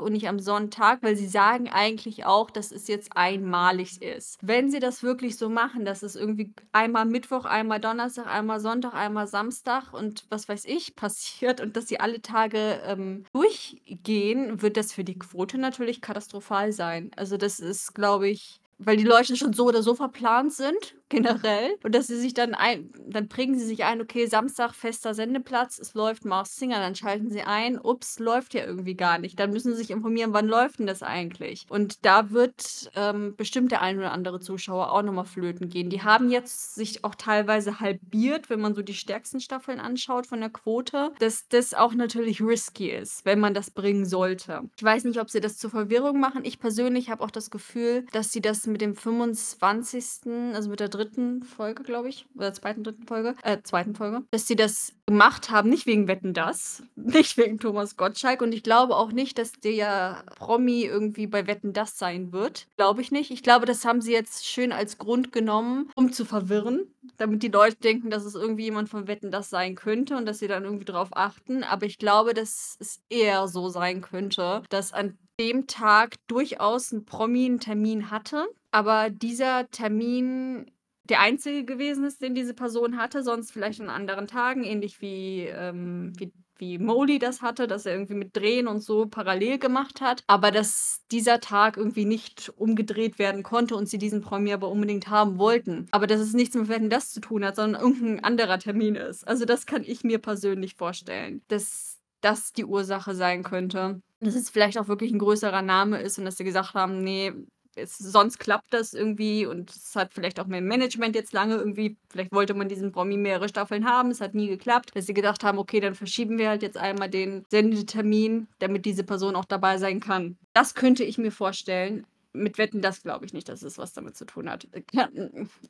und 0.00 0.12
nicht 0.12 0.28
am 0.28 0.40
Sonntag, 0.40 1.02
weil 1.02 1.16
sie 1.16 1.28
sagen 1.28 1.69
eigentlich 1.69 2.26
auch, 2.26 2.50
dass 2.50 2.73
es 2.73 2.88
jetzt 2.88 3.16
einmalig 3.16 4.02
ist. 4.02 4.38
Wenn 4.42 4.71
sie 4.71 4.81
das 4.81 5.02
wirklich 5.02 5.37
so 5.37 5.49
machen, 5.49 5.85
dass 5.85 6.02
es 6.02 6.16
irgendwie 6.16 6.52
einmal 6.73 7.04
Mittwoch, 7.04 7.45
einmal 7.45 7.78
Donnerstag, 7.78 8.26
einmal 8.26 8.59
Sonntag, 8.59 8.95
einmal 8.95 9.28
Samstag 9.28 9.92
und 9.92 10.25
was 10.31 10.49
weiß 10.49 10.64
ich 10.64 10.97
passiert 10.97 11.61
und 11.61 11.76
dass 11.76 11.87
sie 11.87 12.00
alle 12.00 12.21
Tage 12.23 12.81
ähm, 12.85 13.25
durchgehen, 13.33 14.62
wird 14.62 14.76
das 14.76 14.92
für 14.92 15.04
die 15.04 15.19
Quote 15.19 15.59
natürlich 15.59 16.00
katastrophal 16.00 16.73
sein. 16.73 17.12
Also 17.16 17.37
das 17.37 17.61
ist, 17.61 17.95
glaube 17.95 18.28
ich, 18.28 18.62
weil 18.84 18.96
die 18.96 19.04
Leute 19.04 19.36
schon 19.36 19.52
so 19.52 19.66
oder 19.66 19.82
so 19.82 19.94
verplant 19.94 20.52
sind, 20.52 20.94
generell. 21.08 21.76
Und 21.82 21.94
dass 21.94 22.06
sie 22.06 22.18
sich 22.18 22.34
dann 22.34 22.54
ein, 22.54 22.90
dann 23.06 23.28
bringen 23.28 23.58
sie 23.58 23.66
sich 23.66 23.84
ein, 23.84 24.00
okay, 24.00 24.26
Samstag 24.26 24.74
fester 24.74 25.14
Sendeplatz, 25.14 25.78
es 25.78 25.94
läuft 25.94 26.24
Mars 26.24 26.56
Singer, 26.56 26.78
dann 26.78 26.94
schalten 26.94 27.30
sie 27.30 27.42
ein, 27.42 27.78
ups, 27.78 28.18
läuft 28.18 28.54
ja 28.54 28.64
irgendwie 28.64 28.94
gar 28.94 29.18
nicht. 29.18 29.38
Dann 29.38 29.50
müssen 29.50 29.72
sie 29.72 29.78
sich 29.78 29.90
informieren, 29.90 30.32
wann 30.32 30.48
läuft 30.48 30.78
denn 30.78 30.86
das 30.86 31.02
eigentlich? 31.02 31.66
Und 31.68 32.04
da 32.04 32.30
wird 32.30 32.90
ähm, 32.96 33.34
bestimmt 33.36 33.72
der 33.72 33.82
ein 33.82 33.98
oder 33.98 34.12
andere 34.12 34.40
Zuschauer 34.40 34.92
auch 34.92 35.02
nochmal 35.02 35.24
flöten 35.24 35.68
gehen. 35.68 35.90
Die 35.90 36.02
haben 36.02 36.30
jetzt 36.30 36.74
sich 36.74 37.04
auch 37.04 37.14
teilweise 37.14 37.80
halbiert, 37.80 38.50
wenn 38.50 38.60
man 38.60 38.74
so 38.74 38.82
die 38.82 38.94
stärksten 38.94 39.40
Staffeln 39.40 39.80
anschaut 39.80 40.26
von 40.26 40.40
der 40.40 40.50
Quote, 40.50 41.12
dass 41.18 41.48
das 41.48 41.74
auch 41.74 41.94
natürlich 41.94 42.40
risky 42.40 42.90
ist, 42.90 43.24
wenn 43.24 43.40
man 43.40 43.54
das 43.54 43.70
bringen 43.70 44.06
sollte. 44.06 44.62
Ich 44.76 44.82
weiß 44.82 45.04
nicht, 45.04 45.20
ob 45.20 45.30
sie 45.30 45.40
das 45.40 45.58
zur 45.58 45.70
Verwirrung 45.70 46.20
machen. 46.20 46.44
Ich 46.44 46.58
persönlich 46.58 47.10
habe 47.10 47.22
auch 47.22 47.30
das 47.30 47.50
Gefühl, 47.50 48.06
dass 48.12 48.32
sie 48.32 48.40
das 48.40 48.66
mit 48.72 48.80
dem 48.80 48.94
25., 48.94 50.54
also 50.54 50.70
mit 50.70 50.80
der 50.80 50.88
dritten 50.88 51.42
Folge, 51.42 51.82
glaube 51.82 52.08
ich, 52.08 52.26
oder 52.36 52.52
zweiten, 52.52 52.82
dritten 52.82 53.06
Folge, 53.06 53.34
äh, 53.42 53.58
zweiten 53.62 53.94
Folge, 53.94 54.22
dass 54.30 54.46
sie 54.46 54.56
das 54.56 54.94
gemacht 55.06 55.50
haben, 55.50 55.68
nicht 55.68 55.86
wegen 55.86 56.08
Wetten 56.08 56.34
das, 56.34 56.82
nicht 56.96 57.36
wegen 57.36 57.58
Thomas 57.58 57.96
Gottschalk 57.96 58.42
und 58.42 58.52
ich 58.52 58.62
glaube 58.62 58.96
auch 58.96 59.12
nicht, 59.12 59.38
dass 59.38 59.52
der 59.52 60.24
Promi 60.36 60.84
irgendwie 60.84 61.26
bei 61.26 61.46
Wetten 61.46 61.72
das 61.72 61.98
sein 61.98 62.32
wird. 62.32 62.66
Glaube 62.76 63.02
ich 63.02 63.12
nicht. 63.12 63.30
Ich 63.30 63.42
glaube, 63.42 63.66
das 63.66 63.84
haben 63.84 64.00
sie 64.00 64.12
jetzt 64.12 64.46
schön 64.46 64.72
als 64.72 64.98
Grund 64.98 65.32
genommen, 65.32 65.90
um 65.94 66.12
zu 66.12 66.24
verwirren, 66.24 66.86
damit 67.16 67.42
die 67.42 67.48
Leute 67.48 67.76
denken, 67.76 68.10
dass 68.10 68.24
es 68.24 68.34
irgendwie 68.34 68.64
jemand 68.64 68.88
von 68.88 69.06
Wetten 69.06 69.30
das 69.30 69.50
sein 69.50 69.74
könnte 69.74 70.16
und 70.16 70.26
dass 70.26 70.38
sie 70.38 70.48
dann 70.48 70.64
irgendwie 70.64 70.84
drauf 70.84 71.08
achten. 71.12 71.62
Aber 71.64 71.86
ich 71.86 71.98
glaube, 71.98 72.34
dass 72.34 72.76
es 72.80 73.02
eher 73.08 73.48
so 73.48 73.68
sein 73.68 74.00
könnte, 74.00 74.62
dass 74.68 74.92
an 74.92 75.18
dem 75.42 75.66
Tag 75.66 76.14
durchaus 76.28 76.92
einen 76.92 77.58
Termin 77.58 78.11
hatte, 78.12 78.46
aber 78.70 79.11
dieser 79.11 79.68
Termin 79.70 80.70
der 81.04 81.20
einzige 81.20 81.64
gewesen 81.64 82.04
ist, 82.04 82.22
den 82.22 82.34
diese 82.34 82.54
Person 82.54 82.96
hatte, 82.96 83.25
sonst 83.25 83.50
vielleicht 83.50 83.80
an 83.80 83.88
anderen 83.88 84.28
Tagen, 84.28 84.62
ähnlich 84.62 85.00
wie, 85.00 85.40
ähm, 85.40 86.12
wie, 86.16 86.33
wie 86.59 86.78
Molly 86.78 87.18
das 87.18 87.42
hatte, 87.42 87.66
dass 87.66 87.87
er 87.87 87.94
irgendwie 87.94 88.14
mit 88.14 88.37
Drehen 88.37 88.68
und 88.68 88.78
so 88.78 89.07
parallel 89.07 89.59
gemacht 89.59 90.00
hat, 90.00 90.22
aber 90.28 90.52
dass 90.52 91.00
dieser 91.11 91.40
Tag 91.40 91.76
irgendwie 91.76 92.05
nicht 92.05 92.52
umgedreht 92.57 93.18
werden 93.18 93.42
konnte 93.42 93.74
und 93.74 93.88
sie 93.88 93.98
diesen 93.98 94.20
Promi 94.20 94.52
aber 94.52 94.68
unbedingt 94.68 95.09
haben 95.09 95.38
wollten. 95.38 95.88
Aber 95.90 96.07
dass 96.07 96.20
es 96.20 96.35
nichts 96.35 96.55
mit 96.55 96.68
Wetten 96.68 96.88
das 96.88 97.11
zu 97.11 97.20
tun 97.20 97.44
hat, 97.44 97.57
sondern 97.57 97.83
irgendein 97.83 98.22
anderer 98.22 98.61
Termin 98.61 98.94
ist. 98.94 99.26
Also 99.26 99.44
das 99.44 99.66
kann 99.66 99.83
ich 99.85 100.05
mir 100.05 100.18
persönlich 100.18 100.76
vorstellen, 100.76 101.42
dass 101.48 101.98
das 102.20 102.52
die 102.52 102.64
Ursache 102.64 103.16
sein 103.16 103.42
könnte 103.42 104.00
dass 104.22 104.35
es 104.35 104.50
vielleicht 104.50 104.78
auch 104.78 104.88
wirklich 104.88 105.12
ein 105.12 105.18
größerer 105.18 105.62
Name 105.62 106.00
ist 106.00 106.18
und 106.18 106.24
dass 106.24 106.37
sie 106.37 106.44
gesagt 106.44 106.74
haben, 106.74 107.02
nee, 107.02 107.32
es, 107.74 107.96
sonst 107.98 108.38
klappt 108.38 108.72
das 108.74 108.94
irgendwie 108.94 109.46
und 109.46 109.70
es 109.70 109.96
hat 109.96 110.12
vielleicht 110.12 110.40
auch 110.40 110.46
mehr 110.46 110.61
Management 110.61 111.14
jetzt 111.14 111.32
lange 111.32 111.56
irgendwie, 111.56 111.96
vielleicht 112.11 112.32
wollte 112.32 112.54
man 112.54 112.68
diesen 112.68 112.92
Promi 112.92 113.16
mehrere 113.16 113.48
Staffeln 113.48 113.87
haben, 113.87 114.11
es 114.11 114.20
hat 114.20 114.35
nie 114.35 114.48
geklappt, 114.48 114.90
dass 114.94 115.06
sie 115.06 115.14
gedacht 115.14 115.42
haben, 115.44 115.58
okay, 115.58 115.80
dann 115.80 115.94
verschieben 115.94 116.38
wir 116.38 116.48
halt 116.48 116.62
jetzt 116.62 116.76
einmal 116.76 117.08
den 117.08 117.44
Sendetermin, 117.50 118.48
damit 118.58 118.85
diese 118.85 119.04
Person 119.04 119.37
auch 119.37 119.44
dabei 119.44 119.78
sein 119.78 120.00
kann. 120.00 120.37
Das 120.52 120.74
könnte 120.74 121.04
ich 121.04 121.18
mir 121.18 121.32
vorstellen, 121.32 122.06
mit 122.33 122.59
Wetten, 122.59 122.81
das 122.81 123.03
glaube 123.03 123.25
ich 123.27 123.33
nicht, 123.33 123.49
dass 123.49 123.62
es 123.62 123.79
was 123.79 123.92
damit 123.92 124.16
zu 124.16 124.25
tun 124.25 124.49
hat. 124.49 124.66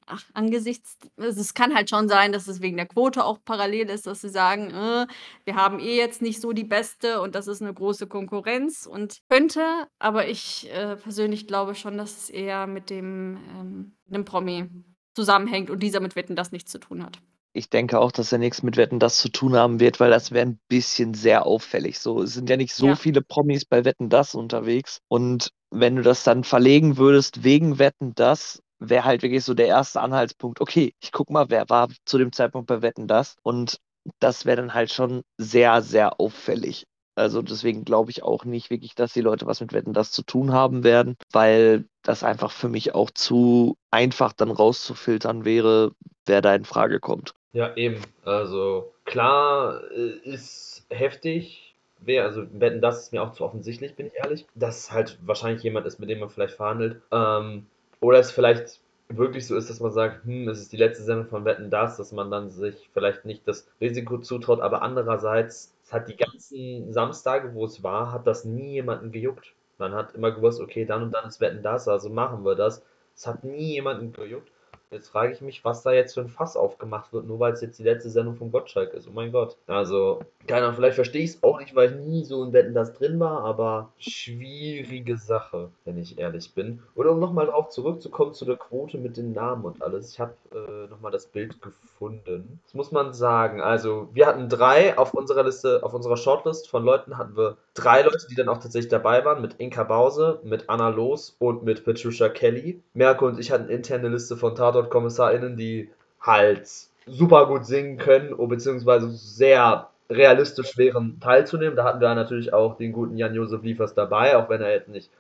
Ach, 0.07 0.23
angesichts, 0.33 0.97
es 1.17 1.55
kann 1.55 1.75
halt 1.75 1.91
schon 1.91 2.09
sein, 2.09 2.33
dass 2.33 2.47
es 2.47 2.61
wegen 2.61 2.77
der 2.77 2.87
Quote 2.87 3.25
auch 3.25 3.39
parallel 3.45 3.91
ist, 3.91 4.07
dass 4.07 4.21
sie 4.21 4.29
sagen, 4.29 4.71
äh, 4.71 5.07
wir 5.45 5.57
haben 5.57 5.81
eh 5.81 5.97
jetzt 5.97 6.23
nicht 6.23 6.41
so 6.41 6.53
die 6.53 6.65
beste 6.65 7.21
und 7.21 7.35
das 7.35 7.49
ist 7.49 7.63
eine 7.63 7.75
große 7.75 8.07
Konkurrenz 8.07 8.87
und 8.87 9.23
könnte, 9.29 9.89
aber 9.99 10.29
ich 10.29 10.71
äh, 10.73 10.97
persönlich 10.97 11.47
glaube 11.47 11.75
schon, 11.75 11.99
dass 11.99 12.17
es 12.17 12.31
eher 12.31 12.67
mit 12.67 12.91
dem, 12.91 13.39
ähm, 13.59 13.97
dem 14.07 14.25
Promi 14.25 14.69
zusammenhängt 15.15 15.71
und 15.71 15.83
dieser 15.83 16.01
mit 16.01 16.17
Wetten 16.17 16.37
das 16.37 16.53
nichts 16.53 16.71
zu 16.71 16.79
tun 16.79 17.05
hat. 17.05 17.21
Ich 17.55 17.69
denke 17.69 17.99
auch, 17.99 18.13
dass 18.13 18.33
er 18.33 18.39
nichts 18.39 18.63
mit 18.63 18.77
Wetten 18.77 18.99
das 18.99 19.19
zu 19.19 19.29
tun 19.29 19.55
haben 19.55 19.79
wird, 19.79 20.01
weil 20.01 20.11
das 20.11 20.31
wäre 20.31 20.47
ein 20.47 20.61
bisschen 20.69 21.13
sehr 21.13 21.47
auffällig. 21.47 21.99
So, 21.99 22.23
es 22.23 22.33
sind 22.35 22.49
ja 22.49 22.57
nicht 22.57 22.75
so 22.75 22.89
ja. 22.89 22.97
viele 22.97 23.21
Promis 23.21 23.65
bei 23.67 23.85
Wetten 23.85 24.09
das 24.09 24.35
unterwegs. 24.35 25.01
Und 25.09 25.51
wenn 25.71 25.97
du 25.97 26.03
das 26.03 26.25
dann 26.25 26.45
verlegen 26.45 26.97
würdest 26.97 27.45
wegen 27.45 27.79
Wetten 27.79 28.15
das, 28.15 28.63
wäre 28.79 29.05
halt 29.05 29.23
wirklich 29.23 29.45
so 29.45 29.55
der 29.55 29.67
erste 29.67 30.01
Anhaltspunkt, 30.01 30.61
okay, 30.61 30.95
ich 31.01 31.13
guck 31.13 31.31
mal, 31.31 31.51
wer 31.51 31.69
war 31.69 31.89
zu 32.05 32.19
dem 32.19 32.33
Zeitpunkt 32.33 32.67
bei 32.67 32.83
Wetten 32.83 33.07
das 33.07 33.37
und 33.43 33.79
das 34.19 34.45
wäre 34.45 34.57
dann 34.57 34.75
halt 34.75 34.93
schon 34.93 35.23
sehr, 35.39 35.83
sehr 35.83 36.21
auffällig. 36.21 36.85
Also 37.15 37.43
deswegen 37.43 37.85
glaube 37.85 38.11
ich 38.11 38.23
auch 38.23 38.45
nicht 38.45 38.71
wirklich, 38.71 38.95
dass 38.95 39.13
die 39.13 39.21
Leute 39.21 39.47
was 39.47 39.61
mit 39.61 39.73
Wetten 39.73 39.93
das 39.93 40.13
zu 40.13 40.23
tun 40.23 40.53
haben 40.53 40.85
werden, 40.85 41.17
weil 41.33 41.85
das 42.03 42.25
einfach 42.25 42.51
für 42.51 42.69
mich 42.69 42.95
auch 42.95 43.11
zu 43.11 43.77
einfach 43.91 44.33
dann 44.33 44.51
rauszufiltern 44.51 45.45
wäre, 45.45 45.93
wer 46.27 46.41
da 46.41 46.55
in 46.55 46.65
Frage 46.65 47.01
kommt. 47.01 47.35
Ja, 47.53 47.77
eben. 47.77 48.01
Also 48.25 48.93
klar 49.05 49.83
äh, 49.91 50.19
ist 50.25 50.87
heftig, 50.89 51.75
wäre, 52.01 52.27
also 52.27 52.45
Wetten, 52.53 52.81
das 52.81 53.05
ist 53.05 53.13
mir 53.13 53.23
auch 53.23 53.33
zu 53.33 53.45
offensichtlich, 53.45 53.95
bin 53.95 54.07
ich 54.07 54.15
ehrlich, 54.15 54.47
dass 54.55 54.91
halt 54.91 55.19
wahrscheinlich 55.23 55.63
jemand 55.63 55.87
ist, 55.87 55.99
mit 55.99 56.09
dem 56.09 56.21
man 56.21 56.31
vielleicht 56.31 56.55
verhandelt. 56.55 57.03
Ähm, 57.11 57.67
oder 58.01 58.19
es 58.19 58.31
vielleicht 58.31 58.81
wirklich 59.09 59.47
so 59.47 59.57
ist, 59.57 59.71
dass 59.71 59.81
man 59.81 59.93
sagt, 59.93 60.25
hm, 60.25 60.49
es 60.49 60.61
ist 60.61 60.73
die 60.73 60.77
letzte 60.77 61.05
Sendung 61.05 61.27
von 61.27 61.45
Wetten 61.45 61.71
das, 61.71 61.97
dass 61.97 62.13
man 62.13 62.31
dann 62.31 62.51
sich 62.51 62.91
vielleicht 62.93 63.25
nicht 63.25 63.47
das 63.47 63.69
Risiko 63.81 64.19
zutraut, 64.19 64.61
aber 64.61 64.83
andererseits, 64.83 65.72
hat 65.93 66.09
die 66.09 66.17
ganzen 66.17 66.93
Samstage, 66.93 67.55
wo 67.55 67.65
es 67.67 67.83
war, 67.83 68.13
hat 68.13 68.27
das 68.27 68.45
nie 68.45 68.73
jemanden 68.75 69.13
gejuckt. 69.13 69.55
Man 69.79 69.95
hat 69.95 70.15
immer 70.15 70.33
gewusst, 70.33 70.61
okay, 70.61 70.85
dann 70.85 71.03
und 71.03 71.13
dann 71.13 71.29
ist 71.29 71.41
Wetten 71.41 71.63
das, 71.63 71.89
also 71.89 72.09
machen 72.11 72.45
wir 72.45 72.55
das. 72.55 72.85
Es 73.15 73.27
hat 73.27 73.45
nie 73.45 73.73
jemanden 73.75 74.13
gejuckt. 74.13 74.52
Jetzt 74.93 75.09
frage 75.09 75.33
ich 75.33 75.41
mich, 75.41 75.65
was 75.65 75.83
da 75.83 75.93
jetzt 75.93 76.15
für 76.15 76.21
ein 76.21 76.29
Fass 76.29 76.57
aufgemacht 76.57 77.13
wird, 77.13 77.27
nur 77.27 77.41
weil 77.41 77.55
es 77.55 77.63
jetzt 77.63 77.79
die 77.79 77.83
letzte 77.83 78.11
Sendung 78.11 78.37
von 78.37 78.53
Gottschalk 78.53 78.93
ist. 78.93 79.09
Oh 79.09 79.13
mein 79.13 79.33
Gott. 79.33 79.57
Also, 79.67 80.21
keiner, 80.47 80.73
vielleicht 80.75 80.97
verstehe 80.97 81.23
ich 81.23 81.31
es 81.31 81.43
auch 81.43 81.59
nicht, 81.59 81.75
weil 81.75 81.91
ich 81.91 81.97
nie 81.97 82.25
so 82.25 82.45
in 82.45 82.53
Wetten 82.53 82.75
das 82.75 82.93
drin 82.93 83.19
war, 83.19 83.43
aber 83.45 83.93
schwierige 83.99 85.17
Sache, 85.17 85.71
wenn 85.85 85.97
ich 85.97 86.19
ehrlich 86.19 86.55
bin. 86.55 86.83
Oder 86.95 87.13
um 87.13 87.21
nochmal 87.21 87.47
drauf 87.47 87.71
zurückzukommen 87.71 88.35
zu 88.35 88.45
der 88.45 88.57
Quote 88.57 88.99
mit 88.99 89.17
den 89.17 89.33
Namen 89.33 89.65
und 89.65 89.83
alles. 89.83 90.13
Ich 90.13 90.21
habe 90.21 90.35
äh, 90.53 90.91
nochmal 90.91 91.13
das 91.13 91.27
Bild 91.27 91.57
gefunden. 91.63 92.61
Das 92.65 92.75
muss 92.75 92.93
man 92.93 93.15
sagen. 93.15 93.61
Also, 93.63 94.09
wir 94.13 94.27
hatten 94.27 94.49
drei 94.49 94.99
auf 94.99 95.15
unserer 95.15 95.45
Liste, 95.45 95.83
auf 95.83 95.95
unserer 95.95 96.17
Shortlist 96.19 96.69
von 96.69 96.85
Leuten 96.85 97.17
hatten 97.17 97.37
wir 97.37 97.57
drei 97.75 98.03
Leute, 98.03 98.27
die 98.29 98.35
dann 98.35 98.49
auch 98.49 98.59
tatsächlich 98.59 98.91
dabei 98.91 99.25
waren, 99.25 99.41
mit 99.41 99.55
Inka 99.59 99.85
Bause, 99.85 100.41
mit 100.45 100.69
Anna 100.69 100.89
Los 100.91 101.37
und 101.39 101.63
mit 101.65 101.85
Patricia 101.85 102.29
Kelly. 102.29 102.83
Merke 102.95 103.25
und 103.25 103.39
ich 103.39 103.51
hatten 103.51 103.69
interne 103.69 104.09
Liste 104.09 104.37
von 104.37 104.55
Tatort-KommissarInnen, 104.83 105.57
die 105.57 105.91
halt 106.21 106.69
super 107.07 107.47
gut 107.47 107.67
singen 107.67 107.99
können, 107.99 108.37
beziehungsweise 108.49 109.11
sehr 109.11 109.89
realistisch 110.11 110.77
wären, 110.77 111.19
teilzunehmen. 111.21 111.77
Da 111.77 111.85
hatten 111.85 112.01
wir 112.01 112.15
natürlich 112.15 112.53
auch 112.53 112.77
den 112.77 112.93
guten 112.93 113.17
Jan-Josef 113.17 113.63
Liefers 113.63 113.95
dabei, 113.95 114.37
auch 114.37 114.49
wenn 114.49 114.61
er 114.61 114.73
jetzt 114.73 114.89
nicht 114.89 115.11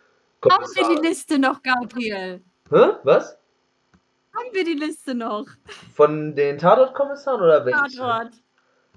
Haben 0.48 0.64
wir 0.74 0.96
die 0.96 1.06
Liste 1.06 1.38
noch, 1.38 1.62
Gabriel? 1.62 2.42
Hä? 2.70 2.90
Was? 3.02 3.38
Haben 4.34 4.48
wir 4.52 4.64
die 4.64 4.74
Liste 4.74 5.14
noch? 5.14 5.46
Von 5.94 6.34
den 6.34 6.58
Tatort-Kommissaren 6.58 7.40
oder 7.40 7.64
welche? 7.64 7.98
Tatort. 7.98 8.32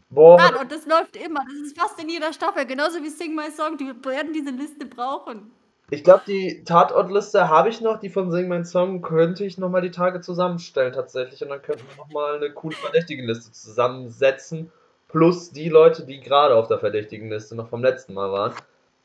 Boah, 0.10 0.38
Tatort, 0.38 0.72
das 0.72 0.86
läuft 0.86 1.18
immer. 1.18 1.42
Das 1.46 1.68
ist 1.68 1.78
fast 1.78 2.02
in 2.02 2.10
jeder 2.10 2.32
Staffel. 2.32 2.66
Genauso 2.66 3.02
wie 3.02 3.10
Sing 3.10 3.36
My 3.36 3.52
Song. 3.52 3.78
Die 3.78 3.88
werden 4.06 4.32
diese 4.32 4.52
Liste 4.52 4.86
brauchen. 4.86 5.52
Ich 5.92 6.04
glaube, 6.04 6.24
die 6.28 6.64
Tatortliste 6.64 7.50
habe 7.50 7.70
ich 7.70 7.82
noch. 7.82 8.00
Die 8.00 8.10
von 8.10 8.32
Sing 8.32 8.48
Mein 8.48 8.66
Song 8.66 9.02
könnte 9.02 9.46
ich 9.46 9.58
nochmal 9.58 9.82
die 9.82 9.92
Tage 9.92 10.22
zusammenstellen 10.22 10.94
tatsächlich. 10.94 11.44
Und 11.44 11.50
dann 11.50 11.62
könnten 11.62 11.86
wir 11.88 11.98
nochmal 11.98 12.38
eine 12.38 12.52
coole 12.52 12.76
Verdächtigenliste 12.76 13.52
zusammensetzen. 13.52 14.72
Plus 15.10 15.52
die 15.52 15.70
Leute, 15.70 16.04
die 16.06 16.20
gerade 16.20 16.56
auf 16.56 16.68
der 16.68 16.80
Verdächtigenliste 16.80 17.56
noch 17.56 17.70
vom 17.70 17.84
letzten 17.84 18.16
Mal 18.16 18.32
waren. 18.32 18.54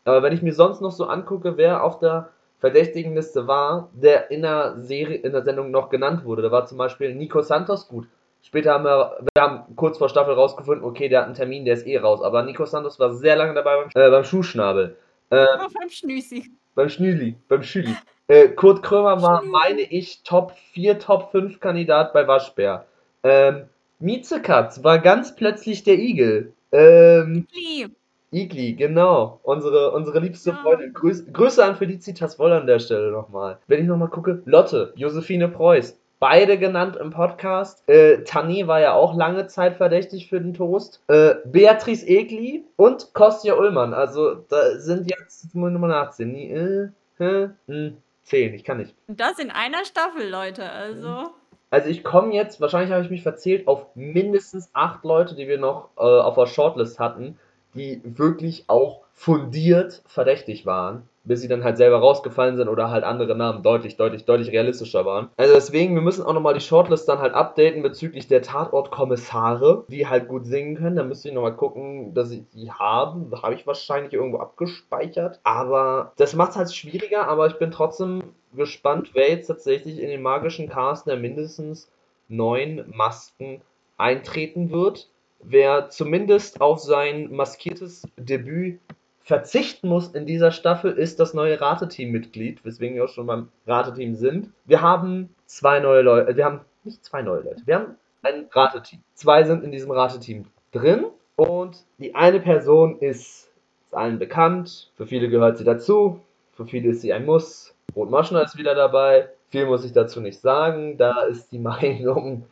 Aber 0.04 0.22
wenn 0.22 0.32
ich 0.32 0.42
mir 0.42 0.54
sonst 0.54 0.80
noch 0.80 0.92
so 0.92 1.04
angucke, 1.04 1.56
wer 1.58 1.84
auf 1.84 1.98
der 1.98 2.30
Verdächtigenliste 2.60 3.46
war, 3.46 3.90
der 3.92 4.30
in 4.30 4.42
der 4.42 4.76
Serie, 4.78 5.18
in 5.18 5.32
der 5.32 5.42
Sendung 5.42 5.70
noch 5.70 5.90
genannt 5.90 6.24
wurde, 6.24 6.42
da 6.42 6.50
war 6.50 6.66
zum 6.66 6.78
Beispiel 6.78 7.14
Nico 7.14 7.42
Santos 7.42 7.88
gut. 7.88 8.06
Später 8.42 8.72
haben 8.72 8.84
wir, 8.84 9.18
wir 9.34 9.42
haben 9.42 9.76
kurz 9.76 9.98
vor 9.98 10.08
Staffel 10.08 10.32
rausgefunden, 10.32 10.84
okay, 10.84 11.10
der 11.10 11.20
hat 11.20 11.26
einen 11.26 11.34
Termin, 11.34 11.66
der 11.66 11.74
ist 11.74 11.86
eh 11.86 11.98
raus. 11.98 12.22
Aber 12.22 12.42
Nico 12.42 12.64
Santos 12.64 12.98
war 12.98 13.12
sehr 13.12 13.36
lange 13.36 13.52
dabei 13.52 13.76
beim, 13.76 13.88
äh, 13.94 14.10
beim 14.10 14.24
Schuhschnabel. 14.24 14.96
Aber 15.30 15.68
beim 15.78 15.88
Schnüsi. 15.88 16.50
beim 16.74 16.88
Schnüli, 16.88 17.36
beim 17.48 17.62
Schüli. 17.62 17.94
Äh, 18.28 18.48
Kurt 18.48 18.82
Krömer 18.82 19.20
war, 19.22 19.42
meine 19.42 19.80
ich, 19.82 20.22
Top 20.22 20.52
4, 20.72 20.98
Top 20.98 21.30
5 21.32 21.60
Kandidat 21.60 22.12
bei 22.12 22.26
Waschbär. 22.28 22.86
Ähm, 23.22 23.64
Miezekatz 23.98 24.82
war 24.84 24.98
ganz 24.98 25.34
plötzlich 25.36 25.82
der 25.84 25.98
Igel. 25.98 26.52
Ähm, 26.72 27.46
Lieb. 27.52 27.96
Igli, 28.32 28.74
genau. 28.74 29.40
Unsere, 29.42 29.90
unsere 29.90 30.20
liebste 30.20 30.50
Ja. 30.50 30.56
Freundin. 30.62 30.92
Grüß, 30.92 31.32
Grüße 31.32 31.64
an 31.64 31.74
Felicitas 31.76 32.38
Woll 32.38 32.52
an 32.52 32.66
der 32.68 32.78
Stelle 32.78 33.10
nochmal. 33.10 33.58
Wenn 33.66 33.80
ich 33.80 33.86
nochmal 33.88 34.08
gucke, 34.08 34.42
Lotte, 34.44 34.92
Josephine 34.94 35.48
Preuß. 35.48 35.98
Beide 36.20 36.58
genannt 36.58 36.96
im 36.96 37.10
Podcast. 37.10 37.82
Äh, 37.88 38.24
Tani 38.24 38.66
war 38.66 38.78
ja 38.78 38.92
auch 38.92 39.16
lange 39.16 39.46
Zeit 39.46 39.78
verdächtig 39.78 40.28
für 40.28 40.38
den 40.38 40.52
Toast. 40.52 41.02
Äh, 41.08 41.36
Beatrice 41.46 42.06
Egli 42.06 42.62
und 42.76 43.14
Kostja 43.14 43.54
Ullmann. 43.54 43.94
Also, 43.94 44.34
da 44.34 44.78
sind 44.78 45.10
jetzt 45.10 45.54
Nummer 45.54 45.88
nachsehen. 45.88 46.32
Nie, 46.32 46.50
äh, 46.50 46.88
hä, 47.16 47.48
hm, 47.66 47.96
10. 48.24 48.52
Ich 48.52 48.64
kann 48.64 48.76
nicht. 48.76 48.94
Und 49.08 49.18
das 49.18 49.38
in 49.38 49.50
einer 49.50 49.86
Staffel, 49.86 50.28
Leute. 50.28 50.70
Also. 50.70 51.30
Also 51.70 51.88
ich 51.88 52.04
komme 52.04 52.34
jetzt, 52.34 52.60
wahrscheinlich 52.60 52.92
habe 52.92 53.02
ich 53.02 53.10
mich 53.10 53.22
verzählt, 53.22 53.66
auf 53.66 53.86
mindestens 53.94 54.68
acht 54.74 55.04
Leute, 55.04 55.36
die 55.36 55.48
wir 55.48 55.58
noch 55.58 55.88
äh, 55.96 56.02
auf 56.02 56.34
der 56.34 56.46
Shortlist 56.46 56.98
hatten, 56.98 57.38
die 57.74 58.02
wirklich 58.04 58.64
auch 58.66 59.02
fundiert 59.14 60.02
verdächtig 60.06 60.66
waren, 60.66 61.08
bis 61.24 61.40
sie 61.40 61.48
dann 61.48 61.64
halt 61.64 61.76
selber 61.76 61.98
rausgefallen 61.98 62.56
sind 62.56 62.68
oder 62.68 62.90
halt 62.90 63.04
andere 63.04 63.36
Namen 63.36 63.62
deutlich, 63.62 63.96
deutlich, 63.96 64.24
deutlich 64.24 64.50
realistischer 64.52 65.04
waren. 65.04 65.28
Also 65.36 65.54
deswegen, 65.54 65.94
wir 65.94 66.02
müssen 66.02 66.24
auch 66.24 66.32
nochmal 66.32 66.54
die 66.54 66.60
Shortlist 66.60 67.08
dann 67.08 67.18
halt 67.18 67.34
updaten 67.34 67.82
bezüglich 67.82 68.26
der 68.26 68.42
Tatortkommissare, 68.42 69.84
die 69.88 70.06
halt 70.06 70.28
gut 70.28 70.46
singen 70.46 70.76
können. 70.76 70.96
Da 70.96 71.02
müsste 71.02 71.28
ich 71.28 71.34
nochmal 71.34 71.56
gucken, 71.56 72.14
dass 72.14 72.30
ich 72.30 72.42
die 72.54 72.70
haben. 72.70 73.30
Habe 73.42 73.54
ich 73.54 73.66
wahrscheinlich 73.66 74.12
irgendwo 74.12 74.38
abgespeichert. 74.38 75.40
Aber 75.42 76.12
das 76.16 76.34
macht 76.34 76.52
es 76.52 76.56
halt 76.56 76.74
schwieriger, 76.74 77.28
aber 77.28 77.46
ich 77.46 77.58
bin 77.58 77.70
trotzdem 77.70 78.22
gespannt, 78.54 79.10
wer 79.12 79.30
jetzt 79.30 79.46
tatsächlich 79.46 80.00
in 80.00 80.08
den 80.08 80.22
magischen 80.22 80.68
Cast 80.68 81.06
der 81.06 81.16
mindestens 81.16 81.90
neun 82.28 82.84
Masken 82.92 83.60
eintreten 83.98 84.70
wird. 84.70 85.08
Wer 85.42 85.88
zumindest 85.88 86.60
auf 86.60 86.80
sein 86.80 87.34
maskiertes 87.34 88.06
Debüt 88.16 88.78
verzichten 89.22 89.88
muss 89.88 90.08
in 90.08 90.26
dieser 90.26 90.50
Staffel, 90.50 90.92
ist 90.92 91.20
das 91.20 91.34
neue 91.34 91.60
Rateteam-Mitglied, 91.60 92.64
weswegen 92.64 92.96
wir 92.96 93.04
auch 93.04 93.08
schon 93.08 93.26
beim 93.26 93.48
Rateteam 93.66 94.14
sind. 94.14 94.50
Wir 94.64 94.80
haben 94.80 95.34
zwei 95.46 95.80
neue 95.80 96.02
Leute, 96.02 96.36
wir 96.36 96.44
haben 96.44 96.60
nicht 96.84 97.04
zwei 97.04 97.22
neue 97.22 97.42
Leute, 97.42 97.62
wir 97.66 97.74
haben 97.76 97.96
ein 98.22 98.46
Rateteam. 98.50 99.00
Zwei 99.14 99.44
sind 99.44 99.62
in 99.62 99.72
diesem 99.72 99.90
Rateteam 99.90 100.46
drin 100.72 101.06
und 101.36 101.84
die 101.98 102.14
eine 102.14 102.40
Person 102.40 102.98
ist, 102.98 103.50
ist 103.90 103.94
allen 103.94 104.18
bekannt, 104.18 104.90
für 104.96 105.06
viele 105.06 105.28
gehört 105.28 105.58
sie 105.58 105.64
dazu, 105.64 106.20
für 106.52 106.66
viele 106.66 106.90
ist 106.90 107.02
sie 107.02 107.12
ein 107.12 107.26
Muss. 107.26 107.74
Rot 107.96 108.10
Moschner 108.10 108.42
ist 108.42 108.56
wieder 108.56 108.74
dabei, 108.74 109.28
viel 109.48 109.66
muss 109.66 109.84
ich 109.84 109.92
dazu 109.92 110.20
nicht 110.20 110.40
sagen, 110.40 110.96
da 110.96 111.22
ist 111.22 111.50
die 111.52 111.58
Meinung 111.60 112.46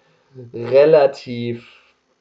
relativ 0.52 1.66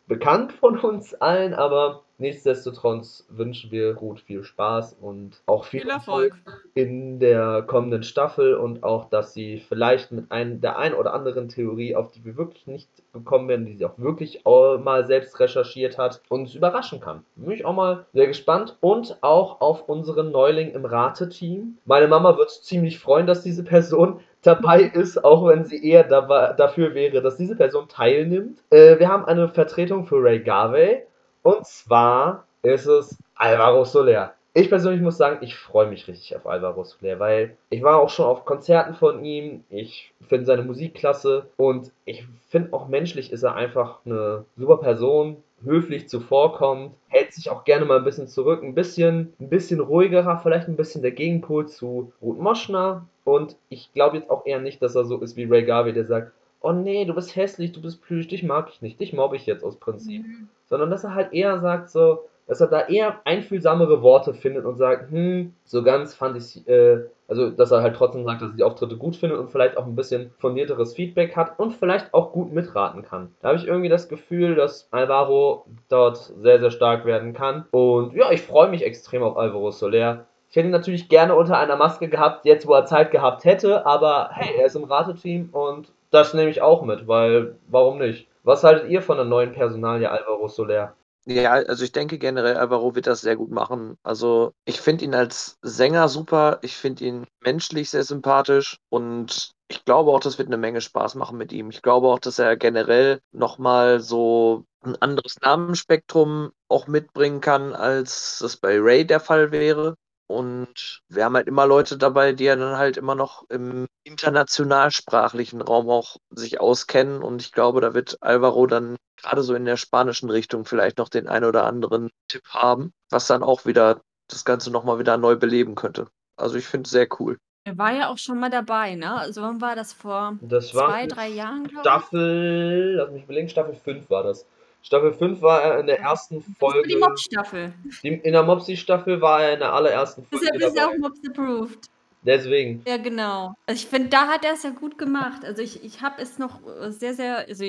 bekannt 0.07 0.53
von 0.53 0.77
uns 0.79 1.13
allen, 1.15 1.53
aber 1.53 2.03
nichtsdestotrotz 2.17 3.25
wünschen 3.29 3.71
wir 3.71 3.93
gut 3.93 4.19
viel 4.21 4.43
Spaß 4.43 4.97
und 5.01 5.41
auch 5.45 5.65
viel, 5.65 5.81
Viel 5.81 5.89
Erfolg. 5.89 6.33
in 6.73 7.19
der 7.19 7.63
kommenden 7.67 8.03
Staffel 8.03 8.55
und 8.55 8.83
auch, 8.83 9.09
dass 9.09 9.33
sie 9.33 9.59
vielleicht 9.59 10.11
mit 10.11 10.31
ein, 10.31 10.61
der 10.61 10.77
ein 10.77 10.93
oder 10.93 11.13
anderen 11.13 11.49
Theorie, 11.49 11.95
auf 11.95 12.11
die 12.11 12.23
wir 12.25 12.37
wirklich 12.37 12.67
nicht 12.67 12.89
gekommen 13.13 13.47
wären, 13.47 13.65
die 13.65 13.75
sie 13.75 13.85
auch 13.85 13.97
wirklich 13.97 14.45
auch 14.45 14.77
mal 14.77 15.05
selbst 15.07 15.39
recherchiert 15.39 15.97
hat, 15.97 16.21
uns 16.29 16.55
überraschen 16.55 16.99
kann. 16.99 17.23
Bin 17.35 17.51
ich 17.51 17.65
auch 17.65 17.73
mal 17.73 18.05
sehr 18.13 18.27
gespannt 18.27 18.77
und 18.81 19.17
auch 19.21 19.61
auf 19.61 19.87
unseren 19.89 20.31
Neuling 20.31 20.71
im 20.71 20.85
Rateteam. 20.85 21.77
Meine 21.85 22.07
Mama 22.07 22.37
wird 22.37 22.51
ziemlich 22.51 22.99
freuen, 22.99 23.27
dass 23.27 23.43
diese 23.43 23.63
Person 23.63 24.19
dabei 24.43 24.81
ist, 24.81 25.23
auch 25.25 25.47
wenn 25.47 25.65
sie 25.65 25.83
eher 25.83 26.03
dabei, 26.03 26.53
dafür 26.53 26.93
wäre, 26.93 27.21
dass 27.21 27.37
diese 27.37 27.55
Person 27.55 27.87
teilnimmt. 27.89 28.59
Äh, 28.69 28.99
wir 28.99 29.09
haben 29.09 29.25
eine 29.25 29.49
Vertretung 29.49 30.05
für 30.05 30.23
Ray 30.23 30.39
Garvey 30.39 31.03
und 31.47 31.65
zwar 31.65 32.43
ist 32.61 32.87
es 32.87 33.17
Alvaro 33.35 33.85
Soler. 33.85 34.33
Ich 34.53 34.67
persönlich 34.67 35.01
muss 35.01 35.15
sagen, 35.15 35.37
ich 35.39 35.55
freue 35.55 35.87
mich 35.87 36.05
richtig 36.05 36.35
auf 36.35 36.45
Alvaro 36.45 36.83
Soler, 36.83 37.21
weil 37.21 37.55
ich 37.69 37.81
war 37.83 38.01
auch 38.01 38.09
schon 38.09 38.25
auf 38.25 38.43
Konzerten 38.43 38.95
von 38.95 39.23
ihm. 39.23 39.63
Ich 39.69 40.11
finde 40.27 40.45
seine 40.45 40.63
Musik 40.63 40.95
klasse 40.95 41.47
und 41.55 41.91
ich 42.03 42.25
finde 42.49 42.73
auch 42.73 42.89
menschlich 42.89 43.31
ist 43.31 43.43
er 43.43 43.55
einfach 43.55 43.99
eine 44.05 44.43
super 44.57 44.75
Person, 44.75 45.37
höflich 45.63 46.09
zuvorkommt, 46.09 46.91
hält 47.07 47.31
sich 47.31 47.49
auch 47.49 47.63
gerne 47.63 47.85
mal 47.85 47.99
ein 47.99 48.03
bisschen 48.03 48.27
zurück, 48.27 48.61
ein 48.61 48.75
bisschen, 48.75 49.31
ein 49.39 49.47
bisschen 49.47 49.79
ruhigerer, 49.79 50.39
vielleicht 50.39 50.67
ein 50.67 50.75
bisschen 50.75 51.01
der 51.01 51.11
Gegenpol 51.11 51.69
zu 51.69 52.11
Ruth 52.21 52.39
Moschner. 52.41 53.05
Und 53.23 53.55
ich 53.69 53.93
glaube 53.93 54.17
jetzt 54.17 54.29
auch 54.29 54.45
eher 54.45 54.59
nicht, 54.59 54.81
dass 54.81 54.95
er 54.95 55.05
so 55.05 55.17
ist 55.19 55.37
wie 55.37 55.45
Ray 55.45 55.63
Garvey, 55.63 55.93
der 55.93 56.07
sagt, 56.07 56.33
oh 56.59 56.73
nee, 56.73 57.05
du 57.05 57.15
bist 57.15 57.37
hässlich, 57.37 57.71
du 57.71 57.81
bist 57.81 58.01
plüsch, 58.01 58.27
dich 58.27 58.43
mag 58.43 58.67
ich 58.69 58.81
nicht, 58.81 58.99
dich 58.99 59.13
mobbe 59.13 59.37
ich 59.37 59.45
jetzt 59.45 59.63
aus 59.63 59.77
Prinzip 59.77 60.25
sondern 60.69 60.89
dass 60.89 61.03
er 61.03 61.15
halt 61.15 61.33
eher 61.33 61.59
sagt 61.59 61.89
so, 61.89 62.25
dass 62.47 62.61
er 62.61 62.67
da 62.67 62.87
eher 62.87 63.19
einfühlsamere 63.25 64.01
Worte 64.01 64.33
findet 64.33 64.65
und 64.65 64.77
sagt, 64.77 65.11
hm, 65.11 65.53
so 65.65 65.83
ganz 65.83 66.13
fand 66.15 66.37
ich, 66.37 66.67
äh, 66.67 66.99
also 67.27 67.49
dass 67.49 67.71
er 67.71 67.81
halt 67.81 67.95
trotzdem 67.97 68.23
sagt, 68.23 68.41
dass 68.41 68.51
er 68.51 68.55
die 68.55 68.63
Auftritte 68.63 68.95
gut 68.95 69.17
findet 69.17 69.37
und 69.37 69.51
vielleicht 69.51 69.75
auch 69.77 69.85
ein 69.85 69.95
bisschen 69.95 70.31
fundierteres 70.37 70.95
Feedback 70.95 71.35
hat 71.35 71.59
und 71.59 71.73
vielleicht 71.73 72.13
auch 72.13 72.31
gut 72.31 72.53
mitraten 72.53 73.03
kann. 73.03 73.35
Da 73.41 73.49
habe 73.49 73.57
ich 73.57 73.67
irgendwie 73.67 73.89
das 73.89 74.07
Gefühl, 74.07 74.55
dass 74.55 74.87
Alvaro 74.91 75.65
dort 75.89 76.17
sehr, 76.17 76.59
sehr 76.59 76.71
stark 76.71 77.05
werden 77.05 77.33
kann. 77.33 77.65
Und 77.71 78.13
ja, 78.13 78.31
ich 78.31 78.41
freue 78.41 78.69
mich 78.69 78.85
extrem 78.85 79.23
auf 79.23 79.37
Alvaro 79.37 79.71
Soler. 79.71 80.25
Ich 80.49 80.55
hätte 80.55 80.69
ihn 80.69 80.71
natürlich 80.71 81.09
gerne 81.09 81.35
unter 81.35 81.57
einer 81.57 81.75
Maske 81.75 82.07
gehabt, 82.07 82.45
jetzt 82.45 82.65
wo 82.65 82.73
er 82.73 82.85
Zeit 82.85 83.11
gehabt 83.11 83.43
hätte, 83.43 83.85
aber 83.85 84.29
hey, 84.31 84.55
er 84.57 84.67
ist 84.67 84.77
im 84.77 84.85
Rateteam 84.85 85.49
und 85.51 85.91
das 86.11 86.33
nehme 86.33 86.49
ich 86.49 86.61
auch 86.61 86.83
mit, 86.83 87.09
weil 87.09 87.57
warum 87.67 87.97
nicht? 87.97 88.29
Was 88.47 88.63
haltet 88.63 88.89
ihr 88.89 89.01
von 89.01 89.17
der 89.17 89.25
neuen 89.25 89.51
Personalie 89.51 90.09
Alvaro 90.09 90.47
Soler? 90.47 90.95
Ja, 91.25 91.51
also 91.51 91.83
ich 91.83 91.91
denke 91.91 92.17
generell, 92.17 92.55
Alvaro 92.55 92.95
wird 92.95 93.05
das 93.05 93.19
sehr 93.19 93.35
gut 93.35 93.51
machen. 93.51 93.97
Also 94.03 94.53
ich 94.63 94.79
finde 94.79 95.03
ihn 95.03 95.13
als 95.13 95.57
Sänger 95.61 96.07
super, 96.07 96.59
ich 96.61 96.77
finde 96.77 97.03
ihn 97.03 97.25
menschlich 97.41 97.89
sehr 97.89 98.05
sympathisch 98.05 98.77
und 98.87 99.51
ich 99.67 99.83
glaube 99.83 100.11
auch, 100.11 100.21
das 100.21 100.37
wird 100.37 100.47
eine 100.47 100.55
Menge 100.55 100.79
Spaß 100.79 101.15
machen 101.15 101.37
mit 101.37 101.51
ihm. 101.51 101.71
Ich 101.71 101.81
glaube 101.81 102.07
auch, 102.07 102.19
dass 102.19 102.39
er 102.39 102.55
generell 102.55 103.19
nochmal 103.33 103.99
so 103.99 104.63
ein 104.81 104.95
anderes 105.01 105.41
Namensspektrum 105.41 106.53
auch 106.69 106.87
mitbringen 106.87 107.41
kann, 107.41 107.73
als 107.73 108.39
das 108.39 108.55
bei 108.55 108.79
Ray 108.79 109.05
der 109.05 109.19
Fall 109.19 109.51
wäre. 109.51 109.95
Und 110.27 111.01
wir 111.07 111.23
haben 111.23 111.35
halt 111.35 111.47
immer 111.47 111.65
Leute 111.65 111.97
dabei, 111.97 112.33
die 112.33 112.43
ja 112.43 112.55
dann 112.55 112.77
halt 112.77 112.97
immer 112.97 113.15
noch 113.15 113.43
im 113.49 113.87
internationalsprachlichen 114.03 115.61
Raum 115.61 115.89
auch 115.89 116.17
sich 116.29 116.59
auskennen. 116.59 117.23
Und 117.23 117.41
ich 117.41 117.53
glaube, 117.53 117.79
da 117.79 117.93
wird 117.93 118.17
Alvaro 118.21 118.67
dann 118.67 118.97
gerade 119.15 119.41
so 119.41 119.55
in 119.55 119.65
der 119.65 119.77
spanischen 119.77 120.29
Richtung 120.29 120.65
vielleicht 120.65 120.97
noch 120.97 121.09
den 121.09 121.27
einen 121.27 121.45
oder 121.45 121.65
anderen 121.65 122.09
Tipp 122.27 122.43
haben, 122.49 122.91
was 123.09 123.27
dann 123.27 123.41
auch 123.41 123.65
wieder 123.65 124.01
das 124.29 124.43
Ganze 124.43 124.69
nochmal 124.69 124.99
wieder 124.99 125.17
neu 125.17 125.37
beleben 125.37 125.75
könnte. 125.75 126.07
Also 126.35 126.57
ich 126.57 126.67
finde 126.67 126.87
es 126.87 126.91
sehr 126.91 127.07
cool. 127.19 127.37
Er 127.63 127.77
war 127.77 127.93
ja 127.93 128.09
auch 128.09 128.17
schon 128.17 128.39
mal 128.39 128.49
dabei, 128.49 128.95
ne? 128.95 129.13
Also 129.13 129.41
wann 129.41 129.59
war 129.59 129.75
das 129.75 129.91
vor 129.91 130.37
Das 130.41 130.69
zwei, 130.69 131.05
drei 131.07 131.27
Jahren, 131.27 131.65
glaube 131.65 131.79
ich? 131.79 131.89
Staffel, 131.89 132.95
lass 132.97 133.11
mich 133.11 133.23
überlegen, 133.23 133.49
Staffel 133.49 133.75
5 133.75 134.09
war 134.09 134.23
das. 134.23 134.45
Staffel 134.87 135.13
5 135.13 135.41
war 135.41 135.61
er 135.61 135.79
in 135.81 135.85
der 135.87 135.99
ersten 135.99 136.37
Das 136.37 136.45
war 136.61 136.81
die 136.81 136.93
Folge. 136.97 137.73
Die- 138.03 138.07
In 138.07 138.31
der 138.31 138.43
Mopsy-Staffel 138.43 139.19
war 139.19 139.43
er 139.43 139.53
in 139.55 139.59
der 139.59 139.73
allerersten 139.73 140.25
Folge 140.25 140.45
Deshalb 140.53 140.61
ist 140.71 140.77
er 140.77 140.87
auch. 140.89 140.97
Mobs 140.97 141.19
approved. 141.27 141.89
Deswegen. 142.23 142.81
Ja, 142.87 142.95
genau. 142.97 143.53
Also 143.65 143.81
ich 143.83 143.85
finde, 143.87 144.07
da 144.09 144.27
hat 144.27 144.45
er 144.45 144.53
es 144.53 144.63
ja 144.63 144.69
gut 144.69 144.97
gemacht. 144.97 145.43
Also 145.43 145.61
ich, 145.61 145.83
ich 145.83 146.01
habe 146.01 146.21
es 146.21 146.39
noch 146.39 146.61
äh, 146.65 146.89
sehr, 146.91 147.13
sehr, 147.13 147.39
also 147.47 147.65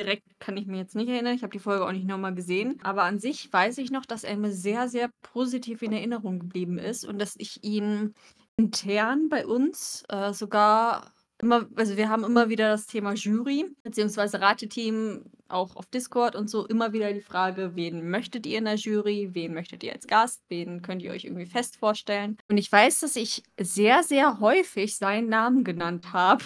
direkt 0.00 0.22
kann 0.40 0.56
ich 0.56 0.66
mich 0.66 0.78
jetzt 0.78 0.96
nicht 0.96 1.08
erinnern. 1.10 1.34
Ich 1.34 1.42
habe 1.42 1.52
die 1.52 1.58
Folge 1.58 1.84
auch 1.86 1.92
nicht 1.92 2.06
nochmal 2.06 2.34
gesehen. 2.34 2.78
Aber 2.82 3.02
an 3.02 3.18
sich 3.18 3.52
weiß 3.52 3.76
ich 3.78 3.90
noch, 3.90 4.06
dass 4.06 4.24
er 4.24 4.36
mir 4.38 4.50
sehr, 4.52 4.88
sehr 4.88 5.10
positiv 5.22 5.82
in 5.82 5.92
Erinnerung 5.92 6.38
geblieben 6.38 6.78
ist 6.78 7.04
und 7.06 7.18
dass 7.20 7.34
ich 7.36 7.62
ihn 7.62 8.14
intern 8.56 9.28
bei 9.28 9.46
uns 9.46 10.02
äh, 10.08 10.32
sogar 10.32 11.12
immer, 11.42 11.66
also 11.76 11.96
wir 11.98 12.08
haben 12.08 12.24
immer 12.24 12.48
wieder 12.48 12.70
das 12.70 12.86
Thema 12.86 13.12
Jury 13.12 13.66
beziehungsweise 13.82 14.40
Rateteam 14.40 15.24
auch 15.48 15.76
auf 15.76 15.86
Discord 15.86 16.36
und 16.36 16.48
so 16.48 16.66
immer 16.66 16.92
wieder 16.92 17.12
die 17.12 17.20
Frage, 17.20 17.72
wen 17.74 18.08
möchtet 18.10 18.46
ihr 18.46 18.58
in 18.58 18.64
der 18.64 18.74
Jury, 18.74 19.30
wen 19.32 19.54
möchtet 19.54 19.82
ihr 19.82 19.92
als 19.92 20.06
Gast, 20.06 20.42
wen 20.48 20.82
könnt 20.82 21.02
ihr 21.02 21.12
euch 21.12 21.24
irgendwie 21.24 21.46
fest 21.46 21.76
vorstellen. 21.76 22.38
Und 22.48 22.58
ich 22.58 22.70
weiß, 22.70 23.00
dass 23.00 23.16
ich 23.16 23.42
sehr, 23.58 24.02
sehr 24.02 24.40
häufig 24.40 24.96
seinen 24.96 25.28
Namen 25.28 25.64
genannt 25.64 26.12
habe 26.12 26.44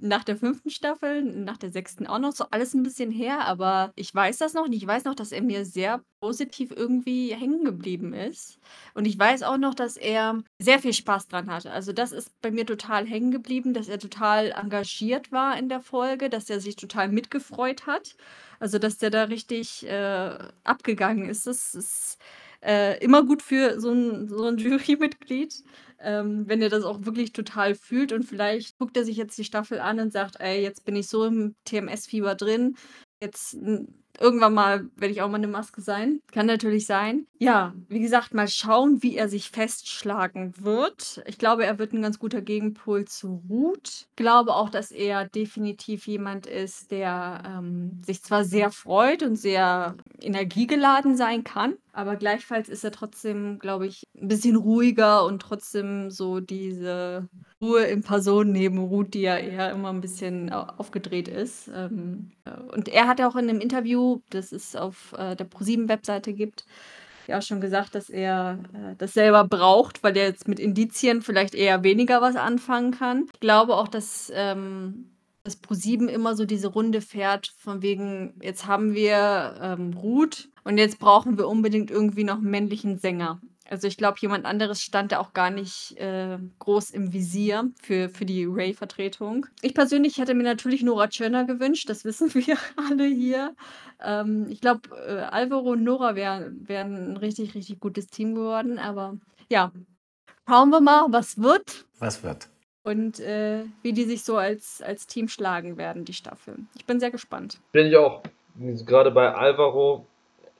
nach 0.00 0.24
der 0.24 0.36
fünften 0.36 0.70
Staffel, 0.70 1.22
nach 1.22 1.56
der 1.56 1.70
sechsten 1.70 2.06
auch 2.06 2.18
noch 2.18 2.32
so 2.32 2.44
alles 2.50 2.74
ein 2.74 2.82
bisschen 2.82 3.10
her, 3.10 3.40
aber 3.46 3.92
ich 3.96 4.14
weiß 4.14 4.38
das 4.38 4.54
noch 4.54 4.68
nicht. 4.68 4.82
Ich 4.82 4.88
weiß 4.88 5.04
noch, 5.04 5.14
dass 5.14 5.32
er 5.32 5.42
mir 5.42 5.64
sehr 5.64 6.02
positiv 6.20 6.70
irgendwie 6.74 7.34
hängen 7.34 7.64
geblieben 7.64 8.12
ist. 8.12 8.58
Und 8.94 9.06
ich 9.06 9.18
weiß 9.18 9.42
auch 9.42 9.56
noch, 9.56 9.74
dass 9.74 9.96
er 9.96 10.42
sehr 10.58 10.78
viel 10.78 10.92
Spaß 10.92 11.28
dran 11.28 11.50
hatte. 11.50 11.70
Also 11.70 11.92
das 11.92 12.12
ist 12.12 12.40
bei 12.42 12.50
mir 12.50 12.66
total 12.66 13.06
hängen 13.06 13.30
geblieben, 13.30 13.74
dass 13.74 13.88
er 13.88 13.98
total 13.98 14.52
engagiert 14.52 15.32
war 15.32 15.58
in 15.58 15.68
der 15.68 15.80
Folge, 15.80 16.28
dass 16.28 16.50
er 16.50 16.60
sich 16.60 16.76
total 16.76 17.08
mitgefreut 17.08 17.86
hat. 17.86 18.16
Also 18.58 18.78
dass 18.78 18.98
der 18.98 19.10
da 19.10 19.24
richtig 19.24 19.86
äh, 19.86 20.38
abgegangen 20.64 21.28
ist. 21.28 21.46
Das 21.46 21.74
ist 21.74 22.18
äh, 22.62 23.02
immer 23.02 23.24
gut 23.24 23.42
für 23.42 23.80
so 23.80 23.90
ein, 23.90 24.28
so 24.28 24.44
ein 24.44 24.58
Jurymitglied, 24.58 25.64
ähm, 26.02 26.44
wenn 26.46 26.62
er 26.62 26.68
das 26.68 26.84
auch 26.84 27.04
wirklich 27.04 27.32
total 27.32 27.74
fühlt 27.74 28.12
und 28.12 28.24
vielleicht 28.24 28.78
guckt 28.78 28.96
er 28.96 29.04
sich 29.04 29.16
jetzt 29.16 29.38
die 29.38 29.44
Staffel 29.44 29.80
an 29.80 30.00
und 30.00 30.12
sagt, 30.12 30.40
ey, 30.40 30.62
jetzt 30.62 30.84
bin 30.84 30.96
ich 30.96 31.08
so 31.08 31.24
im 31.24 31.54
TMS-Fieber 31.64 32.34
drin, 32.34 32.76
jetzt 33.22 33.56
irgendwann 34.18 34.54
mal 34.54 34.90
werde 34.96 35.12
ich 35.12 35.22
auch 35.22 35.28
mal 35.28 35.36
eine 35.36 35.48
Maske 35.48 35.80
sein. 35.80 36.20
Kann 36.32 36.46
natürlich 36.46 36.86
sein. 36.86 37.26
Ja, 37.38 37.74
wie 37.88 38.00
gesagt, 38.00 38.34
mal 38.34 38.48
schauen, 38.48 39.02
wie 39.02 39.16
er 39.16 39.28
sich 39.28 39.50
festschlagen 39.50 40.54
wird. 40.58 41.22
Ich 41.26 41.38
glaube, 41.38 41.64
er 41.64 41.78
wird 41.78 41.92
ein 41.92 42.02
ganz 42.02 42.18
guter 42.18 42.42
Gegenpol 42.42 43.06
zu 43.06 43.42
Ruth. 43.48 44.06
Ich 44.10 44.16
glaube 44.16 44.54
auch, 44.54 44.68
dass 44.68 44.90
er 44.90 45.26
definitiv 45.26 46.06
jemand 46.06 46.46
ist, 46.46 46.90
der 46.90 47.42
ähm, 47.46 48.02
sich 48.04 48.22
zwar 48.22 48.44
sehr 48.44 48.70
freut 48.70 49.22
und 49.22 49.36
sehr 49.36 49.96
energiegeladen 50.20 51.16
sein 51.16 51.44
kann, 51.44 51.76
aber 51.92 52.16
gleichfalls 52.16 52.68
ist 52.68 52.84
er 52.84 52.92
trotzdem, 52.92 53.58
glaube 53.58 53.86
ich, 53.86 54.04
ein 54.16 54.28
bisschen 54.28 54.56
ruhiger 54.56 55.24
und 55.24 55.40
trotzdem 55.40 56.10
so 56.10 56.40
diese 56.40 57.28
Ruhe 57.60 57.84
in 57.84 58.02
Person 58.02 58.52
neben 58.52 58.78
Ruth, 58.78 59.14
die 59.14 59.22
ja 59.22 59.36
eher 59.36 59.70
immer 59.70 59.90
ein 59.90 60.00
bisschen 60.00 60.52
aufgedreht 60.52 61.28
ist. 61.28 61.68
Ähm, 61.74 62.32
äh, 62.44 62.60
und 62.74 62.88
er 62.88 63.08
hat 63.08 63.18
ja 63.18 63.28
auch 63.28 63.36
in 63.36 63.48
einem 63.48 63.60
Interview, 63.60 64.20
das 64.30 64.52
es 64.52 64.76
auf 64.76 65.14
äh, 65.16 65.36
der 65.36 65.44
ProSieben-Webseite 65.44 66.32
gibt, 66.32 66.64
ja 67.26 67.38
auch 67.38 67.42
schon 67.42 67.60
gesagt, 67.60 67.94
dass 67.94 68.10
er 68.10 68.58
äh, 68.74 68.96
das 68.98 69.14
selber 69.14 69.44
braucht, 69.44 70.02
weil 70.02 70.16
er 70.16 70.26
jetzt 70.26 70.48
mit 70.48 70.60
Indizien 70.60 71.22
vielleicht 71.22 71.54
eher 71.54 71.82
weniger 71.82 72.20
was 72.20 72.36
anfangen 72.36 72.92
kann. 72.92 73.26
Ich 73.32 73.40
glaube 73.40 73.76
auch, 73.76 73.88
dass 73.88 74.30
ähm, 74.34 75.10
das 75.42 75.56
ProSieben 75.56 76.08
immer 76.08 76.36
so 76.36 76.44
diese 76.44 76.68
Runde 76.68 77.00
fährt, 77.00 77.54
von 77.58 77.82
wegen, 77.82 78.34
jetzt 78.42 78.66
haben 78.66 78.94
wir 78.94 79.54
ähm, 79.60 79.94
Ruth 79.94 80.49
und 80.64 80.78
jetzt 80.78 80.98
brauchen 80.98 81.38
wir 81.38 81.48
unbedingt 81.48 81.90
irgendwie 81.90 82.24
noch 82.24 82.36
einen 82.36 82.50
männlichen 82.50 82.98
Sänger. 82.98 83.40
Also 83.70 83.86
ich 83.86 83.96
glaube, 83.96 84.18
jemand 84.20 84.46
anderes 84.46 84.82
stand 84.82 85.12
da 85.12 85.20
auch 85.20 85.32
gar 85.32 85.50
nicht 85.50 85.96
äh, 85.96 86.38
groß 86.58 86.90
im 86.90 87.12
Visier 87.12 87.70
für, 87.80 88.08
für 88.08 88.24
die 88.24 88.44
Ray-Vertretung. 88.44 89.46
Ich 89.62 89.74
persönlich 89.74 90.18
hätte 90.18 90.34
mir 90.34 90.42
natürlich 90.42 90.82
Nora 90.82 91.06
Tschirner 91.06 91.44
gewünscht, 91.44 91.88
das 91.88 92.04
wissen 92.04 92.34
wir 92.34 92.56
alle 92.74 93.04
hier. 93.06 93.54
Ähm, 94.02 94.46
ich 94.50 94.60
glaube, 94.60 94.88
äh, 95.06 95.20
Alvaro 95.20 95.70
und 95.70 95.84
Nora 95.84 96.16
wären 96.16 96.68
wär 96.68 96.84
ein 96.84 97.16
richtig, 97.16 97.54
richtig 97.54 97.78
gutes 97.78 98.08
Team 98.08 98.34
geworden. 98.34 98.80
Aber 98.80 99.16
ja, 99.48 99.70
schauen 100.48 100.70
wir 100.70 100.80
mal, 100.80 101.06
was 101.10 101.38
wird. 101.38 101.86
Was 102.00 102.24
wird? 102.24 102.48
Und 102.82 103.20
äh, 103.20 103.66
wie 103.82 103.92
die 103.92 104.04
sich 104.04 104.24
so 104.24 104.36
als, 104.36 104.82
als 104.82 105.06
Team 105.06 105.28
schlagen 105.28 105.76
werden, 105.76 106.04
die 106.04 106.14
Staffel. 106.14 106.56
Ich 106.74 106.86
bin 106.86 106.98
sehr 106.98 107.12
gespannt. 107.12 107.60
Bin 107.70 107.86
ich 107.86 107.96
auch. 107.96 108.22
Gerade 108.56 109.12
bei 109.12 109.32
Alvaro 109.32 110.06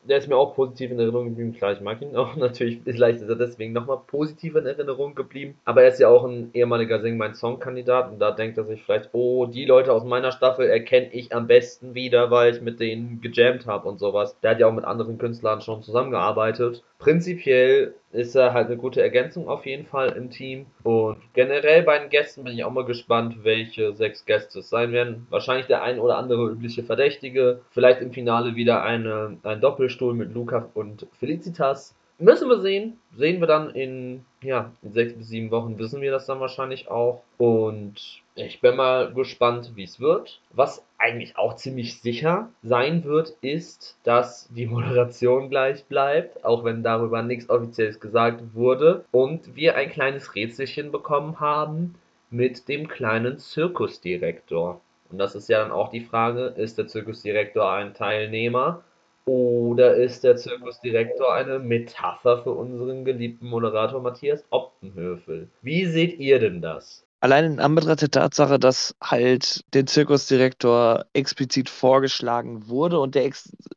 der 0.02 0.18
ist 0.18 0.28
mir 0.28 0.36
auch 0.36 0.54
positiv 0.54 0.90
in 0.90 0.98
Erinnerung 0.98 1.30
geblieben. 1.30 1.52
Klar, 1.52 1.72
ich 1.72 1.80
mag 1.80 2.00
ihn 2.02 2.16
auch 2.16 2.36
natürlich. 2.36 2.80
Vielleicht 2.84 3.20
ist 3.20 3.28
er 3.28 3.36
deswegen 3.36 3.72
nochmal 3.72 3.98
positiv 4.06 4.54
in 4.56 4.66
Erinnerung 4.66 5.14
geblieben. 5.14 5.58
Aber 5.64 5.82
er 5.82 5.88
ist 5.88 6.00
ja 6.00 6.08
auch 6.08 6.24
ein 6.24 6.50
ehemaliger 6.54 7.00
Sing 7.00 7.16
mein 7.16 7.34
Song-Kandidat 7.34 8.10
und 8.10 8.18
da 8.18 8.30
denkt 8.30 8.58
er 8.58 8.64
sich 8.64 8.82
vielleicht, 8.82 9.10
oh, 9.12 9.46
die 9.46 9.64
Leute 9.64 9.92
aus 9.92 10.04
meiner 10.04 10.32
Staffel 10.32 10.68
erkenne 10.68 11.12
ich 11.12 11.34
am 11.34 11.46
besten 11.46 11.94
wieder, 11.94 12.30
weil 12.30 12.54
ich 12.54 12.60
mit 12.60 12.80
denen 12.80 13.20
gejammt 13.20 13.66
habe 13.66 13.88
und 13.88 13.98
sowas. 13.98 14.38
Der 14.40 14.52
hat 14.52 14.60
ja 14.60 14.66
auch 14.66 14.72
mit 14.74 14.84
anderen 14.84 15.18
Künstlern 15.18 15.60
schon 15.60 15.82
zusammengearbeitet. 15.82 16.82
Prinzipiell 16.98 17.94
ist 18.12 18.34
er 18.34 18.52
halt 18.52 18.66
eine 18.66 18.76
gute 18.76 19.02
Ergänzung 19.02 19.48
auf 19.48 19.66
jeden 19.66 19.86
Fall 19.86 20.10
im 20.10 20.30
Team. 20.30 20.66
Und 20.82 21.18
generell 21.32 21.82
bei 21.82 21.98
den 21.98 22.10
Gästen 22.10 22.44
bin 22.44 22.54
ich 22.54 22.64
auch 22.64 22.72
mal 22.72 22.84
gespannt, 22.84 23.44
welche 23.44 23.92
sechs 23.94 24.24
Gäste 24.24 24.60
es 24.60 24.68
sein 24.68 24.92
werden. 24.92 25.26
Wahrscheinlich 25.30 25.66
der 25.66 25.82
ein 25.82 25.98
oder 26.00 26.18
andere 26.18 26.50
übliche 26.50 26.82
Verdächtige. 26.82 27.60
Vielleicht 27.70 28.00
im 28.00 28.12
Finale 28.12 28.56
wieder 28.56 28.82
eine, 28.82 29.36
ein 29.42 29.60
Doppelstuhl 29.60 30.14
mit 30.14 30.34
Luca 30.34 30.68
und 30.74 31.06
Felicitas. 31.18 31.94
Müssen 32.20 32.50
wir 32.50 32.60
sehen. 32.60 32.98
Sehen 33.16 33.40
wir 33.40 33.46
dann 33.46 33.70
in, 33.70 34.26
ja, 34.42 34.70
in 34.82 34.92
sechs 34.92 35.14
bis 35.14 35.28
sieben 35.28 35.50
Wochen 35.50 35.78
wissen 35.78 36.02
wir 36.02 36.10
das 36.10 36.26
dann 36.26 36.38
wahrscheinlich 36.38 36.90
auch. 36.90 37.22
Und 37.38 38.20
ich 38.34 38.60
bin 38.60 38.76
mal 38.76 39.14
gespannt, 39.14 39.72
wie 39.74 39.84
es 39.84 40.00
wird. 40.00 40.42
Was 40.52 40.84
eigentlich 40.98 41.38
auch 41.38 41.56
ziemlich 41.56 42.02
sicher 42.02 42.50
sein 42.62 43.04
wird, 43.04 43.36
ist, 43.40 43.98
dass 44.04 44.50
die 44.50 44.66
Moderation 44.74 45.48
gleich 45.48 45.86
bleibt, 45.86 46.44
auch 46.44 46.62
wenn 46.62 46.82
darüber 46.82 47.22
nichts 47.22 47.48
Offizielles 47.48 48.00
gesagt 48.00 48.42
wurde. 48.52 49.06
Und 49.12 49.56
wir 49.56 49.76
ein 49.76 49.88
kleines 49.90 50.34
Rätselchen 50.34 50.92
bekommen 50.92 51.40
haben 51.40 51.94
mit 52.28 52.68
dem 52.68 52.86
kleinen 52.86 53.38
Zirkusdirektor. 53.38 54.82
Und 55.10 55.16
das 55.18 55.34
ist 55.34 55.48
ja 55.48 55.62
dann 55.62 55.72
auch 55.72 55.90
die 55.90 56.02
Frage, 56.02 56.52
ist 56.56 56.76
der 56.76 56.86
Zirkusdirektor 56.86 57.72
ein 57.72 57.94
Teilnehmer 57.94 58.84
oder 59.30 59.94
ist 59.94 60.24
der 60.24 60.34
Zirkusdirektor 60.34 61.32
eine 61.32 61.60
Metapher 61.60 62.42
für 62.42 62.50
unseren 62.50 63.04
geliebten 63.04 63.46
Moderator 63.46 64.02
Matthias 64.02 64.44
Optenhöfel? 64.50 65.48
Wie 65.62 65.86
seht 65.86 66.18
ihr 66.18 66.40
denn 66.40 66.60
das? 66.60 67.06
Allein 67.20 67.44
in 67.44 67.60
Anbetracht 67.60 68.02
der 68.02 68.10
Tatsache, 68.10 68.58
dass 68.58 68.96
halt 69.00 69.62
der 69.74 69.86
Zirkusdirektor 69.86 71.04
explizit 71.12 71.68
vorgeschlagen 71.68 72.66
wurde 72.66 72.98
und 72.98 73.14
der, 73.14 73.30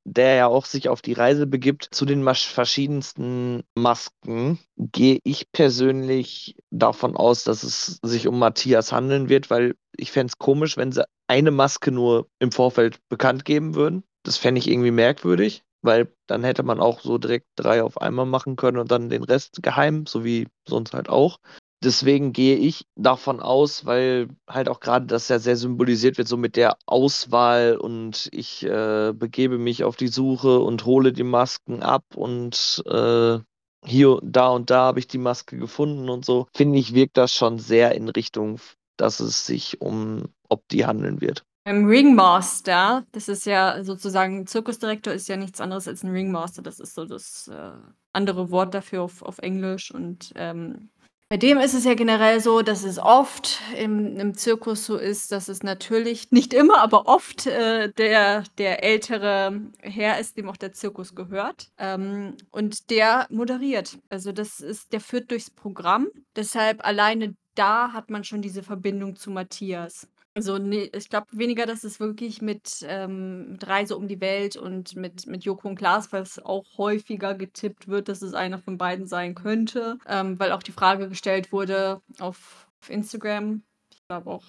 der 0.06 0.36
ja 0.36 0.48
auch 0.48 0.66
sich 0.66 0.90
auf 0.90 1.02
die 1.04 1.14
Reise 1.14 1.46
begibt 1.46 1.88
zu 1.92 2.06
den 2.06 2.24
verschiedensten 2.34 3.64
Masken, 3.76 4.58
gehe 4.78 5.20
ich 5.24 5.52
persönlich 5.52 6.56
davon 6.72 7.16
aus, 7.16 7.44
dass 7.44 7.64
es 7.64 8.00
sich 8.02 8.28
um 8.28 8.40
Matthias 8.40 8.92
handeln 8.92 9.30
wird, 9.30 9.52
weil 9.52 9.76
ich 9.98 10.12
fände 10.12 10.32
es 10.32 10.40
komisch, 10.40 10.78
wenn 10.78 10.92
sie 10.92 11.06
eine 11.28 11.52
Maske 11.52 11.92
nur 11.92 12.28
im 12.40 12.52
Vorfeld 12.52 12.98
bekannt 13.10 13.46
geben 13.46 13.76
würden. 13.76 14.04
Das 14.24 14.38
fände 14.38 14.60
ich 14.60 14.70
irgendwie 14.70 14.92
merkwürdig, 14.92 15.64
weil 15.82 16.14
dann 16.28 16.44
hätte 16.44 16.64
man 16.64 16.80
auch 16.80 17.02
so 17.02 17.18
direkt 17.18 17.48
drei 17.56 17.84
auf 17.84 18.02
einmal 18.02 18.26
machen 18.26 18.56
können 18.56 18.78
und 18.78 18.92
dann 18.92 19.10
den 19.10 19.24
Rest 19.24 19.62
geheim, 19.62 20.06
so 20.06 20.24
wie 20.24 20.48
sonst 20.68 20.94
halt 20.94 21.10
auch. 21.10 21.40
Deswegen 21.84 22.32
gehe 22.32 22.56
ich 22.56 22.86
davon 22.96 23.42
aus, 23.42 23.86
weil 23.86 24.30
halt 24.48 24.70
auch 24.70 24.80
gerade 24.80 25.06
das 25.06 25.28
ja 25.28 25.38
sehr 25.38 25.58
symbolisiert 25.58 26.18
wird, 26.18 26.30
so 26.30 26.38
mit 26.38 26.56
der 26.56 26.78
Auswahl 26.86 27.76
und 27.76 28.30
ich 28.32 28.64
äh, 28.64 29.12
begebe 29.14 29.58
mich 29.58 29.84
auf 29.84 29.98
die 29.98 30.08
Suche 30.08 30.60
und 30.60 30.86
hole 30.86 31.12
die 31.12 31.24
Masken 31.24 31.84
ab 31.84 32.06
und 32.16 32.82
äh, 32.88 33.40
hier, 33.86 34.20
da 34.24 34.48
und 34.48 34.70
da 34.70 34.86
habe 34.86 35.00
ich 35.00 35.08
die 35.08 35.18
Maske 35.18 35.58
gefunden 35.58 36.10
und 36.10 36.24
so. 36.24 36.48
Finde 36.56 36.80
ich, 36.80 36.94
wirkt 36.94 37.18
das 37.18 37.34
schon 37.34 37.60
sehr 37.60 37.96
in 37.96 38.08
Richtung, 38.08 38.62
dass 38.96 39.20
es 39.20 39.46
sich 39.46 39.82
um 39.82 40.30
ob 40.48 40.68
die 40.70 40.86
handeln 40.86 41.20
wird. 41.20 41.44
Beim 41.66 41.86
Ringmaster, 41.86 43.06
das 43.14 43.30
ist 43.30 43.46
ja 43.46 43.84
sozusagen, 43.84 44.46
Zirkusdirektor 44.46 45.14
ist 45.14 45.30
ja 45.30 45.38
nichts 45.38 45.62
anderes 45.62 45.88
als 45.88 46.04
ein 46.04 46.12
Ringmaster. 46.12 46.62
Das 46.62 46.80
ist 46.80 46.94
so 46.94 47.06
das 47.06 47.48
äh, 47.48 47.72
andere 48.12 48.52
Wort 48.52 48.74
dafür 48.74 49.04
auf, 49.04 49.22
auf 49.22 49.38
Englisch. 49.40 49.94
Und 49.94 50.34
ähm, 50.36 50.90
bei 51.30 51.38
dem 51.38 51.58
ist 51.58 51.74
es 51.74 51.86
ja 51.86 51.94
generell 51.94 52.42
so, 52.42 52.62
dass 52.64 52.84
es 52.84 53.00
oft 53.00 53.62
im, 53.78 54.20
im 54.20 54.34
Zirkus 54.36 54.86
so 54.86 54.98
ist, 54.98 55.32
dass 55.32 55.48
es 55.48 55.64
natürlich, 55.64 56.32
nicht 56.32 56.54
immer, 56.54 56.80
aber 56.80 57.08
oft 57.08 57.48
äh, 57.48 57.94
der, 57.94 58.44
der 58.58 58.84
ältere 58.84 59.62
Herr 59.80 60.20
ist, 60.20 60.38
dem 60.38 60.50
auch 60.50 60.58
der 60.58 60.74
Zirkus 60.74 61.16
gehört. 61.16 61.72
Ähm, 61.78 62.36
und 62.52 62.90
der 62.90 63.26
moderiert. 63.30 63.98
Also 64.10 64.34
das 64.34 64.60
ist, 64.60 64.92
der 64.92 65.00
führt 65.00 65.32
durchs 65.32 65.50
Programm. 65.50 66.10
Deshalb 66.36 66.86
alleine 66.86 67.36
da 67.56 67.94
hat 67.94 68.10
man 68.10 68.24
schon 68.24 68.42
diese 68.42 68.64
Verbindung 68.64 69.16
zu 69.16 69.32
Matthias. 69.32 70.08
Also, 70.36 70.58
ne, 70.58 70.90
ich 70.96 71.10
glaube 71.10 71.28
weniger, 71.32 71.66
dass 71.66 71.84
es 71.84 72.00
wirklich 72.00 72.42
mit, 72.42 72.84
ähm 72.88 73.52
mit 73.52 73.68
Reise 73.68 73.96
um 73.98 74.08
die 74.08 74.20
Welt 74.22 74.56
und 74.58 74.96
mit 74.96 75.28
mit 75.28 75.44
Joko 75.44 75.68
und 75.68 75.76
Klaas, 75.76 76.12
weil's 76.12 76.40
auch 76.40 76.66
häufiger 76.78 77.36
getippt 77.36 77.88
wird, 77.88 78.10
dass 78.10 78.22
es 78.22 78.34
einer 78.34 78.58
von 78.58 78.78
beiden 78.78 79.06
sein 79.06 79.36
könnte, 79.36 79.98
ähm, 80.08 80.40
weil 80.40 80.52
auch 80.52 80.64
die 80.64 80.72
Frage 80.72 81.10
gestellt 81.10 81.52
wurde 81.52 82.02
auf 82.20 82.68
auf 82.82 82.90
Instagram. 82.90 83.64
Ich 83.92 84.08
glaube 84.08 84.30
auch 84.30 84.44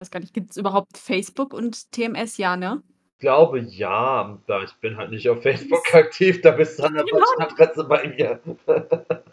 weiß 0.00 0.10
gar 0.10 0.20
nicht, 0.20 0.34
gibt 0.34 0.50
es 0.50 0.56
überhaupt 0.56 0.96
Facebook 0.98 1.52
und 1.52 1.92
TMS? 1.92 2.38
Ja, 2.38 2.56
ne? 2.56 2.82
glaube 3.20 3.60
ja, 3.60 4.38
da 4.46 4.62
ich 4.62 4.72
bin 4.80 4.96
halt 4.96 5.10
nicht 5.10 5.28
auf 5.28 5.42
Facebook 5.42 5.94
aktiv, 5.94 6.40
da 6.40 6.50
bist 6.50 6.78
du 6.78 6.84
an 6.84 6.94
der 6.94 7.04
falschen 7.06 7.42
Adresse 7.42 7.84
bei 7.84 8.08
mir. 8.08 8.40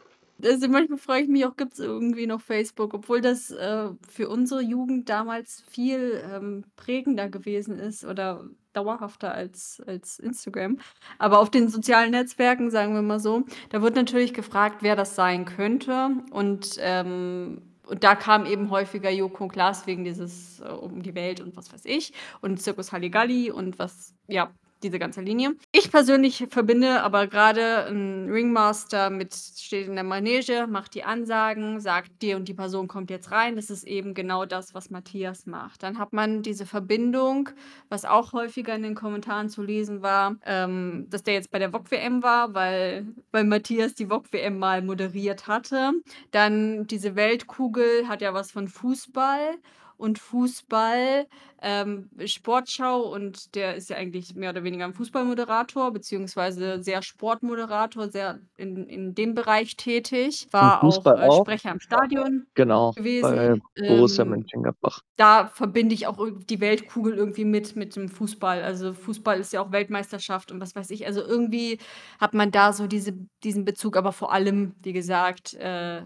Also, 0.43 0.67
manchmal 0.67 0.99
frage 0.99 1.23
ich 1.23 1.29
mich 1.29 1.45
auch, 1.45 1.55
gibt's 1.55 1.79
irgendwie 1.79 2.27
noch 2.27 2.41
Facebook, 2.41 2.93
obwohl 2.93 3.21
das, 3.21 3.49
äh, 3.49 3.89
für 4.07 4.29
unsere 4.29 4.61
Jugend 4.61 5.09
damals 5.09 5.63
viel, 5.69 6.21
ähm, 6.31 6.63
prägender 6.75 7.27
gewesen 7.27 7.79
ist 7.79 8.05
oder 8.05 8.47
dauerhafter 8.73 9.31
als 9.33 9.81
als 9.87 10.19
Instagram. 10.19 10.77
Aber 11.17 11.39
auf 11.39 11.49
den 11.49 11.69
sozialen 11.69 12.11
Netzwerken, 12.11 12.69
sagen 12.69 12.93
wir 12.93 13.01
mal 13.01 13.19
so, 13.19 13.45
da 13.69 13.81
wird 13.81 13.95
natürlich 13.95 14.33
gefragt, 14.35 14.77
wer 14.83 14.95
das 14.95 15.15
sein 15.15 15.45
könnte 15.45 16.11
und, 16.31 16.75
ähm 16.79 17.61
und 17.89 18.03
da 18.03 18.15
kam 18.15 18.45
eben 18.45 18.69
häufiger 18.69 19.09
Joko 19.09 19.45
und 19.45 19.53
Klaas 19.53 19.87
wegen 19.87 20.03
dieses, 20.03 20.59
äh, 20.59 20.65
„Um 20.67 21.01
die 21.03 21.15
Welt“ 21.15 21.39
und 21.39 21.55
was 21.55 21.71
weiß 21.71 21.85
ich 21.85 22.11
und 22.41 22.61
Circus 22.61 22.91
Halligalli 22.91 23.49
und 23.49 23.79
was 23.79 24.13
ja, 24.27 24.51
diese 24.83 24.99
ganze 24.99 25.21
Linie. 25.21 25.55
Ich 25.71 25.91
persönlich 25.91 26.45
verbinde 26.49 27.01
aber 27.03 27.27
grade 27.27 27.87
'n 27.89 28.29
Ringmaster 28.31 29.09
mit 29.09 29.33
steht 29.35 29.87
in 29.87 29.95
der 29.95 30.03
Manege, 30.03 30.67
macht 30.67 30.93
die 30.95 31.03
Ansagen, 31.03 31.79
sagt: 31.79 32.11
„Die 32.21 32.33
und 32.33 32.47
die 32.47 32.53
Person 32.53 32.87
kommt 32.87 33.09
jetzt 33.09 33.31
rein.“ 33.31 33.55
Das 33.55 33.69
ist 33.69 33.83
eben 33.85 34.13
genau 34.13 34.45
das, 34.45 34.73
was 34.73 34.89
Matthias 34.89 35.45
macht. 35.45 35.83
Dann 35.83 35.97
hat 35.99 36.13
man 36.13 36.41
diese 36.43 36.65
Verbindung, 36.65 37.49
was 37.89 38.05
auch 38.05 38.33
häufiger 38.33 38.75
in 38.75 38.83
den 38.83 38.95
Kommentaren 38.95 39.49
zu 39.49 39.61
lesen 39.63 40.01
war, 40.01 40.35
ähm, 40.45 41.07
dass 41.09 41.23
der 41.23 41.33
jetzt 41.35 41.51
bei 41.51 41.59
der 41.59 41.73
Wok-WM 41.73 42.23
war, 42.23 42.53
weil 42.53 43.07
weil 43.31 43.43
Matthias 43.43 43.93
die 43.95 44.09
Wok-WM 44.09 44.57
mal 44.59 44.81
moderiert 44.81 45.47
hatte. 45.47 45.91
Dann 46.31 46.87
diese 46.87 47.15
Weltkugel 47.15 48.07
hat 48.07 48.21
ja 48.21 48.33
was 48.33 48.51
von 48.51 48.67
Fußball 48.67 49.55
und 49.97 50.19
Fußball, 50.19 51.27
ähm, 51.61 52.09
Sportschau 52.25 53.01
und 53.13 53.55
der 53.55 53.75
ist 53.75 53.89
ja 53.89 53.97
eigentlich 53.97 54.35
mehr 54.35 54.51
oder 54.51 54.63
weniger 54.63 54.85
'n 54.85 54.93
Fußballmoderator 54.93 55.91
beziehungsweise 55.91 56.81
sehr 56.83 57.01
Sportmoderator, 57.01 58.09
sehr 58.09 58.39
in 58.57 58.85
in 58.87 59.15
dem 59.15 59.33
Bereich 59.35 59.75
tätig. 59.77 60.47
War 60.51 60.83
auch, 60.85 61.05
äh, 61.15 61.29
auch. 61.29 61.31
Sprecher 61.31 61.71
im 61.71 61.79
Stadion 61.79 62.47
Genau, 62.55 62.97
bei 63.19 63.55
gewesen. 63.55 63.61
Borussia 63.85 64.25
Ähm, 64.25 64.25
Mönchengladbach. 64.25 65.01
da 65.17 65.47
verbinde 65.47 65.95
ich 65.95 66.07
auch 66.07 66.19
die 66.49 66.61
Weltkugel 66.61 67.15
irgendwie 67.17 67.45
mit 67.45 67.75
mit 67.75 67.95
dem 67.95 68.09
Fußball. 68.09 68.63
Also, 68.63 68.93
Fußball 68.93 69.39
ist 69.39 69.53
ja 69.53 69.61
auch 69.61 69.71
Weltmeisterschaft 69.71 70.51
und 70.51 70.61
was 70.61 70.75
weiß 70.75 70.91
ich. 70.91 71.05
Also, 71.07 71.21
irgendwie 71.21 71.79
hat 72.19 72.33
man 72.35 72.51
da 72.51 72.73
so 72.73 72.87
diese 72.87 73.13
diesen 73.43 73.65
Bezug, 73.65 73.97
aber 73.97 74.13
vor 74.13 74.33
allem, 74.33 74.75
wie 74.83 74.93
gesagt, 74.93 75.53
äh, 75.55 76.03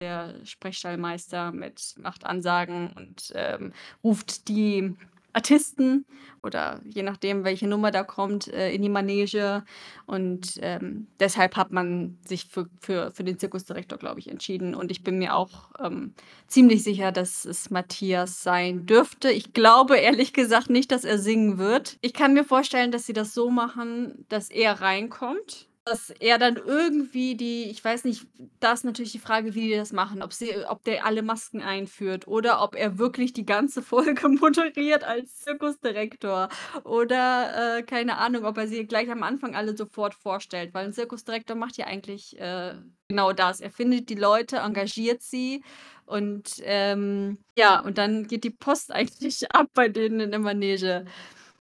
der 0.00 0.34
Sprechstallmeister 0.44 1.52
mit 1.52 1.94
macht 1.98 2.24
Ansagen 2.24 2.92
und, 2.96 3.32
ähm, 3.34 3.72
ruft 4.02 4.48
die 4.48 4.94
Artisten 5.32 6.06
oder 6.42 6.80
je 6.84 7.02
nachdem, 7.04 7.44
welche 7.44 7.68
Nummer 7.68 7.92
da 7.92 8.02
kommt, 8.02 8.48
äh, 8.48 8.72
in 8.72 8.82
die 8.82 8.88
Manege 8.88 9.64
und, 10.06 10.58
ähm, 10.62 11.06
deshalb 11.20 11.54
hat 11.56 11.70
man 11.70 12.18
sich 12.26 12.46
für 12.46 12.68
für 12.80 13.12
für 13.12 13.22
den 13.24 13.38
Zirkusdirektor, 13.38 13.96
glaube 13.98 14.18
ich, 14.20 14.28
entschieden 14.28 14.74
und 14.74 14.90
ich 14.90 15.04
bin 15.04 15.18
mir 15.18 15.36
auch, 15.36 15.70
ähm, 15.78 16.14
ziemlich 16.48 16.82
sicher, 16.82 17.12
dass 17.12 17.44
es 17.44 17.70
Matthias 17.70 18.42
sein 18.42 18.86
dürfte. 18.86 19.30
Ich 19.30 19.52
glaube 19.52 19.98
ehrlich 19.98 20.32
gesagt 20.32 20.68
nicht, 20.70 20.90
dass 20.90 21.04
er 21.04 21.18
singen 21.18 21.58
wird. 21.58 21.98
Ich 22.00 22.14
kann 22.14 22.34
mir 22.34 22.44
vorstellen, 22.44 22.90
dass 22.90 23.06
sie 23.06 23.12
das 23.12 23.32
so 23.34 23.50
machen, 23.50 24.24
dass 24.28 24.50
er 24.50 24.80
reinkommt, 24.80 25.68
dass 25.90 26.10
er 26.10 26.38
dann 26.38 26.56
irgendwie 26.56 27.36
die 27.36 27.64
ich 27.70 27.84
weiß 27.84 28.04
nicht, 28.04 28.26
da 28.60 28.72
ist 28.72 28.84
natürlich 28.84 29.12
die 29.12 29.18
Frage, 29.18 29.54
wie 29.54 29.68
die 29.70 29.76
das 29.76 29.92
machen, 29.92 30.22
ob 30.22 30.32
sie 30.32 30.54
ob 30.68 30.84
der 30.84 31.04
alle 31.06 31.22
Masken 31.22 31.62
einführt 31.62 32.26
oder 32.28 32.62
ob 32.62 32.74
er 32.76 32.98
wirklich 32.98 33.32
die 33.32 33.46
ganze 33.46 33.82
Folge 33.84 34.28
moderiert 34.28 35.04
als 35.04 35.36
Zirkusdirektor 35.38 36.48
oder, 36.84 37.78
äh, 37.78 37.82
keine 37.82 38.18
Ahnung, 38.18 38.44
ob 38.44 38.56
er 38.58 38.68
sie 38.68 38.86
gleich 38.86 39.10
am 39.10 39.22
Anfang 39.22 39.54
alle 39.56 39.76
sofort 39.76 40.14
vorstellt, 40.14 40.74
weil 40.74 40.86
'n 40.86 40.92
Zirkusdirektor 40.92 41.56
macht 41.56 41.76
ja 41.78 41.86
eigentlich, 41.86 42.38
äh, 42.38 42.74
genau 43.08 43.32
das. 43.32 43.60
Er 43.60 43.70
findet 43.70 44.08
die 44.10 44.14
Leute, 44.14 44.58
engagiert 44.58 45.22
sie 45.22 45.62
und, 46.06 46.54
ähm, 46.64 47.38
ja, 47.56 47.80
und 47.80 47.98
dann 47.98 48.26
geht 48.26 48.44
die 48.44 48.50
Post 48.50 48.92
eigentlich 48.94 49.50
ab 49.52 49.68
bei 49.74 49.88
denen 49.88 50.20
in 50.20 50.30
der 50.30 50.40
Manege. 50.40 51.04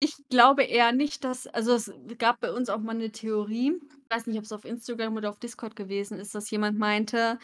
Ich 0.01 0.15
glaube 0.29 0.63
eher 0.63 0.91
nicht, 0.91 1.23
dass 1.23 1.47
also, 1.47 1.73
es 1.73 1.91
gab 2.17 2.41
bei 2.41 2.51
uns 2.51 2.69
auch 2.69 2.79
mal 2.79 2.93
'ne 2.93 3.11
Theorie, 3.11 3.73
ich 4.03 4.15
weiß 4.15 4.27
nicht, 4.27 4.37
ob's 4.37 4.51
auf 4.51 4.65
Instagram 4.65 5.15
oder 5.15 5.29
auf 5.29 5.39
Discord 5.39 5.75
gewesen 5.75 6.19
ist, 6.19 6.35
dass 6.35 6.49
jemand 6.51 6.77
meinte, 6.77 7.39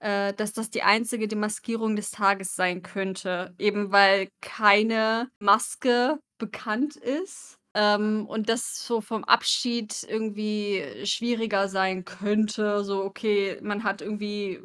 äh, 0.00 0.32
dass 0.34 0.52
das 0.52 0.70
die 0.70 0.82
einzige 0.84 1.28
Demaskierung 1.28 1.96
des 1.96 2.12
Tages 2.12 2.54
sein 2.56 2.82
könnte, 2.82 3.54
eben 3.58 3.92
weil 3.92 4.28
keine 4.42 5.30
Maske 5.40 6.20
bekannt 6.38 6.96
ist, 6.96 7.58
ähm, 7.74 8.26
und 8.28 8.48
das 8.48 8.86
so 8.86 9.00
vom 9.02 9.24
Abschied 9.24 10.04
irgendwie 10.08 10.84
schwieriger 11.06 11.68
sein 11.68 12.04
könnte. 12.06 12.84
So, 12.84 13.04
okay, 13.04 13.58
man 13.62 13.84
hat 13.84 14.02
irgendwie 14.02 14.60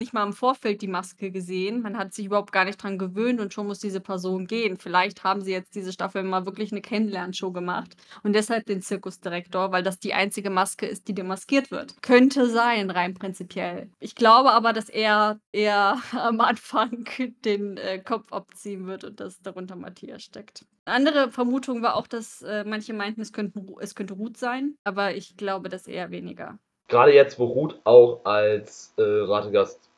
nicht 0.00 0.14
mal 0.14 0.24
im 0.24 0.32
Vorfeld 0.32 0.80
die 0.80 0.88
Maske 0.88 1.30
gesehen. 1.30 1.82
Man 1.82 1.98
hat 1.98 2.14
sich 2.14 2.24
überhaupt 2.24 2.52
gar 2.52 2.64
nicht 2.64 2.82
dran 2.82 2.96
gewöhnt 2.98 3.38
und 3.38 3.52
schon 3.52 3.66
muss 3.66 3.80
diese 3.80 4.00
Person 4.00 4.46
gehen. 4.46 4.78
Vielleicht 4.78 5.24
haben 5.24 5.42
sie 5.42 5.52
jetzt 5.52 5.74
diese 5.74 5.92
Staffel 5.92 6.22
mal 6.22 6.46
wirklich 6.46 6.72
'ne 6.72 6.80
Kennenlernshow 6.80 7.52
gemacht 7.52 7.96
und 8.22 8.32
deshalb 8.34 8.64
den 8.64 8.80
Zirkusdirektor, 8.80 9.72
weil 9.72 9.82
das 9.82 9.98
die 9.98 10.14
einzige 10.14 10.48
Maske 10.48 10.86
ist, 10.86 11.06
die 11.08 11.14
demaskiert 11.14 11.70
wird. 11.70 12.02
Könnte 12.02 12.48
sein, 12.48 12.90
rein 12.90 13.12
prinzipiell. 13.12 13.90
Ich 14.00 14.14
glaube 14.14 14.52
aber, 14.52 14.72
dass 14.72 14.88
er 14.88 15.38
eher 15.52 15.98
am 16.12 16.40
Anfang 16.40 17.04
den, 17.44 17.76
äh, 17.76 17.98
Kopf 18.02 18.32
abziehen 18.32 18.86
wird 18.86 19.04
und 19.04 19.20
dass 19.20 19.42
darunter 19.42 19.76
Matthias 19.76 20.22
steckt. 20.22 20.64
'Ne 20.86 20.94
andere 20.94 21.30
Vermutung 21.30 21.82
war 21.82 21.94
auch, 21.96 22.06
dass, 22.06 22.40
äh, 22.40 22.64
manche 22.64 22.94
meinten, 22.94 23.20
es 23.20 23.32
könnten 23.34 23.66
es 23.80 23.94
könnte 23.94 24.14
Ruth 24.14 24.38
sein, 24.38 24.76
aber 24.82 25.14
ich 25.14 25.36
glaube 25.36 25.68
das 25.68 25.86
eher 25.86 26.10
weniger. 26.10 26.58
Grade 26.90 27.14
jetzt, 27.14 27.38
wo 27.38 27.46
Ruth 27.46 27.78
auch 27.84 28.20
als, 28.24 28.92
äh, 28.98 29.02
Rategast 29.02 29.88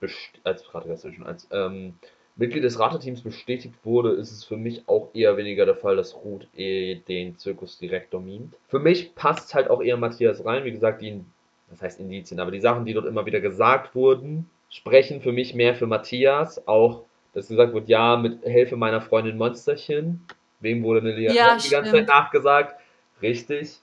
als 0.45 0.75
Rategast 0.75 1.07
als, 1.25 1.49
ähm, 1.51 1.95
Mitglied 2.37 2.65
des 2.65 2.79
Rateteams 2.79 3.23
bestätigt 3.23 3.75
wurde, 3.85 4.13
ist 4.13 4.33
es 4.33 4.45
für 4.45 4.57
mich 4.57 4.89
auch 4.89 5.09
eher 5.15 5.37
weniger 5.37 5.67
der 5.67 5.75
Fall, 5.77 5.97
dass 5.97 6.15
Ruth, 6.17 6.47
äh, 6.57 6.97
den 7.09 7.37
Zirkusdirektor 7.39 8.21
mimt. 8.21 8.55
Für 8.69 8.79
mich 8.79 9.15
passt 9.15 9.55
halt 9.55 9.69
auch 9.71 9.83
eher 9.83 9.97
Matthias 9.97 10.45
rein. 10.45 10.65
Wie 10.65 10.73
gesagt, 10.73 11.03
die 11.03 11.25
was 11.71 11.81
heißt 11.81 12.01
Indizien, 12.01 12.39
aber 12.41 12.51
die 12.51 12.61
Sachen, 12.61 12.85
die 12.85 12.93
dort 12.93 13.07
immer 13.07 13.25
wieder 13.25 13.41
gesagt 13.41 13.95
wurden, 13.95 14.51
sprechen 14.69 15.23
für 15.23 15.33
mich 15.33 15.55
mehr 15.55 15.75
für 15.75 15.87
Matthias. 15.87 16.67
Auch, 16.69 17.05
dass 17.33 17.49
gesagt 17.49 17.73
wird: 17.73 17.89
„Ja, 17.89 18.17
mit 18.17 18.43
Hilfe 18.45 18.77
meiner 18.77 19.01
Freundin 19.01 19.39
Monsterchen.“ 19.39 20.23
Wem 20.61 20.83
wurde 20.85 21.03
'ne 21.03 21.13
Liaison 21.17 21.37
Ja, 21.37 21.57
die 21.65 21.71
ganze 21.71 21.93
Zeit 21.93 22.09
nachgesagt? 22.09 22.79
Richtig, 23.23 23.79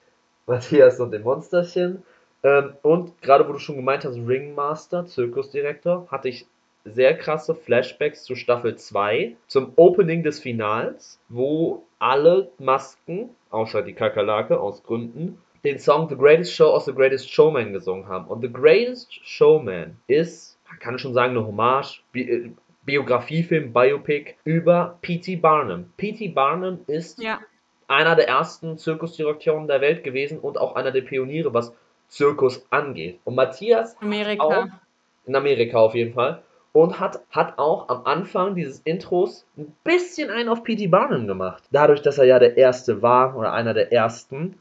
Matthias 0.45 0.99
und 0.99 1.11
dem 1.11 1.23
Monsterchen. 1.23 2.03
Ähm, 2.43 2.73
und 2.83 3.21
grade 3.21 3.47
wo 3.47 3.53
du 3.53 3.59
schon 3.59 3.75
gemeint 3.75 4.05
hast, 4.05 4.17
Ringmaster, 4.17 5.05
Zirkusdirektor, 5.05 6.07
hatte 6.09 6.29
ich 6.29 6.45
sehr 6.85 7.17
krasse 7.17 7.53
Flashbacks 7.53 8.23
zu 8.23 8.35
Staffel 8.35 8.75
2, 8.75 9.35
zum 9.47 9.73
Opening 9.75 10.23
des 10.23 10.39
Finals, 10.39 11.19
wo 11.27 11.83
alle 11.99 12.51
Masken, 12.57 13.29
außer 13.49 13.81
die 13.81 13.93
Kakerlake 13.93 14.59
aus 14.59 14.83
Gründen, 14.83 15.37
den 15.65 15.77
Song 15.77 16.07
„The 16.07 16.15
Greatest 16.15 16.53
Show“ 16.53 16.67
aus 16.69 16.85
„The 16.85 16.93
Greatest 16.93 17.29
Showman“ 17.29 17.73
gesungen 17.73 18.07
haben. 18.07 18.27
Und 18.27 18.41
„The 18.41 18.51
Greatest 18.51 19.13
Showman“ 19.27 19.97
ist, 20.07 20.57
man 20.69 20.79
kann 20.79 20.97
schon 20.97 21.13
sagen, 21.13 21.33
'ne 21.33 21.45
Hommage, 21.45 22.01
Bi 22.13 22.21
äh, 22.21 22.51
Biografiefilm, 22.83 23.73
Biopic 23.73 24.35
über 24.45 24.97
P.T. 25.01 25.35
Barnum. 25.35 25.91
P.T. 25.97 26.29
Barnum 26.29 26.79
ist 26.87 27.21
Ja. 27.21 27.39
einer 27.87 28.15
der 28.15 28.29
ersten 28.29 28.77
Zirkusdirektoren 28.77 29.67
der 29.67 29.81
Welt 29.81 30.03
gewesen 30.03 30.39
und 30.39 30.57
auch 30.57 30.75
einer 30.75 30.91
der 30.91 31.01
Pioniere, 31.01 31.53
was 31.53 31.75
Zirkus 32.09 32.65
angeht. 32.69 33.19
Und 33.23 33.35
Matthias 33.35 33.95
hat 33.95 34.01
auch 34.01 34.05
Amerika. 34.05 34.81
in 35.25 35.35
Amerika 35.35 35.77
auf 35.79 35.95
jeden 35.95 36.13
Fall 36.13 36.41
und 36.73 36.99
hat 36.99 37.21
hat 37.31 37.57
auch 37.57 37.89
am 37.89 38.05
Anfang 38.05 38.55
dieses 38.55 38.79
Intros 38.81 39.45
'n 39.57 39.73
bisschen 39.83 40.29
einen 40.29 40.49
auf 40.49 40.63
P.T. 40.63 40.87
Barnum 40.87 41.27
gemacht. 41.27 41.63
Dadurch, 41.71 42.01
dass 42.01 42.17
er 42.17 42.25
ja 42.25 42.39
der 42.39 42.57
Erste 42.57 43.01
war 43.01 43.35
oder 43.37 43.53
einer 43.53 43.73
der 43.73 43.91
Ersten, 43.91 44.57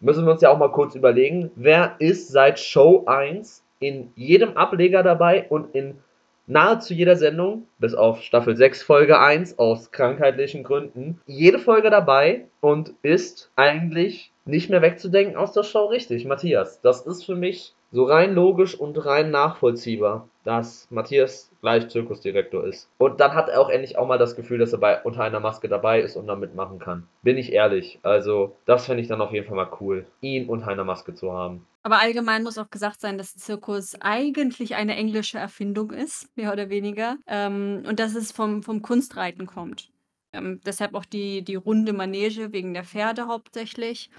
müssen 0.00 0.24
wir 0.24 0.32
uns 0.32 0.42
ja 0.42 0.50
auch 0.50 0.58
mal 0.58 0.72
kurz 0.72 0.94
überlegen, 0.94 1.50
wer 1.56 1.96
ist 1.98 2.28
seit 2.28 2.58
Show 2.60 3.04
1 3.06 3.64
in 3.80 4.12
jedem 4.16 4.56
Ableger 4.56 5.02
dabei 5.02 5.46
und 5.48 5.74
in 5.74 5.98
nahezu 6.46 6.94
jeder 6.94 7.16
Sendung, 7.16 7.66
bis 7.78 7.94
auf 7.94 8.22
Staffel 8.22 8.56
6, 8.56 8.82
Folge 8.82 9.20
1 9.20 9.58
aus 9.58 9.90
krankheitlichen 9.90 10.64
Gründen, 10.64 11.20
jede 11.26 11.58
Folge 11.58 11.90
dabei 11.90 12.46
und 12.60 12.94
ist 13.02 13.50
eigentlich 13.56 14.32
nicht 14.48 14.70
mehr 14.70 14.82
wegzudenken 14.82 15.36
aus 15.36 15.52
der 15.52 15.62
Show. 15.62 15.86
Richtig, 15.86 16.24
Matthias. 16.24 16.80
Das 16.80 17.06
ist 17.06 17.24
für 17.24 17.34
mich 17.36 17.74
so 17.90 18.04
rein 18.04 18.34
logisch 18.34 18.74
und 18.78 19.04
rein 19.04 19.30
nachvollziehbar, 19.30 20.28
dass 20.44 20.86
Matthias 20.90 21.50
gleich 21.60 21.88
Zirkusdirektor 21.88 22.64
ist. 22.64 22.88
Und 22.98 23.20
dann 23.20 23.34
hat 23.34 23.48
er 23.48 23.60
auch 23.60 23.70
endlich 23.70 23.96
auch 23.96 24.06
mal 24.06 24.18
das 24.18 24.36
Gefühl, 24.36 24.58
dass 24.58 24.72
er 24.72 24.78
bei 24.78 25.02
„Unter 25.02 25.22
einer 25.22 25.40
Maske“ 25.40 25.68
dabei 25.68 26.00
ist 26.00 26.16
und 26.16 26.26
da 26.26 26.36
mitmachen 26.36 26.78
kann. 26.78 27.06
Bin 27.22 27.38
ich 27.38 27.52
ehrlich. 27.52 27.98
Also, 28.02 28.56
das 28.66 28.86
fände 28.86 29.02
ich 29.02 29.08
dann 29.08 29.20
auf 29.20 29.32
jeden 29.32 29.46
Fall 29.46 29.56
mal 29.56 29.70
cool, 29.80 30.06
ihn 30.20 30.48
unter 30.48 30.68
einer 30.68 30.84
Maske 30.84 31.14
zu 31.14 31.32
haben. 31.32 31.66
Aber 31.82 32.00
allgemein 32.00 32.42
muss 32.42 32.58
auch 32.58 32.70
gesagt 32.70 33.00
sein, 33.00 33.16
dass 33.16 33.34
Zirkus 33.36 33.94
eigentlich 34.00 34.74
eine 34.74 34.96
englische 34.96 35.38
Erfindung 35.38 35.90
ist, 35.90 36.28
mehr 36.36 36.52
oder 36.52 36.68
weniger, 36.68 37.16
ähm, 37.26 37.82
und 37.88 37.98
dass 38.00 38.14
es 38.14 38.32
vom 38.32 38.62
vom 38.62 38.82
Kunstreiten 38.82 39.46
kommt. 39.46 39.90
Ähm, 40.34 40.60
deshalb 40.66 40.94
auch 40.94 41.06
die 41.06 41.42
die 41.42 41.54
runde 41.54 41.94
Manege 41.94 42.52
wegen 42.52 42.74
der 42.74 42.84
Pferde 42.84 43.26
hauptsächlich. 43.28 44.10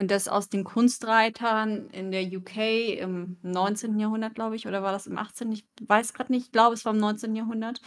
Und 0.00 0.10
das 0.10 0.28
aus 0.28 0.48
den 0.48 0.64
Kunstreitern 0.64 1.90
in 1.90 2.10
der 2.10 2.22
UK 2.22 2.98
im 3.00 3.36
19. 3.42 3.98
Jahrhundert, 4.00 4.34
glaube 4.34 4.56
ich, 4.56 4.66
oder 4.66 4.82
war 4.82 4.92
das 4.92 5.06
im 5.06 5.18
18.? 5.18 5.52
Ich 5.52 5.66
weiß 5.82 6.14
gerade 6.14 6.32
nicht. 6.32 6.46
Ich 6.46 6.52
glaube, 6.52 6.72
es 6.72 6.86
war 6.86 6.94
im 6.94 7.00
19. 7.00 7.36
Jahrhundert, 7.36 7.82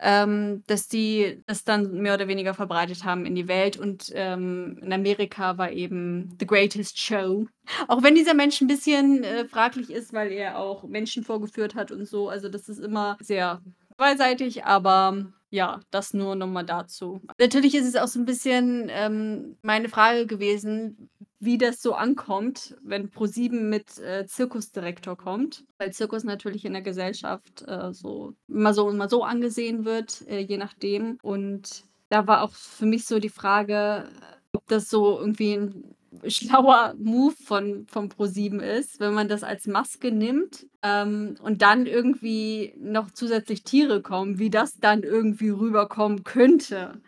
ähm, 0.00 0.62
dass 0.68 0.88
die 0.88 1.42
das 1.46 1.62
dann 1.62 2.00
mehr 2.00 2.14
oder 2.14 2.28
weniger 2.28 2.54
verbreitet 2.54 3.04
haben 3.04 3.26
in 3.26 3.34
die 3.34 3.46
Welt. 3.46 3.76
Und 3.76 4.10
ähm, 4.14 4.78
in 4.80 4.90
Amerika 4.90 5.58
war 5.58 5.70
eben 5.70 6.34
The 6.40 6.46
Greatest 6.46 6.98
Show. 6.98 7.46
Auch 7.88 8.02
wenn 8.02 8.14
dieser 8.14 8.32
Mensch 8.32 8.62
ein 8.62 8.66
bisschen 8.66 9.22
äh, 9.22 9.44
fraglich 9.44 9.90
ist, 9.90 10.14
weil 10.14 10.32
er 10.32 10.58
auch 10.58 10.84
Menschen 10.84 11.24
vorgeführt 11.24 11.74
hat 11.74 11.92
und 11.92 12.06
so. 12.08 12.30
Also 12.30 12.48
das 12.48 12.70
ist 12.70 12.78
immer 12.78 13.18
sehr 13.20 13.60
zweiseitig, 13.98 14.64
aber 14.64 15.26
ja, 15.50 15.80
das 15.90 16.14
nur 16.14 16.36
nochmal 16.36 16.64
dazu. 16.64 17.20
Natürlich 17.38 17.74
ist 17.74 17.86
es 17.86 17.96
auch 17.96 18.06
so 18.06 18.20
ein 18.20 18.24
bisschen 18.24 18.88
ähm, 18.88 19.58
meine 19.62 19.88
Frage 19.88 20.26
gewesen, 20.26 21.10
wie 21.40 21.58
das 21.58 21.80
so 21.80 21.94
ankommt, 21.94 22.76
wenn 22.82 23.10
ProSieben 23.10 23.70
mit 23.70 23.98
äh, 23.98 24.26
Zirkusdirektor 24.26 25.16
kommt, 25.16 25.64
weil 25.78 25.92
Zirkus 25.92 26.22
natürlich 26.22 26.66
in 26.66 26.74
der 26.74 26.82
Gesellschaft 26.82 27.64
äh, 27.66 27.92
so 27.92 28.34
immer 28.46 28.74
so 28.74 28.90
immer 28.90 29.08
so 29.08 29.24
angesehen 29.24 29.86
wird, 29.86 30.22
äh, 30.28 30.40
je 30.40 30.58
nachdem. 30.58 31.18
Und 31.22 31.84
da 32.10 32.26
war 32.26 32.42
auch 32.42 32.52
für 32.52 32.86
mich 32.86 33.06
so 33.06 33.18
die 33.18 33.30
Frage, 33.30 34.08
ob 34.52 34.66
das 34.68 34.90
so 34.90 35.18
irgendwie 35.18 35.54
ein 35.54 35.96
schlauer 36.26 36.94
Move 36.98 37.34
von, 37.44 37.86
von 37.86 38.08
ProSieben 38.08 38.60
ist, 38.60 39.00
wenn 39.00 39.14
man 39.14 39.28
das 39.28 39.42
als 39.42 39.66
Maske 39.66 40.12
nimmt 40.12 40.66
ähm, 40.82 41.36
und 41.42 41.62
dann 41.62 41.86
irgendwie 41.86 42.74
noch 42.78 43.10
zusätzlich 43.12 43.62
Tiere 43.62 44.02
kommen, 44.02 44.38
wie 44.38 44.50
das 44.50 44.78
dann 44.78 45.02
irgendwie 45.04 45.50
rüberkommen 45.50 46.24
könnte. 46.24 47.00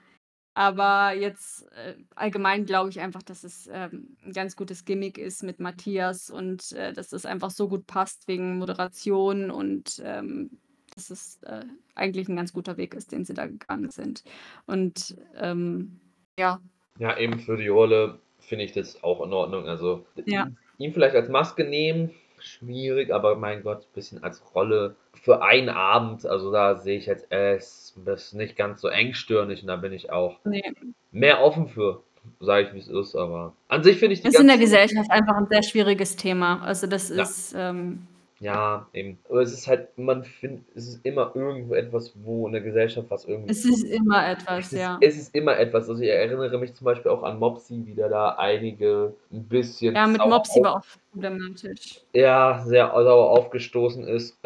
Aber 0.56 1.14
jetzt 1.14 1.62
äh, 1.72 1.96
allgemein 2.14 2.66
glaube 2.66 2.90
ich 2.90 3.00
einfach, 3.00 3.22
dass 3.22 3.42
es 3.44 3.68
ähm, 3.72 4.16
'n 4.24 4.32
ganz 4.32 4.54
gutes 4.56 4.84
Gimmick 4.84 5.16
ist 5.16 5.42
mit 5.42 5.60
Matthias 5.60 6.28
und, 6.28 6.72
äh, 6.72 6.92
dass 6.92 7.12
es 7.12 7.24
einfach 7.24 7.50
so 7.50 7.68
gut 7.68 7.86
passt 7.86 8.28
wegen 8.28 8.58
Moderation 8.58 9.50
und, 9.50 10.00
ähm, 10.04 10.60
dass 10.94 11.08
es, 11.10 11.38
äh, 11.44 11.64
eigentlich 11.94 12.28
ein 12.28 12.36
ganz 12.36 12.52
guter 12.52 12.76
Weg 12.76 12.92
ist, 12.94 13.12
den 13.12 13.24
sie 13.24 13.32
da 13.34 13.46
gegangen 13.46 13.90
sind. 13.90 14.24
Und, 14.66 15.16
ähm, 15.34 16.00
ja. 16.38 16.62
Ja, 16.98 17.16
eben 17.18 17.38
für 17.38 17.56
die 17.56 17.68
Rolle 17.68 18.20
finde 18.38 18.64
ich 18.64 18.72
das 18.72 19.02
auch 19.02 19.22
in 19.24 19.32
Ordnung. 19.32 19.66
Also, 19.66 20.04
Ja. 20.26 20.52
ihn 20.78 20.92
vielleicht 20.92 21.14
als 21.16 21.28
Maske 21.28 21.64
nehmen 21.64 22.10
schwierig, 22.42 23.12
aber 23.12 23.36
mein 23.36 23.62
Gott, 23.62 23.82
ein 23.82 23.94
bisschen 23.94 24.22
als 24.22 24.42
Rolle 24.54 24.96
für 25.14 25.42
einen 25.42 25.68
Abend, 25.68 26.26
also 26.26 26.50
da 26.52 26.76
sehe 26.76 26.98
ich 26.98 27.06
jetzt, 27.06 27.26
es 27.30 27.96
ist 28.04 28.34
nicht 28.34 28.56
ganz 28.56 28.80
so 28.80 28.88
engstirnig 28.88 29.62
und 29.62 29.68
da 29.68 29.76
bin 29.76 29.92
ich 29.92 30.10
auch 30.10 30.38
Ne. 30.44 30.62
mehr 31.10 31.42
offen 31.42 31.68
für, 31.68 32.02
sage 32.40 32.68
ich, 32.68 32.74
wie 32.74 32.78
es 32.78 32.88
ist, 32.88 33.14
aber 33.16 33.54
an 33.68 33.82
sich 33.82 33.98
finde 33.98 34.14
ich 34.14 34.22
die 34.22 34.28
Ist 34.28 34.38
in 34.40 34.46
der 34.48 34.58
Gesellschaft 34.58 35.10
einfach 35.10 35.36
ein 35.36 35.46
sehr 35.50 35.62
schwieriges 35.62 36.16
Thema. 36.16 36.62
Also, 36.62 36.86
das 36.86 37.08
Ja. 37.08 37.22
ist, 37.22 37.54
ähm 37.56 38.06
Ja, 38.42 38.88
eben. 38.92 39.18
Aber 39.28 39.40
es 39.40 39.52
ist 39.52 39.68
halt, 39.68 39.96
man 39.96 40.24
findet, 40.24 40.64
es 40.74 40.88
ist 40.88 41.06
immer 41.06 41.30
irgendwo 41.34 41.74
etwas, 41.74 42.12
wo 42.24 42.46
in 42.48 42.52
der 42.52 42.60
Gesellschaft 42.62 43.08
was 43.08 43.24
irgendwie. 43.24 43.52
Es 43.52 43.64
ist 43.64 43.84
immer 43.84 44.28
etwas, 44.28 44.66
Es 44.66 44.72
ist, 44.72 44.78
ja. 44.80 44.98
es 45.00 45.16
ist 45.16 45.34
immer 45.34 45.56
etwas. 45.58 45.88
Also 45.88 46.02
ich 46.02 46.08
erinnere 46.10 46.58
mich 46.58 46.74
zum 46.74 46.84
Beispiel 46.86 47.10
auch 47.12 47.22
an 47.22 47.38
Mopsy, 47.38 47.82
wie 47.86 47.94
der 47.94 48.08
da 48.08 48.30
einige 48.30 49.14
ein 49.30 49.44
bisschen 49.44 49.94
Ja, 49.94 50.08
mit 50.08 50.16
sauer 50.20 50.28
Mopsy 50.28 50.58
auf, 50.58 50.64
war 50.64 50.76
auch 50.78 50.84
problematisch. 51.12 52.00
ja, 52.14 52.62
sehr 52.66 52.88
sauer 52.90 53.30
aufgestoßen 53.30 54.08
ist. 54.08 54.36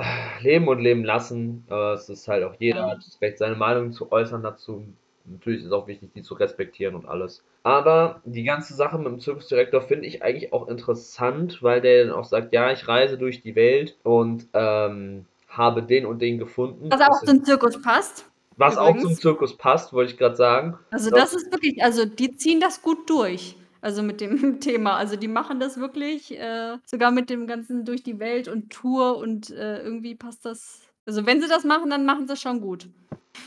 Leben 0.43 0.69
und 0.69 0.81
leben 0.81 1.03
lassen. 1.05 1.65
Aber 1.69 1.95
es 1.95 2.09
ist 2.11 2.29
halt 2.29 2.45
auch 2.45 2.55
jeder 2.59 2.81
Ja. 2.81 2.91
hat 2.91 2.99
das 2.99 3.19
Recht, 3.23 3.39
seine 3.39 3.57
Meinung 3.57 3.93
zu 3.93 4.13
äußern 4.13 4.43
dazu. 4.43 4.85
Natürlich 5.29 5.61
ist 5.61 5.67
es 5.67 5.73
auch 5.73 5.89
wichtig, 5.89 6.11
die 6.15 6.23
zu 6.23 6.35
respektieren 6.35 6.95
und 6.95 7.07
alles. 7.07 7.43
Aber 7.63 8.21
die 8.25 8.45
ganze 8.45 8.75
Sache 8.75 8.97
mit 8.99 9.07
dem 9.09 9.21
Zirkusdirektor 9.21 9.83
finde 9.83 10.07
ich 10.07 10.23
eigentlich 10.23 10.53
auch 10.53 10.69
interessant, 10.69 11.63
weil 11.63 11.81
der 11.81 12.05
dann 12.05 12.15
auch 12.15 12.25
sagt, 12.25 12.53
ja, 12.53 12.71
ich 12.71 12.87
reise 12.87 13.19
durch 13.19 13.43
die 13.43 13.57
Welt 13.57 13.97
und 14.05 14.47
ähm, 14.55 15.25
habe 15.49 15.83
den 15.83 16.07
und 16.07 16.21
den 16.21 16.39
gefunden. 16.39 16.91
Was 16.91 17.01
auch 17.01 17.25
zum 17.25 17.45
Zirkus 17.45 17.81
passt, 17.81 18.27
was 18.57 18.77
auch 18.77 18.89
zum 18.91 18.99
übrigens. 18.99 19.21
Zirkus 19.21 19.57
passt, 19.57 19.93
wollte 19.93 20.13
ich 20.13 20.19
gerade 20.19 20.37
sagen. 20.37 20.79
Also, 20.91 21.11
Das, 21.11 21.33
das 21.33 21.43
ist 21.43 21.53
wirklich 21.53 21.83
also, 21.83 22.05
die 22.05 22.37
ziehen 22.37 22.61
das 22.61 22.83
gut 22.83 23.09
durch, 23.09 23.57
also, 23.81 24.03
mit 24.03 24.21
dem 24.21 24.61
Thema. 24.61 24.97
Also, 24.97 25.17
die 25.17 25.29
machen 25.29 25.61
das 25.61 25.79
wirklich, 25.79 26.39
äh, 26.39 26.79
sogar 26.85 27.11
mit 27.11 27.31
dem 27.31 27.47
ganzen 27.47 27.85
durch 27.85 28.03
die 28.03 28.19
Welt 28.19 28.49
und 28.49 28.71
Tour 28.71 29.19
und, 29.19 29.51
äh, 29.51 29.83
irgendwie 29.83 30.15
passt 30.15 30.45
das 30.45 30.86
also, 31.07 31.25
wenn 31.25 31.41
sie 31.41 31.49
das 31.49 31.65
machen, 31.65 31.89
dann 31.89 32.05
machen 32.05 32.27
sie's 32.27 32.41
schon 32.41 32.61
gut. 32.61 32.89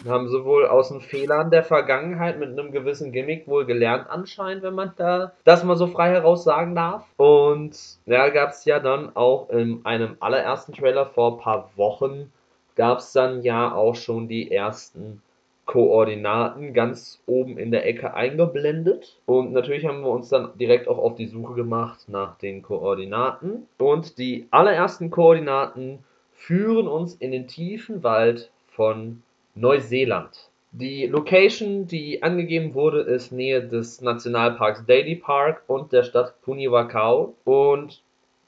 haben 0.07 0.29
sie 0.29 0.45
wohl 0.45 0.65
aus 0.65 0.89
den 0.89 1.01
Fehlern 1.01 1.51
der 1.51 1.63
Vergangenheit 1.63 2.39
mit 2.39 2.49
einem 2.49 2.71
gewissen 2.71 3.11
Gimmick 3.11 3.47
wohl 3.47 3.65
gelernt 3.65 4.09
anscheinend, 4.09 4.63
wenn 4.63 4.75
man 4.75 4.93
da 4.95 5.33
das 5.43 5.63
mal 5.65 5.75
so 5.75 5.87
frei 5.87 6.11
heraus 6.11 6.45
sagen 6.45 6.73
darf. 6.73 7.05
Und 7.17 7.77
ja, 8.05 8.29
gab 8.29 8.51
es 8.51 8.63
ja 8.63 8.79
dann 8.79 9.15
auch 9.15 9.49
in 9.49 9.85
einem 9.85 10.15
allerersten 10.21 10.73
Trailer 10.73 11.05
vor 11.05 11.33
ein 11.33 11.39
paar 11.39 11.69
Wochen, 11.75 12.31
gab 12.75 12.99
es 12.99 13.11
dann 13.11 13.41
ja 13.41 13.73
auch 13.73 13.95
schon 13.95 14.29
die 14.29 14.51
ersten 14.51 15.21
Koordinaten 15.65 16.73
ganz 16.73 17.21
oben 17.27 17.59
in 17.59 17.69
der 17.69 17.85
Ecke 17.85 18.13
eingeblendet. 18.13 19.19
Und 19.25 19.51
natürlich 19.51 19.85
haben 19.85 20.01
wir 20.01 20.09
uns 20.09 20.29
dann 20.29 20.57
direkt 20.57 20.87
auch 20.87 20.97
auf 20.97 21.15
die 21.15 21.27
Suche 21.27 21.53
gemacht 21.53 22.05
nach 22.07 22.37
den 22.37 22.63
Koordinaten. 22.63 23.67
Und 23.77 24.17
die 24.17 24.47
allerersten 24.49 25.11
Koordinaten 25.11 25.99
führen 26.39 26.87
uns 26.87 27.15
in 27.15 27.31
den 27.31 27.47
tiefen 27.47 28.01
Wald 28.01 28.49
von 28.69 29.21
Neuseeland. 29.55 30.49
Die 30.71 31.05
Location, 31.05 31.85
die 31.85 32.23
angegeben 32.23 32.73
wurde, 32.73 33.01
ist 33.01 33.33
Nähe 33.33 33.67
des 33.67 34.01
Nationalparks 34.01 34.85
Daly 34.85 35.17
Park 35.17 35.63
und 35.67 35.91
der 35.91 36.03
Stadt 36.03 36.41
Puniwakau. 36.41 37.35
Und 37.43 38.01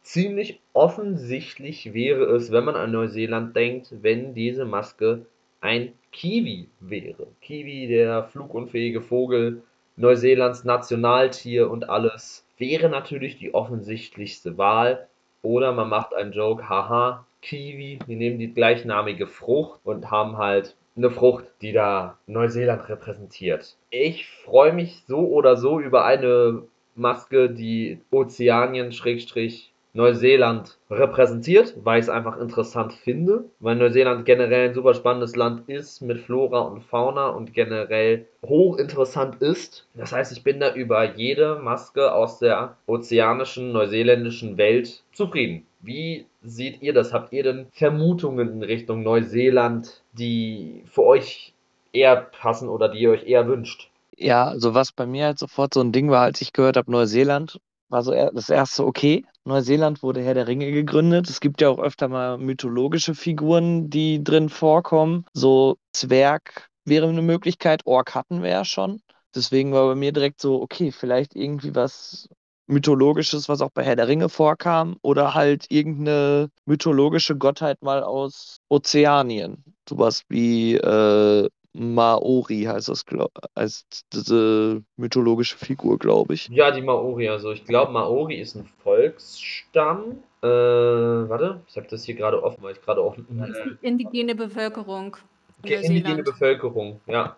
ziemlich 0.04 0.62
offensichtlich 0.74 1.94
wäre 1.94 2.24
es, 2.34 2.52
wenn 2.52 2.64
man 2.64 2.76
an 2.76 2.92
Neuseeland 2.92 3.56
denkt, 3.56 3.94
wenn 4.02 4.34
diese 4.34 4.66
Maske 4.66 5.26
ein 5.60 5.92
Kiwi 6.14 6.70
wäre. 6.80 7.28
Kiwi, 7.42 7.88
der 7.88 8.24
flugunfähige 8.24 9.02
Vogel, 9.02 9.64
Neuseelands 9.98 10.64
Nationaltier 10.64 11.70
und 11.70 11.90
alles, 11.90 12.46
wäre 12.58 12.88
natürlich 12.88 13.38
die 13.38 13.54
offensichtlichste 13.54 14.58
Wahl. 14.58 15.08
Oder 15.42 15.74
man 15.74 15.90
macht 15.90 16.14
einen 16.14 16.32
Joke, 16.32 16.70
haha, 16.70 17.26
Kiwi, 17.42 18.00
wir 18.06 18.16
nehmen 18.16 18.40
die 18.40 18.54
gleichnamige 18.54 19.28
Frucht 19.28 19.80
und 19.84 20.12
haben 20.12 20.38
halt 20.38 20.76
eine 20.96 21.10
Frucht, 21.10 21.46
die 21.62 21.72
da 21.72 22.18
Neuseeland 22.28 22.88
repräsentiert. 22.90 23.78
Ich 23.90 24.28
freue 24.28 24.74
mich 24.74 25.04
so 25.08 25.28
oder 25.30 25.58
so 25.58 25.80
über 25.80 26.06
eine 26.06 26.64
Maske, 26.96 27.50
die 27.50 28.02
Ozeanien 28.12 28.92
Schrägstrich 28.92 29.71
Neuseeland 29.94 30.78
repräsentiert, 30.90 31.76
weil 31.84 32.00
ich 32.00 32.06
es 32.06 32.10
einfach 32.10 32.40
interessant 32.40 32.94
finde, 32.94 33.46
weil 33.60 33.76
Neuseeland 33.76 34.26
generell 34.26 34.70
ein 34.70 34.74
super 34.74 34.94
spannendes 34.94 35.36
Land 35.36 35.68
ist 35.68 36.02
mit 36.02 36.20
Flora 36.20 36.62
und 36.62 36.82
Fauna 36.82 37.28
und 37.28 37.54
generell 37.54 38.26
hochinteressant 38.46 39.42
ist. 39.42 39.88
Das 39.94 40.14
heißt, 40.14 40.32
ich 40.32 40.44
bin 40.44 40.60
da 40.60 40.74
über 40.74 41.16
jede 41.16 41.56
Maske 41.56 42.14
aus 42.14 42.40
der 42.40 42.78
ozeanischen, 42.88 43.72
neuseeländischen 43.74 44.58
Welt 44.58 45.04
zufrieden. 45.12 45.66
Wie 45.82 46.26
seht 46.44 46.82
ihr 46.82 46.94
das? 46.94 47.14
Habt 47.14 47.34
ihr 47.34 47.44
denn 47.44 47.68
Vermutungen 47.72 48.50
in 48.50 48.64
Richtung 48.64 49.04
Neuseeland, 49.04 50.02
die 50.14 50.84
für 50.86 51.04
euch 51.04 51.54
eher 51.92 52.16
passen 52.16 52.70
oder 52.70 52.90
die 52.90 53.00
ihr 53.00 53.12
euch 53.12 53.28
eher 53.28 53.48
wünscht? 53.48 53.90
Ja, 54.16 54.46
also 54.46 54.74
was 54.74 54.92
bei 54.92 55.06
mir 55.06 55.26
halt 55.26 55.40
sofort 55.40 55.74
so 55.74 55.82
ein 55.82 55.92
Ding 55.92 56.10
war, 56.10 56.22
als 56.22 56.42
ich 56.42 56.54
gehört 56.54 56.78
habe, 56.78 56.92
Neuseeland, 56.92 57.60
war 57.92 58.04
so 58.04 58.12
das 58.12 58.50
erste 58.50 58.86
okay. 58.86 59.26
Neuseeland 59.46 60.02
wurde 60.04 60.22
Herr 60.22 60.34
der 60.34 60.48
Ringe 60.48 60.72
gegründet. 60.72 61.30
Es 61.30 61.40
gibt 61.40 61.62
ja 61.62 61.70
auch 61.70 61.80
öfter 61.80 62.08
mal 62.08 62.38
mythologische 62.38 63.16
Figuren, 63.16 63.90
die 63.90 64.24
drin 64.24 64.50
vorkommen. 64.50 65.26
So 65.34 65.78
Zwerg 65.94 66.70
wäre 66.86 67.08
eine 67.08 67.22
Möglichkeit, 67.22 67.86
Ork 67.86 68.16
hatten 68.16 68.44
wir 68.44 68.50
ja 68.50 68.66
schon. 68.66 69.02
Deswegen 69.36 69.72
war 69.72 69.88
bei 69.88 69.96
mir 69.96 70.12
direkt 70.12 70.42
so, 70.42 70.62
okay, 70.62 70.92
vielleicht 70.92 71.36
irgendwie 71.36 71.76
was 71.76 72.28
Mythologisches, 72.68 73.50
was 73.50 73.62
auch 73.62 73.72
bei 73.74 73.84
Herr 73.84 73.98
der 73.98 74.08
Ringe 74.08 74.30
vorkam, 74.30 74.96
oder 75.02 75.34
halt 75.34 75.66
irgendeine 75.70 76.50
mythologische 76.66 77.36
Gottheit 77.36 77.82
mal 77.82 78.02
aus 78.02 78.58
Ozeanien. 78.70 79.66
Sowas 79.90 80.24
wie 80.30 80.76
äh, 80.76 81.50
Maori 81.74 82.64
heißt 82.64 82.90
das, 82.90 83.06
glaub, 83.06 83.32
heißt 83.58 84.06
diese 84.14 84.84
mythologische 84.98 85.58
Figur, 85.58 85.98
glaube 85.98 86.34
ich. 86.34 86.50
Ja, 86.50 86.72
die 86.72 86.82
Maori. 86.82 87.30
Also 87.30 87.52
ich 87.52 87.66
glaube, 87.66 87.92
Maori 87.94 88.36
ist 88.36 88.56
ein 88.56 88.68
Volksstamm. 88.84 90.24
Äh, 90.44 90.48
warte, 90.48 91.62
ich 91.68 91.78
habe 91.78 91.88
das 91.90 92.04
hier 92.04 92.16
gerade 92.16 92.44
offen, 92.44 92.62
weil 92.64 92.74
ich 92.74 92.82
gerade 92.82 93.04
offen. 93.04 93.26
Das 93.30 93.50
ist 93.50 93.60
die 93.64 93.88
indigene 93.88 94.36
Bevölkerung 94.36 95.18
in 95.64 95.72
indigene 95.72 96.00
Neuseeland. 96.00 96.26
Bevölkerung, 96.26 97.02
ja. 97.06 97.36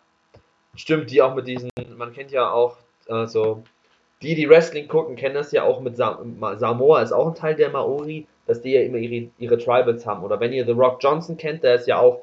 Stimmt, 0.76 1.12
die 1.12 1.22
auch 1.22 1.36
mit 1.36 1.48
diesen, 1.48 1.70
man 1.98 2.14
kennt 2.14 2.32
ja 2.32 2.50
auch, 2.50 2.78
also, 3.08 3.64
die, 4.22 4.36
die 4.36 4.50
Wrestling 4.50 4.88
gucken, 4.88 5.16
kennen 5.16 5.36
das 5.36 5.52
ja 5.52 5.64
auch 5.64 5.82
mit 5.82 5.98
Sam 5.98 6.38
Samoa, 6.58 7.02
ist 7.02 7.12
auch 7.12 7.28
ein 7.28 7.36
Teil 7.36 7.56
der 7.56 7.70
Maori, 7.70 8.26
dass 8.48 8.62
die 8.62 8.72
ja 8.72 8.82
immer 8.82 8.98
ihre, 8.98 9.30
ihre 9.38 9.58
Tribals 9.58 10.06
haben. 10.06 10.24
Oder 10.24 10.40
wenn 10.40 10.54
ihr 10.54 10.66
The 10.66 10.72
Rock 10.72 11.04
Johnson 11.04 11.38
kennt, 11.38 11.64
der 11.64 11.76
ist 11.76 11.88
ja 11.88 12.00
auch 12.00 12.22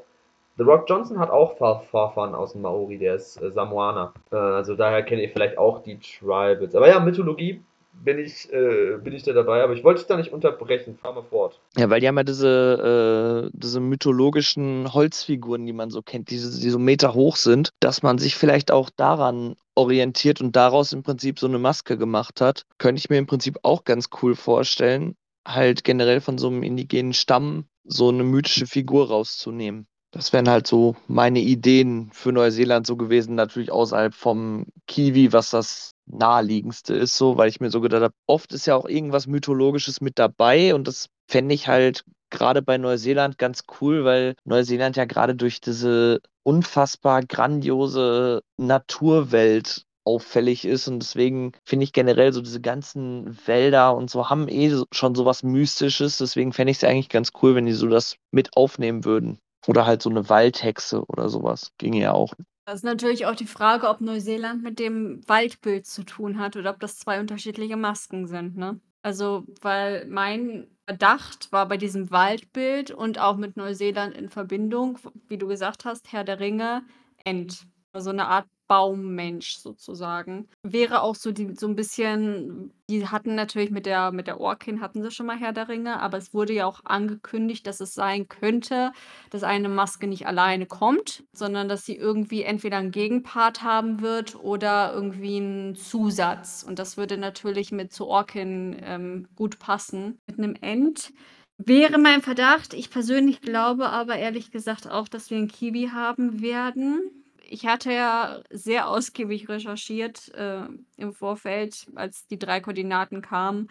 The 0.61 0.67
Rock 0.67 0.85
Johnson 0.87 1.19
hat 1.19 1.31
auch 1.31 1.57
Vorfahren 1.57 2.35
aus 2.35 2.53
dem 2.53 2.61
Maori, 2.61 2.99
der 2.99 3.15
ist 3.15 3.41
äh, 3.41 3.51
Samoaner. 3.51 4.13
Äh, 4.31 4.37
also 4.37 4.75
daher 4.75 5.03
kenne 5.03 5.23
ich 5.23 5.33
vielleicht 5.33 5.57
auch 5.57 5.83
die 5.83 5.99
Tribals. 5.99 6.75
Aber 6.75 6.87
ja, 6.87 7.01
Mythologie 7.01 7.63
bin 7.95 8.19
ich, 8.19 8.53
äh, 8.53 8.99
bin 9.03 9.15
ich 9.15 9.23
da 9.23 9.33
dabei, 9.33 9.63
aber 9.63 9.73
ich 9.73 9.83
wollte 9.85 10.01
dich 10.01 10.09
da 10.09 10.19
nicht 10.19 10.35
unterbrechen. 10.35 10.99
Fahr 11.01 11.15
mal 11.15 11.23
fort. 11.23 11.59
Ja, 11.79 11.89
weil 11.89 12.03
die 12.03 12.09
haben 12.09 12.19
ja 12.19 12.25
diese, 12.25 13.49
äh, 13.49 13.51
diese 13.55 13.81
mythologischen 13.81 14.93
Holzfiguren, 14.93 15.65
die 15.65 15.73
man 15.73 15.89
so 15.89 16.03
kennt, 16.03 16.29
die, 16.29 16.37
die 16.37 16.71
so 16.71 16.79
Meter 16.79 17.15
hoch 17.15 17.37
sind, 17.37 17.71
dass 17.81 18.03
man 18.03 18.19
sich 18.19 18.37
vielleicht 18.37 18.71
auch 18.71 18.91
daran 18.95 19.57
orientiert 19.77 20.43
und 20.43 20.57
daraus 20.57 20.93
im 20.93 21.03
Prinzip 21.03 21.39
so 21.39 21.47
eine 21.47 21.59
Maske 21.59 21.97
gemacht 21.97 22.43
hat. 22.43 22.65
Könnte 22.77 22.99
ich 22.99 23.09
mir 23.09 23.17
im 23.17 23.27
Prinzip 23.27 23.57
auch 23.63 23.85
ganz 23.85 24.11
cool 24.21 24.35
vorstellen, 24.35 25.15
halt 25.49 25.85
generell 25.85 26.21
von 26.21 26.37
so 26.37 26.49
einem 26.49 26.63
indigenen 26.63 27.15
Stamm 27.15 27.65
so 27.85 28.11
eine 28.11 28.25
mythische 28.25 28.67
Figur 28.67 29.09
rauszunehmen. 29.09 29.87
Das 30.13 30.33
wären 30.33 30.49
halt 30.49 30.67
so 30.67 30.97
meine 31.07 31.39
Ideen 31.41 32.11
für 32.13 32.33
Neuseeland 32.33 32.85
so 32.87 32.97
gewesen, 32.97 33.37
natürlich 33.37 33.71
außerhalb 33.71 34.13
vom 34.13 34.67
Kiwi, 34.89 35.33
was 35.33 35.51
das 35.51 35.93
naheliegendste 36.07 36.95
ist, 36.95 37.17
so, 37.17 37.37
weil 37.37 37.49
ich 37.49 37.61
mir 37.61 37.71
so 37.71 37.81
gedacht 37.81 38.03
habe, 38.03 38.15
oft 38.27 38.53
ist 38.53 38.67
ja 38.67 38.75
auch 38.75 38.87
irgendwas 38.89 39.29
Mythologisches 39.29 40.01
mit 40.01 40.19
dabei 40.19 40.75
und 40.75 40.89
das 40.89 41.09
fände 41.29 41.55
ich 41.55 41.69
halt 41.69 42.05
gerade 42.31 42.61
bei 42.63 42.77
Neuseeland 42.77 43.39
ganz 43.39 43.65
cool, 43.81 44.05
weil 44.05 44.35
Neuseeland 44.45 44.97
ja 44.97 45.05
gerade 45.05 45.37
durch 45.37 45.61
diese 45.61 46.21
unfassbar 46.43 47.23
grandiose 47.23 48.43
Naturwelt 48.57 49.85
auffällig 50.05 50.65
ist 50.65 50.89
und 50.89 51.01
deswegen 51.01 51.53
finde 51.65 51.85
ich 51.85 51.93
generell 51.93 52.33
so 52.33 52.41
diese 52.41 52.61
ganzen 52.61 53.39
Wälder 53.47 53.95
und 53.95 54.11
so 54.11 54.29
haben 54.29 54.49
eh 54.49 54.75
schon 54.91 55.15
so 55.15 55.25
was 55.25 55.45
Mystisches, 55.45 56.19
deswegen 56.19 56.53
fände 56.53 56.73
ich 56.73 56.79
es 56.79 56.85
eigentlich 56.85 57.11
ganz 57.11 57.31
cool, 57.43 57.55
wenn 57.55 57.67
die 57.67 57.73
so 57.73 57.87
das 57.87 58.17
mit 58.33 58.57
aufnehmen 58.57 59.05
würden. 59.05 59.39
Oder 59.67 59.87
halt 59.87 60.03
so 60.03 60.11
eine 60.11 60.29
Waldhexe 60.29 61.05
oder 61.07 61.29
sowas. 61.29 61.73
Ginge 61.79 62.01
ja 62.01 62.13
auch. 62.13 62.35
Das 62.65 62.77
ist 62.77 62.85
natürlich 62.85 63.27
auch 63.27 63.35
die 63.35 63.47
Frage, 63.47 63.89
ob 63.89 64.01
Neuseeland 64.01 64.63
mit 64.63 64.79
dem 64.79 65.27
Waldbild 65.29 65.87
zu 65.87 66.05
tun 66.05 66.39
hat 66.39 66.57
oder 66.57 66.71
ob 66.71 66.81
das 66.81 66.99
zwei 66.99 67.21
unterschiedliche 67.21 67.77
Masken 67.77 68.27
sind, 68.27 68.57
ne? 68.57 68.81
Also, 69.03 69.45
weil 69.63 70.07
mein 70.07 70.69
Verdacht 70.87 71.51
war 71.53 71.67
bei 71.67 71.79
diesem 71.79 72.11
Waldbild 72.11 72.91
und 72.91 73.19
auch 73.19 73.37
mit 73.37 73.57
Neuseeland 73.57 74.15
in 74.15 74.29
Verbindung, 74.29 74.99
wie 75.27 75.39
du 75.39 75.47
gesagt 75.47 75.85
hast, 75.85 76.13
Herr 76.13 76.23
der 76.23 76.39
Ringe, 76.39 76.83
Ent. 77.25 77.67
So 77.97 78.11
eine 78.11 78.29
Art 78.29 78.47
Baummensch 78.71 79.57
sozusagen. 79.57 80.49
Wäre 80.63 81.03
auch 81.03 81.17
so 81.17 81.33
die 81.33 81.57
so 81.57 81.67
ein 81.67 81.75
bisschen 81.75 82.73
die 82.89 83.09
hatten 83.09 83.35
natürlich 83.35 83.73
mit 83.73 83.85
der 83.85 84.13
mit 84.13 84.29
der 84.29 84.41
Orkin 84.41 84.81
hatten 84.81 85.03
sie 85.03 85.11
schon 85.11 85.27
mal 85.27 85.37
Herr 85.37 85.53
der 85.53 85.69
Ringe, 85.69 85.99
aber 85.99 86.19
es 86.19 86.33
wurde 86.33 86.53
ja 86.53 86.67
auch 86.67 86.85
angekündigt, 86.85 87.67
dass 87.67 87.81
es 87.81 87.95
sein 87.95 88.29
könnte, 88.29 88.93
dass 89.31 89.43
eine 89.43 89.69
Maske 89.69 90.07
nicht 90.07 90.29
alleine 90.29 90.67
kommt, 90.67 91.25
sondern 91.33 91.69
dass 91.69 91.85
sie 91.85 91.97
irgendwie 91.97 92.45
entweder 92.45 92.77
einen 92.77 92.93
Gegenpart 92.93 93.65
haben 93.65 94.03
wird 94.03 94.37
oder 94.37 94.93
irgendwie 94.95 95.39
einen 95.39 95.75
Zusatz. 95.75 96.65
Und 96.65 96.79
das 96.79 96.97
würde 96.97 97.19
natürlich 97.19 97.73
mit 97.73 97.93
zu 97.93 98.07
Orkin, 98.07 98.77
ähm, 98.85 99.27
gut 99.35 99.59
passen. 99.59 100.21
Mit 100.29 100.39
einem 100.39 100.55
End 100.61 101.13
wäre 101.59 101.99
mein 101.99 102.23
Verdacht. 102.23 102.73
Ich 102.73 102.89
persönlich 102.89 103.41
glaube 103.41 103.89
aber 103.89 104.15
ehrlich 104.15 104.53
gesagt 104.53 104.89
auch, 104.89 105.09
dass 105.09 105.29
wir 105.29 105.39
einen 105.39 105.49
Kiwi 105.49 105.89
haben 105.93 106.41
werden 106.41 107.20
ich 107.51 107.67
hatte 107.67 107.93
ja 107.93 108.41
sehr 108.51 108.89
ausgiebig 108.89 109.49
recherchiert 109.49 110.33
äh, 110.35 110.67
im 110.97 111.13
Vorfeld, 111.13 111.87
als 111.97 112.27
die 112.27 112.39
drei 112.39 112.61
Koordinaten 112.61 113.23
kamen. 113.23 113.69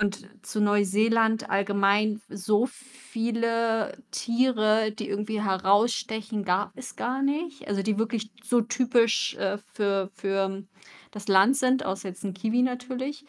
Und 0.00 0.26
zu 0.40 0.62
Neuseeland 0.62 1.50
allgemein 1.50 2.22
so 2.30 2.66
viele 2.66 3.98
Tiere, 4.10 4.92
die 4.92 5.06
irgendwie 5.06 5.42
herausstechen, 5.42 6.42
gab 6.42 6.72
es 6.74 6.96
gar 6.96 7.22
nicht. 7.22 7.68
Also 7.68 7.82
die 7.82 7.98
wirklich 7.98 8.30
so 8.42 8.62
typisch 8.62 9.34
äh, 9.34 9.58
für, 9.74 10.08
für 10.14 10.64
das 11.10 11.28
Land 11.28 11.58
sind, 11.58 11.84
außer 11.84 12.08
jetzt 12.08 12.24
ein 12.24 12.32
Kiwi 12.32 12.62
natürlich. 12.62 13.26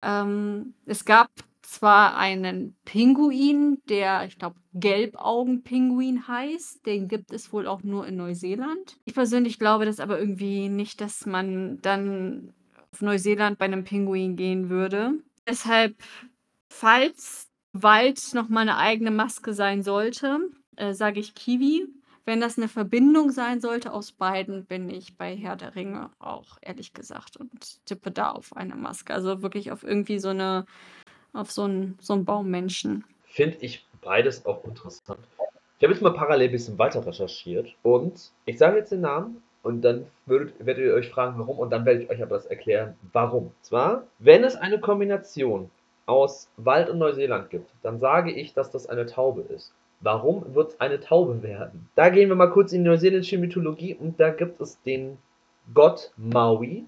Ähm, 0.00 0.72
es 0.86 1.04
gab 1.04 1.28
zwar 1.68 2.16
einen 2.16 2.76
Pinguin, 2.86 3.82
der, 3.90 4.24
ich 4.24 4.38
glaube, 4.38 4.56
Gelbaugenpinguin 4.72 6.26
heißt. 6.26 6.86
Den 6.86 7.08
gibt 7.08 7.30
es 7.30 7.52
wohl 7.52 7.66
auch 7.66 7.82
nur 7.82 8.06
in 8.06 8.16
Neuseeland. 8.16 8.96
Ich 9.04 9.14
persönlich 9.14 9.58
glaube 9.58 9.84
das 9.84 10.00
aber 10.00 10.18
irgendwie 10.18 10.70
nicht, 10.70 11.00
dass 11.02 11.26
man 11.26 11.80
dann 11.82 12.54
auf 12.90 13.02
Neuseeland 13.02 13.58
bei 13.58 13.66
einem 13.66 13.84
Pinguin 13.84 14.36
gehen 14.36 14.70
würde. 14.70 15.12
Deshalb, 15.46 15.94
falls 16.70 17.50
Wald 17.74 18.18
noch 18.32 18.48
mal 18.48 18.60
eine 18.60 18.78
eigene 18.78 19.10
Maske 19.10 19.52
sein 19.52 19.82
sollte, 19.82 20.38
äh, 20.76 20.94
sage 20.94 21.20
ich 21.20 21.34
Kiwi. 21.34 21.86
Wenn 22.24 22.40
das 22.40 22.56
eine 22.56 22.68
Verbindung 22.68 23.30
sein 23.30 23.60
sollte 23.60 23.92
aus 23.92 24.12
beiden, 24.12 24.66
bin 24.66 24.88
ich 24.88 25.16
bei 25.16 25.36
Herr 25.36 25.56
der 25.56 25.74
Ringe 25.74 26.10
auch, 26.18 26.58
ehrlich 26.62 26.92
gesagt, 26.92 27.36
und 27.36 27.84
tippe 27.86 28.10
da 28.10 28.30
auf 28.30 28.56
eine 28.56 28.74
Maske. 28.74 29.12
Also 29.12 29.42
wirklich 29.42 29.70
auf 29.70 29.82
irgendwie 29.82 30.18
so 30.18 30.28
eine 30.28 30.64
auf 31.32 31.50
so 31.50 31.64
einen, 31.64 31.98
so 32.00 32.14
einen 32.14 32.24
Baummenschen. 32.24 33.04
Finde 33.24 33.58
ich 33.60 33.86
beides 34.02 34.46
auch 34.46 34.64
interessant. 34.64 35.20
Ich 35.78 35.84
habe 35.84 35.92
jetzt 35.92 36.02
mal 36.02 36.12
parallel 36.12 36.48
ein 36.48 36.52
bisschen 36.52 36.78
weiter 36.78 37.06
recherchiert 37.06 37.74
und 37.82 38.32
ich 38.46 38.58
sage 38.58 38.78
jetzt 38.78 38.90
den 38.90 39.02
Namen 39.02 39.42
und 39.62 39.82
dann 39.82 40.06
würdet, 40.26 40.54
werdet 40.64 40.84
ihr 40.86 40.94
euch 40.94 41.08
fragen, 41.08 41.38
warum 41.38 41.58
und 41.58 41.70
dann 41.70 41.84
werde 41.84 42.02
ich 42.02 42.10
euch 42.10 42.22
aber 42.22 42.36
das 42.36 42.46
erklären, 42.46 42.96
warum. 43.12 43.52
Zwar, 43.60 44.04
wenn 44.18 44.44
es 44.44 44.56
eine 44.56 44.80
Kombination 44.80 45.70
aus 46.06 46.50
Wald 46.56 46.88
und 46.88 46.98
Neuseeland 46.98 47.50
gibt, 47.50 47.70
dann 47.82 48.00
sage 48.00 48.32
ich, 48.32 48.54
dass 48.54 48.70
das 48.70 48.88
eine 48.88 49.06
Taube 49.06 49.42
ist. 49.42 49.72
Warum 50.00 50.54
wird 50.54 50.70
es 50.70 50.80
eine 50.80 51.00
Taube 51.00 51.42
werden? 51.42 51.88
Da 51.96 52.08
gehen 52.08 52.28
wir 52.28 52.36
mal 52.36 52.50
kurz 52.50 52.72
in 52.72 52.82
die 52.82 52.88
neuseeländische 52.88 53.38
Mythologie 53.38 53.94
und 53.94 54.18
da 54.18 54.30
gibt 54.30 54.60
es 54.60 54.80
den 54.82 55.18
Gott 55.74 56.12
Maui. 56.16 56.86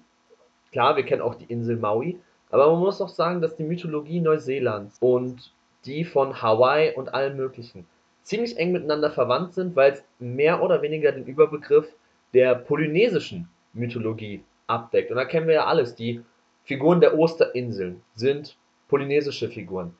Klar, 0.71 0.95
wir 0.95 1.03
kennen 1.03 1.21
auch 1.21 1.35
die 1.35 1.45
Insel 1.45 1.77
Maui, 1.77 2.19
aber 2.51 2.71
man 2.71 2.79
muss 2.79 3.01
auch 3.01 3.09
sagen, 3.09 3.41
dass 3.41 3.55
die 3.55 3.63
Mythologie 3.63 4.19
Neuseelands 4.19 4.97
und 4.99 5.53
die 5.85 6.03
von 6.03 6.41
Hawaii 6.41 6.93
und 6.93 7.13
allem 7.13 7.37
Möglichen 7.37 7.87
ziemlich 8.23 8.57
eng 8.57 8.71
miteinander 8.71 9.09
verwandt 9.09 9.53
sind, 9.53 9.75
weil 9.75 9.93
es 9.93 10.03
mehr 10.19 10.61
oder 10.61 10.81
weniger 10.81 11.11
den 11.11 11.25
Überbegriff 11.25 11.87
der 12.33 12.55
polynesischen 12.55 13.49
Mythologie 13.73 14.43
abdeckt. 14.67 15.11
Und 15.11 15.17
da 15.17 15.25
kennen 15.25 15.47
wir 15.47 15.55
ja 15.55 15.65
alles. 15.65 15.95
Die 15.95 16.21
Figuren 16.63 17.01
der 17.01 17.17
Osterinseln 17.17 18.01
sind 18.15 18.57
polynesische 18.87 19.49
Figuren. 19.49 19.95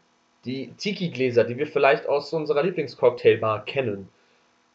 Die 0.45 0.74
Tiki-Gläser, 0.78 1.43
die 1.43 1.58
wir 1.58 1.68
vielleicht 1.68 2.08
aus 2.08 2.34
unserer 2.34 2.64
Lieblingscocktailbar 2.64 3.66
kennen, 3.66 4.10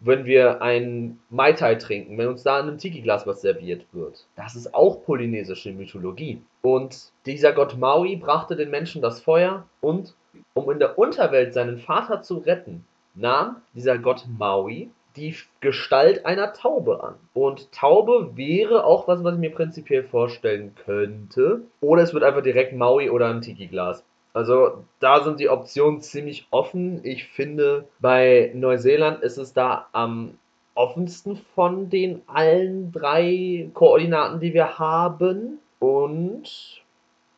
wenn 0.07 0.24
wir 0.24 0.62
ein 0.62 1.18
Mai 1.30 1.52
Tai 1.52 1.74
trinken, 1.74 2.16
wenn 2.18 2.28
uns 2.28 2.42
da 2.42 2.61
in 2.61 2.68
einem 2.68 2.78
Tiki-Glas 2.78 3.26
was 3.26 3.40
serviert 3.40 3.84
wird. 3.92 4.26
Das 4.36 4.57
ist 4.57 4.74
auch 4.74 5.04
polynesische 5.04 5.72
Mythologie. 5.72 6.40
Und 6.62 7.12
dieser 7.26 7.52
Gott 7.52 7.76
Maui 7.76 8.16
brachte 8.16 8.57
den 8.57 8.70
Menschen 8.70 9.02
das 9.02 9.20
Feuer 9.20 9.66
und, 9.80 10.14
um 10.54 10.70
in 10.70 10.78
der 10.78 10.98
Unterwelt 10.98 11.54
seinen 11.54 11.78
Vater 11.78 12.22
zu 12.22 12.38
retten, 12.38 12.84
nahm 13.14 13.57
dieser 13.74 13.98
Gott 13.98 14.26
Maui 14.38 14.90
die 15.16 15.34
Gestalt 15.61 16.26
einer 16.26 16.52
Taube 16.52 17.02
an. 17.02 17.14
Und 17.32 17.72
Taube 17.72 18.36
wäre 18.36 18.84
auch 18.84 19.09
was, 19.09 19.24
was 19.24 19.34
ich 19.34 19.40
mir 19.40 19.52
prinzipiell 19.52 20.04
vorstellen 20.04 20.74
könnte. 20.84 21.62
Oder 21.80 22.02
es 22.02 22.12
wird 22.12 22.22
einfach 22.22 22.42
direkt 22.42 22.74
Maui 22.74 23.11
oder 23.11 23.28
ein 23.28 23.40
Tiki-Glas. 23.40 24.04
Also 24.37 24.84
da 25.01 25.24
sind 25.24 25.41
die 25.41 25.49
Optionen 25.49 26.03
ziemlich 26.03 26.47
offen. 26.51 27.01
Ich 27.05 27.24
finde, 27.24 27.89
bei 28.01 28.53
Neuseeland 28.55 29.22
ist 29.22 29.39
es 29.39 29.55
da 29.55 29.87
am 29.93 30.37
offensten 30.74 31.39
von 31.55 31.89
den 31.89 32.20
allen 32.26 32.93
drei 32.93 33.70
Koordinaten, 33.72 34.39
die 34.39 34.53
wir 34.53 34.78
haben. 34.78 35.59
Und 35.78 36.82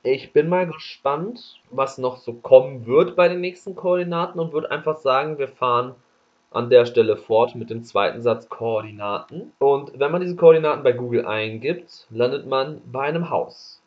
ich 0.03 0.33
bin 0.33 0.49
mal 0.49 0.67
gespannt, 0.67 1.61
was 1.71 1.99
noch 1.99 2.17
so 2.17 2.33
kommen 2.33 2.85
wird 2.85 3.15
bei 3.15 3.29
den 3.29 3.41
nächsten 3.41 3.77
Koordinaten 3.77 4.41
und 4.41 4.53
würde 4.53 4.73
einfach 4.73 4.97
sagen, 4.97 5.39
wir 5.39 5.47
fahren 5.47 5.95
an 6.51 6.69
der 6.69 6.85
Stelle 6.85 7.17
fort 7.17 7.55
mit 7.55 7.71
dem 7.71 7.85
zweiten 7.85 8.23
Satz 8.23 8.49
Koordinaten. 8.49 9.53
Und 9.61 9.93
wenn 10.01 10.11
man 10.11 10.21
diese 10.21 10.35
Koordinaten 10.35 10.83
bei 10.83 10.91
Google 10.91 11.27
eingibt, 11.27 12.09
landet 12.11 12.49
man 12.49 12.83
bei 12.91 13.03
einem 13.03 13.31
Haus. 13.31 13.78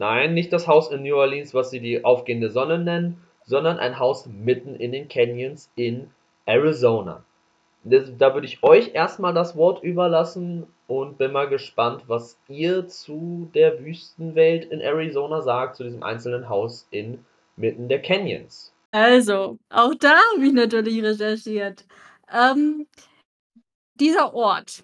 Nein, 0.00 0.32
nicht 0.32 0.50
das 0.54 0.66
Haus 0.66 0.90
in 0.90 1.02
New 1.02 1.14
Orleans, 1.14 1.52
was 1.52 1.68
sie 1.68 1.78
die 1.78 2.06
aufgehende 2.06 2.48
Sonne 2.48 2.78
nennen, 2.78 3.20
sondern 3.44 3.78
ein 3.78 3.98
Haus 3.98 4.24
mitten 4.24 4.74
in 4.74 4.92
den 4.92 5.08
Canyons 5.08 5.70
in 5.76 6.10
Arizona. 6.46 7.22
Da 7.84 8.32
würde 8.32 8.46
ich 8.46 8.62
euch 8.62 8.94
erstmal 8.94 9.34
das 9.34 9.56
Wort 9.56 9.84
überlassen 9.84 10.66
und 10.86 11.18
bin 11.18 11.32
mal 11.32 11.50
gespannt, 11.50 12.04
was 12.06 12.40
ihr 12.48 12.88
zu 12.88 13.50
der 13.52 13.84
Wüstenwelt 13.84 14.64
in 14.72 14.80
Arizona 14.80 15.42
sagt, 15.42 15.76
zu 15.76 15.84
diesem 15.84 16.02
einzelnen 16.02 16.48
Haus 16.48 16.88
in 16.90 17.22
mitten 17.56 17.90
der 17.90 18.00
Canyons. 18.00 18.72
Also, 18.92 19.58
auch 19.68 19.94
da 19.96 20.16
habe 20.32 20.46
ich 20.46 20.54
natürlich 20.54 21.02
recherchiert. 21.02 21.84
Ähm, 22.32 22.86
dieser 23.96 24.32
Ort, 24.32 24.82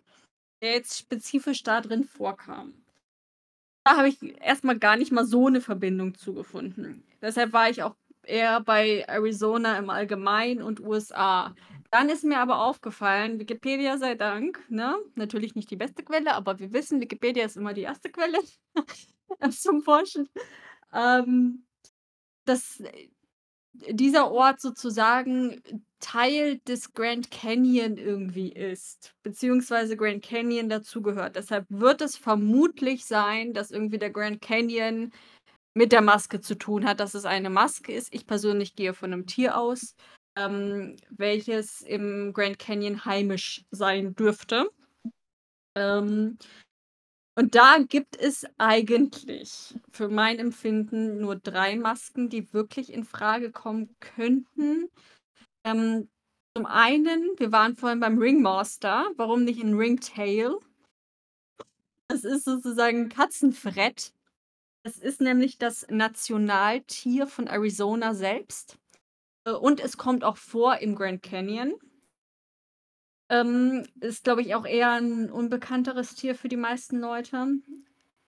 der 0.63 0.73
jetzt 0.73 0.99
spezifisch 0.99 1.63
da 1.63 1.81
drin 1.81 2.05
vorkam, 2.05 2.75
da 3.87 3.97
habe 3.97 4.09
ich 4.09 4.19
erstmal 4.43 4.79
gar 4.79 4.97
nicht 4.97 5.13
mal 5.13 5.25
so 5.25 5.47
eine 5.47 5.61
Verbindung 5.61 6.17
zugefunden. 6.17 7.05
Deshalb 7.23 7.53
war 7.53 7.71
ich 7.71 7.85
auch 7.85 7.95
eher 8.25 8.61
bei 8.61 9.05
Arizona 9.07 9.79
im 9.79 9.91
Allgemeinen 9.91 10.61
und 10.61 10.81
USA. 10.81 11.55
Dann 11.93 12.09
ist 12.09 12.25
mir 12.25 12.41
aber 12.41 12.65
aufgefallen, 12.65 13.39
Wikipedia 13.39 13.97
sei 13.97 14.17
Dank, 14.17 14.61
ne? 14.69 14.97
Natürlich 15.15 15.55
nicht 15.55 15.71
die 15.71 15.77
beste 15.77 16.03
Quelle, 16.03 16.35
aber 16.35 16.59
wir 16.59 16.73
wissen, 16.73 17.01
Wikipedia 17.01 17.45
ist 17.45 17.57
immer 17.57 17.75
die 17.75 17.83
erste 17.83 18.11
Quelle 18.11 18.39
zum 19.51 19.83
Forschen. 19.83 20.29
Ähm, 20.93 21.65
dass 22.45 22.83
dieser 23.91 24.31
Ort 24.31 24.61
sozusagen 24.61 25.61
Teil 26.01 26.59
des 26.69 26.93
Grand 26.93 27.31
Canyon 27.31 27.97
irgendwie 27.97 28.53
ist, 28.53 29.15
beziehungsweise 29.23 29.97
Grand 29.97 30.23
Canyon 30.23 30.69
dazugehört. 30.69 31.37
Deshalb 31.37 31.67
wird 31.69 32.01
es 32.03 32.17
vermutlich 32.17 33.07
sein, 33.07 33.55
dass 33.55 33.71
irgendwie 33.71 33.99
der 33.99 34.11
Grand 34.11 34.41
Canyon 34.41 35.13
mit 35.75 35.93
der 35.93 36.03
Maske 36.03 36.41
zu 36.41 36.57
tun 36.57 36.87
hat, 36.87 37.01
dass 37.01 37.15
es 37.15 37.25
eine 37.25 37.51
Maske 37.51 37.93
ist. 37.93 38.13
Ich 38.15 38.27
persönlich 38.27 38.77
gehe 38.77 38.95
von 38.95 39.13
einem 39.13 39.27
Tier 39.27 39.59
aus, 39.59 39.95
ähm, 40.37 40.97
welches 41.11 41.83
im 41.83 42.33
Grand 42.33 42.59
Canyon 42.59 43.05
heimisch 43.05 43.65
sein 43.71 44.15
dürfte. 44.15 44.71
Ähm, 45.77 46.39
und 47.39 47.55
da 47.55 47.79
gibt 47.87 48.17
es 48.17 48.47
eigentlich 48.57 49.75
für 49.91 50.09
mein 50.09 50.39
Empfinden 50.39 51.21
nur 51.21 51.37
drei 51.37 51.77
Masken, 51.77 52.31
die 52.31 52.53
wirklich 52.55 52.93
in 52.93 53.05
Frage 53.05 53.53
kommen 53.53 53.95
könnten. 54.01 54.89
Ähm, 55.65 56.09
zum 56.57 56.65
einen, 56.65 57.39
wir 57.39 57.53
waren 57.53 57.77
vorhin 57.77 58.01
beim 58.01 58.19
Ringmaster, 58.19 59.11
warum 59.17 59.45
nicht 59.45 59.63
ein 59.63 59.75
Ringtail? 59.75 60.57
Das 62.09 62.25
ist 62.25 62.47
sozusagen 62.47 63.11
Katzenfrett. 63.11 64.15
Es 64.83 64.97
ist 64.97 65.21
nämlich 65.21 65.59
das 65.59 65.87
Nationaltier 65.91 67.27
von 67.27 67.49
Arizona 67.49 68.15
selbst. 68.15 68.79
Äh, 69.45 69.51
und 69.51 69.81
es 69.81 69.99
kommt 69.99 70.25
auch 70.25 70.39
vor 70.39 70.79
im 70.79 70.95
Grand 70.95 71.23
Canyon. 71.23 71.75
Ähm, 73.29 73.85
ist, 74.01 74.25
glaube 74.25 74.43
ich, 74.43 74.55
auch 74.55 74.67
eher 74.67 74.93
ein 74.93 75.31
unbekannteres 75.31 76.15
Tier 76.15 76.35
für 76.35 76.49
die 76.49 76.57
meisten 76.57 77.01
Leute. 77.01 77.59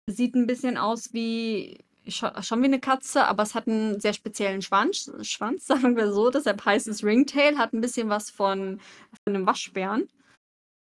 Sieht 0.08 0.36
ein 0.36 0.48
bisschen 0.48 0.78
aus 0.78 1.14
wie 1.14 1.78
schon 2.10 2.62
wie 2.62 2.66
eine 2.66 2.80
Katze, 2.80 3.26
aber 3.26 3.44
es 3.44 3.56
hat 3.56 3.68
einen 3.68 4.00
sehr 4.00 4.14
speziellen 4.14 4.62
Schwanz, 4.62 5.12
Schwanz, 5.22 5.66
sagen 5.68 5.96
wir 5.96 6.12
so. 6.12 6.30
Deshalb 6.30 6.64
heißt 6.66 6.88
es 6.88 7.04
Ringtail, 7.04 7.58
hat 7.58 7.74
ein 7.74 7.82
bisschen 7.82 8.10
was 8.10 8.30
von, 8.30 8.80
von 9.24 9.36
einem 9.36 9.46
Waschbären. 9.46 10.08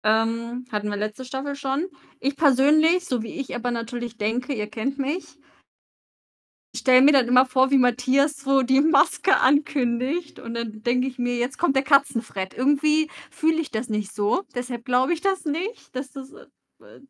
Ähm, 0.03 0.67
hatten 0.71 0.91
wir 0.91 0.97
letzte 0.97 1.25
Staffel 1.25 1.57
schon. 1.57 1.87
Ich 2.21 2.37
persönlich, 2.37 3.07
so 3.07 3.23
wie 3.23 3.41
ich 3.41 3.55
aber 3.57 3.71
natürlich 3.71 4.19
denke, 4.19 4.53
ihr 4.53 4.67
kennt 4.67 4.99
mich, 4.99 5.39
stelle 6.77 7.03
mir 7.03 7.13
dann 7.13 7.29
immer 7.29 7.47
vor, 7.47 7.71
wie 7.71 7.79
Matthias 7.79 8.37
so 8.37 8.63
die 8.63 8.81
Maske 8.81 9.37
ankündigt 9.39 10.41
und 10.41 10.55
dann 10.55 10.83
denke 10.83 11.07
ich 11.07 11.19
mir, 11.19 11.37
jetzt 11.37 11.59
kommt 11.59 11.77
der 11.77 11.83
Katzenfred. 11.83 12.55
Irgendwie 12.55 13.09
fühle 13.31 13.61
ich 13.61 13.71
das 13.71 13.89
nicht 13.89 14.13
so. 14.13 14.43
Deshalb 14.55 14.85
glaube 14.85 15.13
ich 15.13 15.21
das 15.21 15.45
nicht, 15.45 15.95
dass, 15.95 16.13
das, 16.13 16.33
äh, 16.33 16.47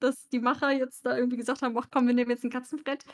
dass 0.01 0.29
die 0.29 0.41
Macher 0.41 0.71
jetzt 0.71 1.07
da 1.07 1.17
irgendwie 1.17 1.39
gesagt 1.39 1.63
haben, 1.63 1.77
ach 1.79 1.89
komm, 1.91 2.07
wir 2.07 2.15
nehmen 2.15 2.31
jetzt 2.31 2.45
ein 2.45 2.51
Katzenfred. 2.51 3.05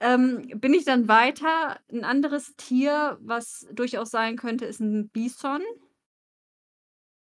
Ähm, 0.00 0.48
bin 0.56 0.72
ich 0.74 0.84
dann 0.84 1.08
weiter. 1.08 1.78
Ein 1.92 2.04
anderes 2.04 2.54
Tier, 2.56 3.18
was 3.20 3.66
durchaus 3.72 4.10
sein 4.10 4.36
könnte, 4.36 4.64
ist 4.64 4.80
ein 4.80 5.10
Bison. 5.10 5.60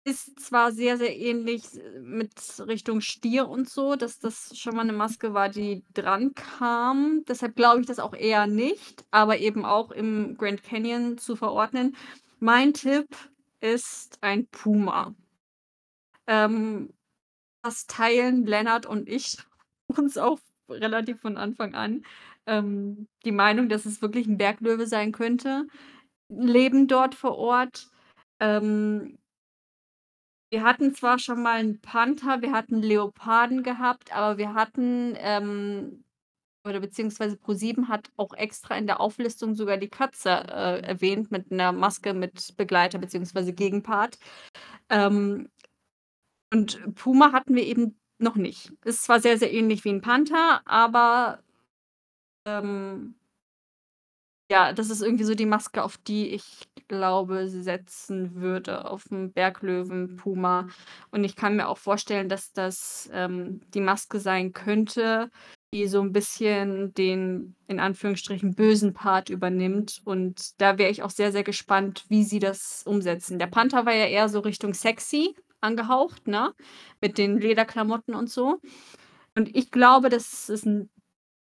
Ist 0.07 0.38
zwar 0.38 0.70
sehr, 0.72 0.98
sehr 0.98 1.16
ähnlich 1.16 1.62
äh, 1.76 2.00
mit 2.00 2.30
Richtung 2.66 3.00
Stier 3.00 3.48
und 3.48 3.68
so, 3.70 3.96
dass 3.96 4.18
das 4.18 4.57
schon 4.59 4.74
mal 4.76 4.82
eine 4.82 4.92
Maske 4.92 5.32
war, 5.32 5.48
die 5.48 5.82
dran 5.94 6.34
kam. 6.34 7.24
Deshalb 7.26 7.57
glaube 7.57 7.80
ich 7.80 7.86
das 7.86 7.98
auch 7.98 8.14
eher 8.14 8.46
nicht, 8.46 9.05
aber 9.11 9.38
eben 9.38 9.64
auch 9.64 9.90
im 9.90 10.36
Grand 10.36 10.62
Canyon 10.62 11.16
zu 11.16 11.36
verordnen. 11.36 11.96
Mein 12.38 12.74
Tipp 12.74 13.09
ist 13.61 14.18
ein 14.20 14.46
Puma. 14.48 15.14
Ähm, 16.26 16.92
das 17.62 17.86
teilen 17.86 18.46
Lennart 18.46 18.86
und 18.86 19.09
ich 19.09 19.38
uns 19.96 20.18
auch 20.18 20.38
relativ 20.68 21.20
von 21.20 21.36
Anfang 21.36 21.74
an 21.74 22.05
ähm, 22.46 23.09
die 23.24 23.32
Meinung, 23.32 23.68
dass 23.68 23.86
es 23.86 24.02
wirklich 24.02 24.26
ein 24.26 24.38
Berglöwe 24.38 24.86
sein 24.86 25.12
könnte. 25.12 25.66
Leben 26.28 26.88
dort 26.88 27.14
vor 27.14 27.36
Ort. 27.38 27.88
Ähm, 28.40 29.18
wir 30.55 30.62
hatten 30.62 30.94
zwar 30.94 31.18
schon 31.18 31.42
mal 31.42 31.59
einen 31.59 31.80
Panther, 31.80 32.40
wir 32.40 32.52
hatten 32.52 32.80
Leoparden 32.80 33.64
gehabt, 33.64 34.14
aber 34.14 34.38
wir 34.38 34.55
hatten, 34.55 35.14
ähm 35.18 36.05
oder 36.66 36.78
beziehungsweise 36.80 37.36
ProSieben 37.36 37.88
hat 37.88 38.11
auch 38.16 38.32
extra 38.34 38.76
in 38.76 38.86
der 38.86 39.00
Auflistung 39.00 39.57
sogar 39.57 39.78
die 39.78 39.88
Katze, 39.88 40.30
äh, 40.30 40.80
erwähnt 40.80 41.32
mit 41.32 41.50
einer 41.50 41.72
Maske 41.72 42.14
mit 42.14 42.57
Begleiter 42.57 42.98
beziehungsweise 42.98 43.52
Gegenpart. 43.52 44.16
Ähm, 44.88 45.50
und 46.52 46.94
Puma 46.94 47.32
hatten 47.32 47.57
wir 47.57 47.64
eben 47.64 47.98
noch 48.18 48.36
nicht. 48.36 48.72
Ist 48.84 49.02
zwar 49.05 49.20
sehr, 49.20 49.38
sehr 49.38 49.52
ähnlich 49.52 49.84
wie 49.84 49.90
ein 49.90 50.02
Panther, 50.02 50.62
aber, 50.66 51.42
ähm 52.46 53.16
ja, 54.51 54.72
das 54.72 54.90
ist 54.90 55.03
irgendwie 55.03 55.24
so 55.24 55.34
die 55.34 55.47
Maske, 55.47 55.82
auf 55.82 55.97
die 55.99 56.28
ich 56.28 56.45
glaube, 56.88 57.49
setzen 57.49 58.34
würde, 58.34 58.90
auf 58.90 59.07
auf'm 59.07 59.32
Berglöwen, 59.32 60.16
Puma. 60.16 60.68
Und 61.11 61.24
ich 61.24 61.34
kann 61.36 61.57
mir 61.57 61.68
auch 61.68 61.78
vorstellen, 61.78 62.28
dass 62.28 62.53
das, 62.53 63.09
ähm, 63.12 63.61
die 63.72 63.80
Maske 63.80 64.20
sein 64.20 64.53
könnte, 64.53 65.30
die 65.72 65.86
so 65.88 66.01
ein 66.03 66.12
bisschen 66.12 66.92
den, 66.95 67.57
in 67.66 67.80
Anführungsstrichen, 67.80 68.55
bösen 68.55 68.92
Part 68.92 69.30
übernimmt. 69.30 70.03
Und 70.05 70.61
da 70.61 70.78
wäre 70.78 70.90
ich 70.90 71.03
auch 71.03 71.11
sehr, 71.11 71.32
sehr 71.32 71.42
gespannt, 71.42 72.05
wie 72.09 72.22
sie 72.22 72.38
das 72.38 72.82
umsetzen. 72.86 73.38
Der 73.38 73.47
Panther 73.49 73.86
war 73.86 73.95
ja 73.95 74.07
eher 74.07 74.28
so 74.28 74.40
Richtung 74.40 74.74
sexy 74.74 75.34
angehaucht, 75.61 76.28
ne, 76.28 76.53
mit 77.01 77.16
den 77.18 77.38
Lederklamotten 77.40 78.14
und 78.14 78.30
so. 78.30 78.61
Und 79.36 79.55
ich 79.57 79.70
glaube, 79.70 80.11
dass 80.11 80.49
es 80.49 80.64
ein 80.64 80.90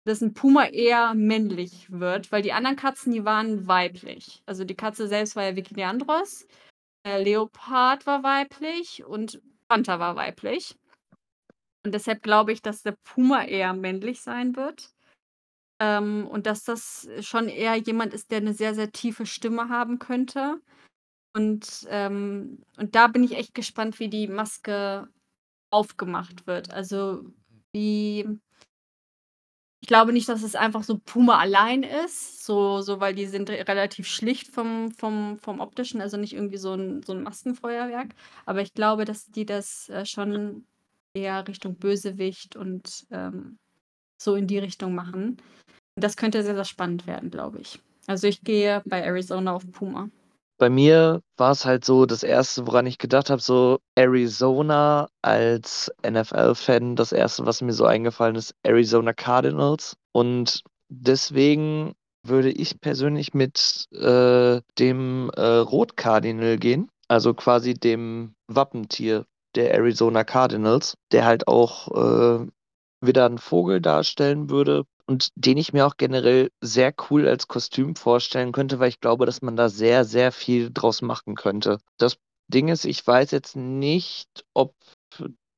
dass 0.07 0.21
ein 0.21 0.35
Puma 0.35 0.67
eher 0.67 1.15
männlich 1.15 1.91
wird, 1.91 2.31
weil 2.31 2.41
die 2.43 2.53
anderen 2.53 2.77
Katzen, 2.77 3.13
die 3.13 3.25
waren 3.25 3.67
weiblich. 3.67 4.43
Also 4.47 4.65
die 4.65 4.77
Katze 4.77 5.09
selbst 5.09 5.35
war 5.35 5.43
ja 5.45 5.57
Vicky 5.57 5.75
Leandros, 5.75 6.47
der 7.05 7.19
Leopard 7.19 8.07
war 8.07 8.23
weiblich 8.23 9.05
und 9.05 9.43
Panther 9.69 9.99
war 9.99 10.15
weiblich. 10.15 10.77
Und 11.85 11.93
deshalb 11.93 12.23
glaube 12.23 12.53
ich, 12.53 12.63
dass 12.63 12.83
der 12.83 12.97
Puma 13.05 13.45
eher 13.45 13.73
männlich 13.73 14.21
sein 14.21 14.55
wird. 14.55 14.91
Ähm, 15.81 16.27
und 16.29 16.47
dass 16.47 16.63
das 16.65 17.09
schon 17.21 17.49
eher 17.49 17.77
jemand 17.77 18.15
ist, 18.15 18.31
der 18.31 18.39
eine 18.39 18.55
sehr, 18.55 18.75
sehr 18.75 18.93
tiefe 18.93 19.27
Stimme 19.27 19.69
haben 19.69 19.99
könnte. 19.99 20.61
Und, 21.35 21.87
ähm, 21.91 22.63
und 22.77 22.95
da 22.95 23.09
bin 23.09 23.25
ich 23.25 23.37
echt 23.37 23.55
gespannt, 23.55 23.99
wie 23.99 24.09
die 24.09 24.29
Maske 24.29 25.09
aufgemacht 25.71 26.47
wird. 26.47 26.73
Also 26.73 27.25
wie 27.73 28.39
ich 29.87 29.89
glaube 29.89 30.13
nicht, 30.13 30.29
dass 30.29 30.43
es 30.43 30.57
einfach 30.57 30.83
so 30.83 30.99
Puma 30.99 31.39
allein 31.39 31.85
ist, 31.85 32.45
so 32.45 32.81
so 32.83 32.99
weil 32.99 33.15
die 33.15 33.27
sind 33.27 33.49
relativ 33.51 34.09
schlicht 34.09 34.49
vom 34.49 34.91
vom 34.91 35.39
vom 35.39 35.61
Optischen, 35.61 36.01
also 36.01 36.17
nicht 36.17 36.33
irgendwie 36.33 36.57
so 36.57 36.75
ein 36.75 37.05
so 37.05 37.13
'n 37.13 37.23
Maskenfeuerwerk. 37.23 38.09
Aber 38.47 38.61
ich 38.63 38.75
glaube, 38.75 39.05
dass 39.05 39.27
die 39.27 39.47
das, 39.47 39.89
äh, 39.89 40.05
schon 40.05 40.67
eher 41.15 41.47
Richtung 41.47 41.77
Bösewicht 41.79 42.57
und, 42.57 43.07
ähm, 43.13 43.59
so 44.21 44.37
in 44.37 44.47
die 44.49 44.59
Richtung 44.59 44.95
machen. 44.95 45.39
Das 45.97 46.17
könnte 46.17 46.43
sehr, 46.45 46.55
sehr 46.57 46.65
spannend 46.65 47.07
werden, 47.07 47.31
glaube 47.31 47.61
ich. 47.61 47.81
Also, 48.09 48.29
ich 48.29 48.43
gehe 48.43 48.83
bei 48.87 49.03
Arizona 49.03 49.55
auf 49.55 49.71
Puma. 49.73 50.11
Bei 50.59 50.71
mir 50.71 51.21
war 51.37 51.53
es 51.53 51.67
halt 51.67 51.85
so 51.85 52.07
das 52.07 52.23
Erste, 52.23 52.67
woran 52.67 52.87
ich 52.87 52.97
gedacht 52.99 53.29
habe, 53.29 53.43
so 53.43 53.79
Arizona 53.95 55.09
als 55.21 55.93
NFL-Fan, 56.03 56.97
das 56.97 57.13
Erste, 57.13 57.45
was 57.45 57.61
mir 57.61 57.75
so 57.75 57.85
eingefallen 57.85 58.37
ist, 58.37 58.55
Arizona 58.63 59.13
Cardinals. 59.13 59.97
Und 60.13 60.63
deswegen 60.89 61.93
würde 62.23 62.51
ich 62.51 62.81
persönlich 62.81 63.35
mit 63.35 63.87
äh, 63.93 64.61
dem 64.79 65.31
äh, 65.37 65.43
Rot-Cardinal 65.43 66.57
gehen, 66.57 66.89
also 67.09 67.35
quasi 67.35 67.75
dem 67.75 68.35
Wappentier 68.49 69.27
der 69.55 69.75
Arizona 69.75 70.25
Cardinals, 70.25 70.97
der 71.13 71.25
halt 71.25 71.49
auch 71.49 71.89
äh, 72.41 72.47
wieder 73.01 73.27
einen 73.27 73.39
Vogel 73.39 73.81
darstellen 73.81 74.51
würde, 74.51 74.85
und 75.07 75.31
den 75.37 75.57
ich 75.57 75.73
mir 75.73 75.87
auch 75.87 75.97
generell 75.97 76.51
sehr 76.61 76.93
cool 77.11 77.29
als 77.29 77.49
Kostüm 77.49 77.95
vorstellen 77.97 78.53
könnte, 78.53 78.79
weil 78.79 78.89
ich 78.89 79.01
glaube, 79.01 79.27
dass 79.27 79.43
man 79.43 79.57
da 79.57 79.69
sehr, 79.69 80.05
sehr 80.05 80.33
viel 80.33 80.71
draus 80.73 81.03
machen 81.03 81.35
könnte. 81.35 81.79
Das 81.99 82.19
Ding 82.49 82.69
ist, 82.69 82.85
ich 82.85 83.07
weiß 83.07 83.31
jetzt 83.31 83.57
nicht, 83.57 84.45
ob 84.55 84.75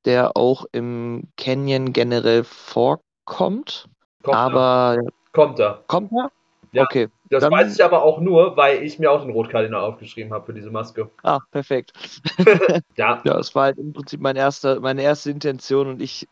der 0.04 0.36
auch 0.36 0.64
im 0.72 1.28
Canyon 1.36 1.92
generell 1.92 2.44
vorkommt. 2.44 3.88
Kommt 4.22 4.36
aber. 4.36 4.98
Er. 4.98 5.12
Kommt 5.32 5.58
er. 5.58 5.84
Kommt 5.86 6.12
er? 6.12 6.30
Ja, 6.72 6.82
okay. 6.82 7.08
Das 7.30 7.42
dann, 7.42 7.52
weiß 7.52 7.74
ich 7.74 7.82
aber 7.82 8.02
auch 8.02 8.20
nur, 8.20 8.56
weil 8.56 8.82
ich 8.82 8.98
mir 8.98 9.10
auch 9.10 9.22
den 9.22 9.30
Rotkardinal 9.30 9.80
aufgeschrieben 9.80 10.32
habe 10.32 10.46
für 10.46 10.54
diese 10.54 10.70
Maske. 10.70 11.10
Ah, 11.22 11.40
perfekt. 11.50 11.92
ja. 12.96 13.22
Ja, 13.24 13.38
es 13.38 13.54
war 13.54 13.64
halt 13.64 13.78
im 13.78 13.92
Prinzip 13.92 14.20
mein 14.20 14.36
erster, 14.36 14.80
meine 14.80 15.02
erste 15.02 15.30
Intention 15.30 15.88
und 15.88 16.02
ich 16.02 16.28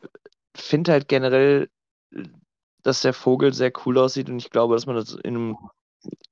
finde 0.55 0.93
halt 0.93 1.09
generell 1.09 1.69
dass 2.87 3.01
der 3.01 3.13
Vogel 3.13 3.53
sehr 3.53 3.73
cool 3.85 3.99
aussieht 3.99 4.31
und 4.31 4.39
ich 4.39 4.51
glaube, 4.51 4.75
dass 4.75 4.87
man 4.87 4.97
das 4.97 5.15
in 5.15 5.35
einem 5.37 5.57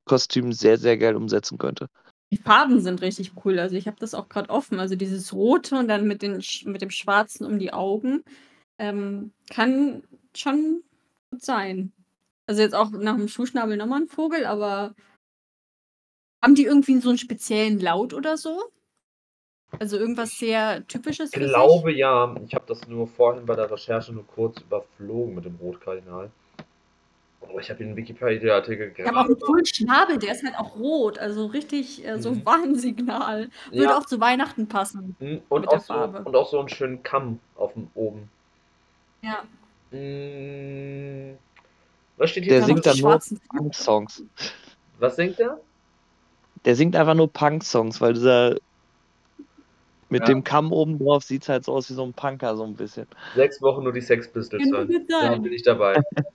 Kostüm 0.07 0.53
sehr, 0.53 0.79
sehr 0.79 0.99
geil 0.99 1.17
umsetzen 1.17 1.59
könnte. 1.59 1.89
Die 2.33 2.37
Farben 2.37 2.81
sind 2.81 3.03
richtig 3.03 3.33
cool. 3.45 3.59
Also, 3.59 3.77
ich 3.77 3.87
habe 3.87 3.97
das 4.01 4.15
auch 4.15 4.29
grad 4.29 4.51
offen. 4.51 4.81
Also, 4.81 4.97
dieses 4.97 5.33
Rote 5.33 5.77
und 5.79 5.89
dann 5.89 6.07
mit 6.07 6.23
den 6.23 6.43
mit 6.65 6.83
dem 6.83 6.91
Schwarzen 6.91 7.45
um 7.47 7.59
die 7.59 7.73
Augen, 7.73 8.23
ähm, 8.79 9.33
kann 9.51 10.05
schon 10.37 10.83
gut 11.31 11.43
sein. 11.45 11.93
Also, 12.47 12.63
jetzt 12.63 12.75
auch 12.75 12.91
nach 12.93 13.17
dem 13.17 13.29
Schuhschnabel 13.29 13.77
noch 13.77 13.87
mal 13.87 14.03
'n 14.03 14.09
Vogel, 14.09 14.47
aber 14.47 14.95
haben 16.43 16.55
die 16.55 16.65
irgendwie 16.65 16.99
so 17.01 17.11
'n 17.11 17.19
speziellen 17.19 17.81
Laut 17.81 18.13
oder 18.15 18.37
so? 18.37 18.61
Also, 19.81 19.97
irgendwas 19.97 20.31
sehr 20.39 20.87
Typisches 20.87 21.33
Ich 21.33 21.39
glaube 21.41 21.93
ja. 21.93 22.35
Ich 22.47 22.55
habe 22.55 22.65
das 22.67 22.87
nur 22.89 23.07
vorhin 23.07 23.47
bei 23.47 23.57
der 23.57 23.71
Recherche 23.71 24.13
nur 24.13 24.27
kurz 24.27 24.61
überflogen 24.61 25.35
mit 25.35 25.45
dem 25.45 25.57
Rotkardinal. 25.57 26.31
Oh, 27.53 27.59
ich 27.59 27.69
habe 27.71 27.79
hier 27.79 27.87
'n 27.93 27.97
Wikipedia-Artikel 27.97 28.91
Die 29.05 29.09
haben 29.11 29.19
auch 29.19 29.29
'n 29.29 29.39
coolen 29.39 29.67
Schnabel, 29.67 30.19
der 30.19 30.33
ist 30.33 30.43
halt 30.45 30.57
auch 30.57 30.77
rot, 30.77 31.19
also 31.19 31.47
richtig, 31.47 32.05
äh, 32.07 32.19
so 32.19 32.37
Mhm. 32.37 32.47
Warnsignal. 32.47 33.51
Würde 33.77 33.97
Ja. 33.97 33.99
auch 33.99 34.07
zu 34.07 34.19
Weihnachten 34.21 34.67
passen 34.69 35.17
Mhm, 35.21 35.43
und 35.49 35.65
mit 35.65 35.73
der 35.73 35.79
auch 35.79 35.81
so 35.81 35.95
Farbe. 35.95 36.25
und 36.25 36.35
auch 36.35 36.49
so 36.51 36.59
'n 36.61 36.69
schönen 36.69 37.03
Kamm 37.05 37.39
aufm 37.55 37.89
oben. 37.95 38.31
Ja. 39.23 39.49
Hm, 39.93 41.39
was 42.17 42.31
steht 42.31 42.45
hier 42.45 42.55
Der 42.59 42.63
noch 42.69 42.69
singt 42.69 42.85
dann 42.87 43.01
nur 43.01 43.21
schwarzen. 43.21 43.41
Punk-Songs. 43.57 44.23
Was 44.99 45.17
singt 45.17 45.39
der? 45.39 45.61
Der 46.65 46.77
singt 46.77 46.97
einfach 46.97 47.15
nur 47.15 47.31
Punk-Songs, 47.33 48.01
weil 48.01 48.15
dieser 48.15 48.57
mit 50.11 50.29
Ja. 50.29 50.29
dem 50.29 50.45
Kamm 50.45 50.73
oben 50.73 50.99
drauf 50.99 51.25
sieht's 51.25 51.49
halt 51.49 51.65
so 51.65 51.73
aus 51.75 51.89
wie 51.91 51.95
so 51.95 52.05
'n 52.05 52.15
Punker 52.15 52.57
so 52.57 52.65
'n 52.65 52.77
bisschen. 52.77 53.07
6 53.33 53.61
Wochen 53.63 53.83
nur 53.85 53.93
die 53.93 54.01
Sex 54.01 54.31
Pistols 54.33 54.71
Könnte 54.71 54.71
hören. 54.71 54.93
gut 54.93 55.09
Da 55.19 55.35
sein. 55.35 55.39
bin 55.39 55.53
ich 55.53 55.63
dabei. 55.63 56.05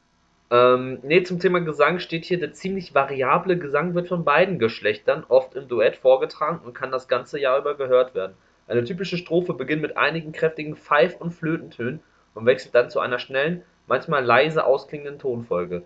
Ähm, 0.51 0.99
ne, 1.03 1.21
zum 1.23 1.39
Thema 1.39 1.59
Gesang 1.59 1.99
steht 1.99 2.25
hier: 2.25 2.39
„Der 2.39 2.53
ziemlich 2.53 2.95
variable 2.95 3.57
Gesang 3.57 3.93
wird 3.93 4.07
von 4.07 4.25
beiden 4.25 4.57
Geschlechtern, 4.57 5.23
oft 5.27 5.53
im 5.55 5.67
Duett, 5.67 5.95
vorgetragen 5.95 6.59
und 6.65 6.73
kann 6.73 6.91
das 6.91 7.07
ganze 7.07 7.39
Jahr 7.39 7.59
über 7.59 7.75
gehört 7.75 8.15
werden. 8.15 8.35
Eine 8.67 8.83
typische 8.83 9.17
Strophe 9.17 9.53
beginnt 9.53 9.81
mit 9.81 9.97
einigen 9.97 10.31
kräftigen 10.31 10.75
Pfeif 10.75 11.15
und 11.19 11.31
Flötentönen 11.31 12.01
und 12.33 12.45
wechselt 12.45 12.73
dann 12.73 12.89
zu 12.89 12.99
einer 12.99 13.19
schnellen, 13.19 13.63
manchmal 13.87 14.23
leise 14.23 14.65
ausklingenden 14.65 15.19
Tonfolge. 15.19 15.83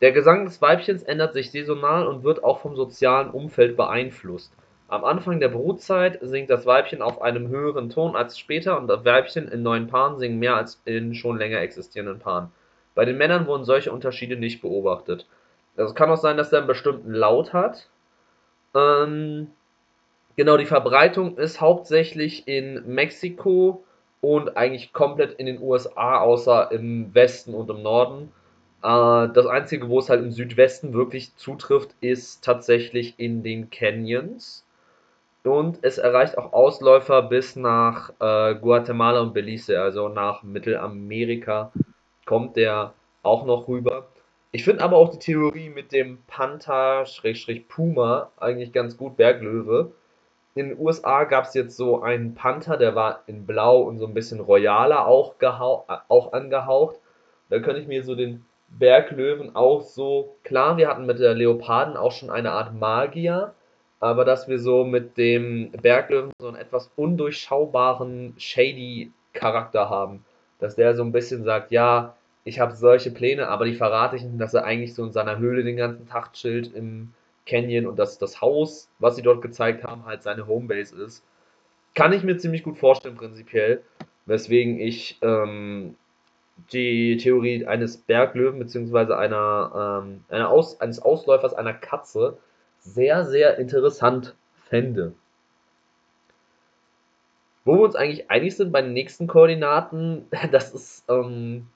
Der 0.00 0.12
Gesang 0.12 0.44
des 0.44 0.60
Weibchens 0.60 1.02
ändert 1.02 1.32
sich 1.32 1.50
saisonal 1.50 2.06
und 2.06 2.24
wird 2.24 2.44
auch 2.44 2.60
vom 2.60 2.76
sozialen 2.76 3.30
Umfeld 3.30 3.76
beeinflusst. 3.76 4.52
Am 4.88 5.04
Anfang 5.04 5.40
der 5.40 5.48
Brutzeit 5.48 6.18
singt 6.22 6.50
das 6.50 6.66
Weibchen 6.66 7.02
auf 7.02 7.22
einem 7.22 7.48
höheren 7.48 7.90
Ton 7.90 8.14
als 8.14 8.38
später 8.38 8.78
und 8.78 8.86
das 8.86 9.04
Weibchen 9.04 9.48
in 9.48 9.62
neuen 9.62 9.86
Paaren 9.86 10.18
singen 10.18 10.38
mehr 10.38 10.56
als 10.56 10.80
in 10.84 11.14
schon 11.14 11.38
länger 11.38 11.60
existierenden 11.60 12.18
Paaren. 12.18 12.52
Bei 12.94 13.04
den 13.04 13.18
Männern 13.18 13.46
wurden 13.46 13.64
solche 13.64 13.92
Unterschiede 13.92 14.36
nicht 14.36 14.62
beobachtet. 14.62 15.26
Also, 15.76 15.90
es 15.90 15.94
kann 15.96 16.10
auch 16.10 16.16
sein, 16.16 16.36
dass 16.36 16.50
der 16.50 16.60
'n 16.62 16.66
bestimmten 16.66 17.12
Laut 17.12 17.52
hat. 17.52 17.88
Ähm, 18.74 19.48
genau, 20.36 20.56
die 20.56 20.66
Verbreitung 20.66 21.38
ist 21.38 21.60
hauptsächlich 21.60 22.48
in 22.48 22.82
Mexiko 22.86 23.84
und 24.20 24.56
eigentlich 24.56 24.92
komplett 24.92 25.34
in 25.34 25.46
den 25.46 25.60
USA, 25.62 26.18
außer 26.20 26.70
im 26.72 27.14
Westen 27.14 27.54
und 27.54 27.70
im 27.70 27.82
Norden. 27.82 28.32
Äh, 28.82 29.28
das 29.34 29.46
Einzige, 29.46 29.88
wo 29.88 29.98
es 30.00 30.10
halt 30.10 30.22
im 30.22 30.32
Südwesten 30.32 30.94
wirklich 30.94 31.36
zutrifft, 31.36 31.94
ist 32.00 32.44
tatsächlich 32.44 33.14
in 33.18 33.42
den 33.42 33.70
Canyons. 33.70 34.64
Und 35.44 35.78
es 35.82 35.98
erreicht 35.98 36.38
auch 36.38 36.52
Ausläufer 36.54 37.22
bis 37.22 37.56
nach, 37.56 38.10
äh, 38.20 38.54
Guatemala 38.56 39.20
und 39.20 39.34
Belize, 39.34 39.80
also 39.80 40.08
nach 40.08 40.42
Mittelamerika 40.42 41.72
kommt 42.26 42.56
der 42.56 42.92
auch 43.22 43.44
noch 43.46 43.68
rüber. 43.68 44.08
Ich 44.52 44.64
finde 44.64 44.82
aber 44.84 44.96
auch 44.98 45.10
die 45.10 45.18
Theorie 45.18 45.68
mit 45.70 45.92
dem 45.92 46.18
Panther/Puma 46.28 48.30
eigentlich 48.38 48.72
ganz 48.72 48.96
gut, 48.96 49.16
Berglöwe. 49.16 49.92
In 50.54 50.70
den 50.70 50.78
USA 50.80 51.24
gab's 51.24 51.54
jetzt 51.54 51.76
so 51.76 52.00
einen 52.02 52.34
Panther, 52.34 52.76
der 52.78 52.94
war 52.96 53.22
in 53.26 53.46
Blau 53.46 53.82
und 53.82 53.98
so 53.98 54.06
'n 54.06 54.14
bisschen 54.14 54.40
royaler 54.40 55.06
auch 55.06 55.34
auch 56.08 56.32
angehaucht. 56.32 56.96
Da 57.50 57.58
könnte 57.60 57.80
ich 57.80 57.88
mir 57.88 58.02
so 58.04 58.14
den 58.16 58.44
Berglöwen 58.68 59.54
auch 59.56 59.82
so 59.82 60.36
klar, 60.44 60.76
wir 60.78 60.88
hatten 60.88 61.06
mit 61.06 61.18
der 61.20 61.34
Leoparden 61.34 61.96
auch 61.96 62.12
schon 62.12 62.30
eine 62.30 62.52
Art 62.52 62.74
Magier, 62.74 63.54
aber 64.00 64.24
dass 64.24 64.48
wir 64.48 64.58
so 64.60 64.84
mit 64.84 65.16
dem 65.18 65.70
Berglöwen 65.72 66.32
so 66.40 66.48
'n 66.48 66.56
etwas 66.56 66.90
undurchschaubaren, 66.96 68.34
shady 68.38 69.12
Charakter 69.34 69.90
haben. 69.90 70.24
Dass 70.64 70.76
der 70.76 70.94
so 70.96 71.02
'n 71.04 71.12
bisschen 71.12 71.44
sagt: 71.44 71.70
„Ja, 71.72 72.16
ich 72.44 72.58
habe 72.60 72.72
solche 72.74 73.10
Pläne, 73.10 73.48
aber 73.48 73.66
die 73.66 73.74
verrate 73.74 74.16
ich 74.16 74.22
nicht“, 74.22 74.32
und 74.32 74.38
dass 74.38 74.54
er 74.54 74.64
eigentlich 74.64 74.94
so 74.94 75.04
in 75.04 75.12
seiner 75.12 75.38
Höhle 75.38 75.62
den 75.64 75.76
ganzen 75.76 76.06
Tag 76.08 76.32
chillt 76.34 76.74
im 76.74 77.12
Canyon 77.46 77.86
und 77.86 77.98
dass 77.98 78.18
das 78.18 78.40
Haus, 78.40 78.88
was 78.98 79.16
sie 79.16 79.22
dort 79.22 79.42
gezeigt 79.42 79.84
haben, 79.84 80.06
halt 80.06 80.22
seine 80.22 80.46
Homebase 80.46 80.96
ist. 81.04 81.22
Kann 81.94 82.12
ich 82.14 82.24
mir 82.24 82.36
ziemlich 82.38 82.62
gut 82.64 82.78
vorstellen 82.78 83.16
prinzipiell, 83.16 83.82
weswegen 84.26 84.80
ich, 84.80 85.18
ähm, 85.22 85.96
die 86.72 87.16
Theorie 87.18 87.66
eines 87.66 87.98
Berglöwen 87.98 88.58
beziehungsweise 88.60 89.18
einer, 89.18 90.02
ähm 90.04 90.24
einer 90.30 90.50
Aus 90.50 90.80
eines 90.80 91.00
Ausläufers 91.02 91.54
einer 91.54 91.74
Katze 91.74 92.38
sehr, 92.80 93.24
sehr 93.26 93.58
interessant 93.58 94.34
fände. 94.68 95.14
Wo 97.64 97.74
wir 97.76 97.82
uns 97.82 97.96
eigentlich 97.96 98.30
einig 98.30 98.56
sind 98.56 98.72
bei 98.72 98.80
den 98.82 98.92
nächsten 98.94 99.26
Koordinaten, 99.26 100.26
das 100.52 100.72
ist, 100.74 101.04
ähm 101.08 101.68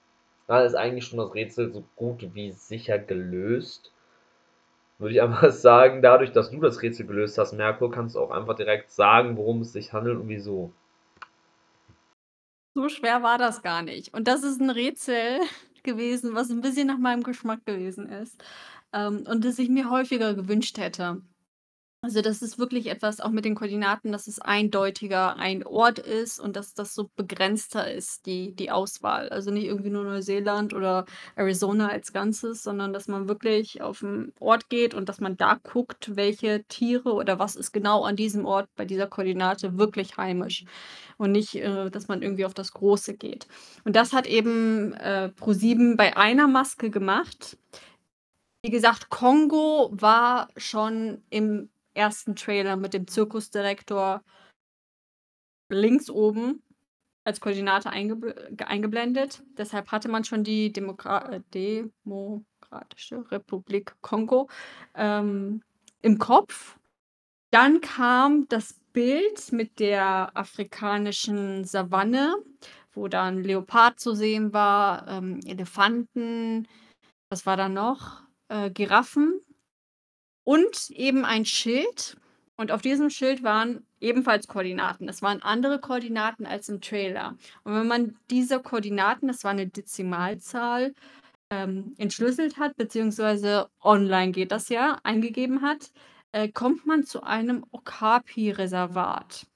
da 0.48 0.62
ist 0.62 0.74
eigentlich 0.74 1.06
schon 1.06 1.18
das 1.18 1.34
Rätsel 1.34 1.72
so 1.72 1.84
gut 1.96 2.34
wie 2.34 2.52
sicher 2.52 2.98
gelöst. 2.98 3.92
Würde 4.98 5.14
ich 5.14 5.22
einfach 5.22 5.50
sagen, 5.50 6.02
dadurch, 6.02 6.30
dass 6.32 6.50
du 6.52 6.60
das 6.60 6.82
Rätsel 6.82 7.06
gelöst 7.06 7.36
hast, 7.38 7.52
Merkur, 7.52 7.90
kannst 7.90 8.14
du 8.14 8.20
auch 8.20 8.30
einfach 8.30 8.54
direkt 8.54 8.90
sagen, 8.92 9.36
worum 9.36 9.62
es 9.62 9.72
sich 9.72 9.92
handelt 9.92 10.18
und 10.20 10.28
wieso. 10.28 10.72
So 12.74 12.88
schwer 12.88 13.22
war 13.22 13.38
das 13.38 13.62
gar 13.62 13.82
nicht. 13.82 14.14
Und 14.14 14.28
das 14.28 14.42
ist 14.42 14.60
'n 14.60 14.70
Rätsel 14.70 15.40
gewesen, 15.82 16.34
was 16.34 16.50
'n 16.50 16.60
bisschen 16.60 16.86
nach 16.86 16.98
meinem 16.98 17.22
Geschmack 17.22 17.64
gewesen 17.66 18.08
ist, 18.08 18.42
ähm, 18.92 19.24
und 19.28 19.44
das 19.44 19.58
ich 19.58 19.68
mir 19.68 19.90
häufiger 19.90 20.34
gewünscht 20.34 20.78
hätte. 20.78 21.22
Also, 22.04 22.22
das 22.22 22.42
ist 22.42 22.60
wirklich 22.60 22.86
etwas 22.86 23.20
auch 23.20 23.30
mit 23.30 23.44
den 23.44 23.56
Koordinaten, 23.56 24.12
dass 24.12 24.28
es 24.28 24.38
eindeutiger 24.38 25.34
ein 25.36 25.66
Ort 25.66 25.98
ist 25.98 26.38
und 26.38 26.54
dass 26.54 26.72
das 26.72 26.94
so 26.94 27.10
begrenzter 27.16 27.90
ist, 27.92 28.24
die 28.26 28.54
die 28.54 28.70
Auswahl. 28.70 29.28
Also, 29.30 29.50
nicht 29.50 29.64
irgendwie 29.64 29.90
nur 29.90 30.04
Neuseeland 30.04 30.74
oder 30.74 31.06
Arizona 31.34 31.88
als 31.88 32.12
Ganzes, 32.12 32.62
sondern 32.62 32.92
dass 32.92 33.08
man 33.08 33.26
wirklich 33.28 33.82
auf 33.82 34.00
'n 34.04 34.32
Ort 34.38 34.68
geht 34.68 34.94
und 34.94 35.08
dass 35.08 35.18
man 35.20 35.36
da 35.36 35.54
guckt, 35.60 36.14
welche 36.14 36.62
Tiere 36.68 37.12
oder 37.14 37.40
was 37.40 37.56
ist 37.56 37.72
genau 37.72 38.04
an 38.04 38.14
diesem 38.14 38.44
Ort 38.46 38.68
bei 38.76 38.84
dieser 38.84 39.08
Koordinate 39.08 39.76
wirklich 39.76 40.16
heimisch 40.16 40.64
und 41.16 41.32
nicht, 41.32 41.56
äh, 41.56 41.90
dass 41.90 42.06
man 42.06 42.22
irgendwie 42.22 42.44
auf 42.46 42.54
das 42.54 42.72
Große 42.72 43.14
geht. 43.16 43.48
Und 43.84 43.96
das 43.96 44.12
hat 44.12 44.26
eben, 44.28 44.92
äh, 44.94 45.30
ProSieben 45.30 45.96
bei 45.96 46.16
einer 46.16 46.46
Maske 46.46 46.90
gemacht. 46.90 47.56
Wie 48.64 48.70
gesagt, 48.70 49.08
Kongo 49.08 49.88
war 49.92 50.48
schon 50.56 51.22
im 51.30 51.68
ersten 51.98 52.36
Trailer 52.36 52.76
mit 52.76 52.94
dem 52.94 53.06
Zirkusdirektor 53.06 54.22
links 55.70 56.08
oben 56.08 56.62
als 57.24 57.40
Koordinate 57.40 57.90
eingebl 57.90 58.56
eingeblendet. 58.64 59.42
Deshalb 59.58 59.92
hatte 59.92 60.08
man 60.08 60.24
schon 60.24 60.44
die 60.44 60.72
Demokra 60.72 61.18
äh, 61.30 61.42
Demokratische 61.52 63.30
Republik 63.30 63.94
Kongo, 64.00 64.48
ähm, 64.94 65.62
im 66.00 66.18
Kopf. 66.18 66.78
Dann 67.50 67.80
kam 67.80 68.48
das 68.48 68.80
Bild 68.92 69.52
mit 69.52 69.78
der 69.78 70.36
afrikanischen 70.36 71.64
Savanne, 71.64 72.36
wo 72.92 73.08
dann 73.08 73.42
Leopard 73.42 74.00
zu 74.00 74.14
sehen 74.14 74.52
war, 74.52 75.06
ähm, 75.08 75.40
Elefanten, 75.44 76.66
was 77.30 77.44
war 77.44 77.56
da 77.56 77.68
noch? 77.68 78.22
Äh, 78.48 78.70
Giraffen 78.70 79.40
und 80.48 80.90
eben 80.92 81.26
ein 81.26 81.44
Schild. 81.44 82.16
Und 82.56 82.72
auf 82.72 82.80
diesem 82.82 83.10
Schild 83.10 83.42
waren 83.44 83.86
ebenfalls 84.00 84.48
Koordinaten. 84.48 85.08
Es 85.08 85.22
waren 85.22 85.42
andere 85.42 85.78
Koordinaten 85.80 86.46
als 86.46 86.70
im 86.70 86.80
Trailer. 86.80 87.36
Und 87.64 87.74
wenn 87.74 87.86
man 87.86 88.16
diese 88.30 88.60
Koordinaten, 88.60 89.28
das 89.28 89.44
war 89.44 89.52
'ne 89.54 89.66
Dezimalzahl, 89.68 90.94
ähm, 91.50 91.94
entschlüsselt 91.98 92.58
hat, 92.58 92.76
beziehungsweise 92.76 93.68
online 93.82 94.32
geht 94.32 94.52
das 94.52 94.68
ja, 94.70 94.98
eingegeben 95.04 95.62
hat, 95.62 95.90
äh, 96.32 96.48
kommt 96.48 96.86
man 96.86 97.04
zu 97.04 97.22
einem 97.24 97.64
Okapi-Reservat. 97.72 99.46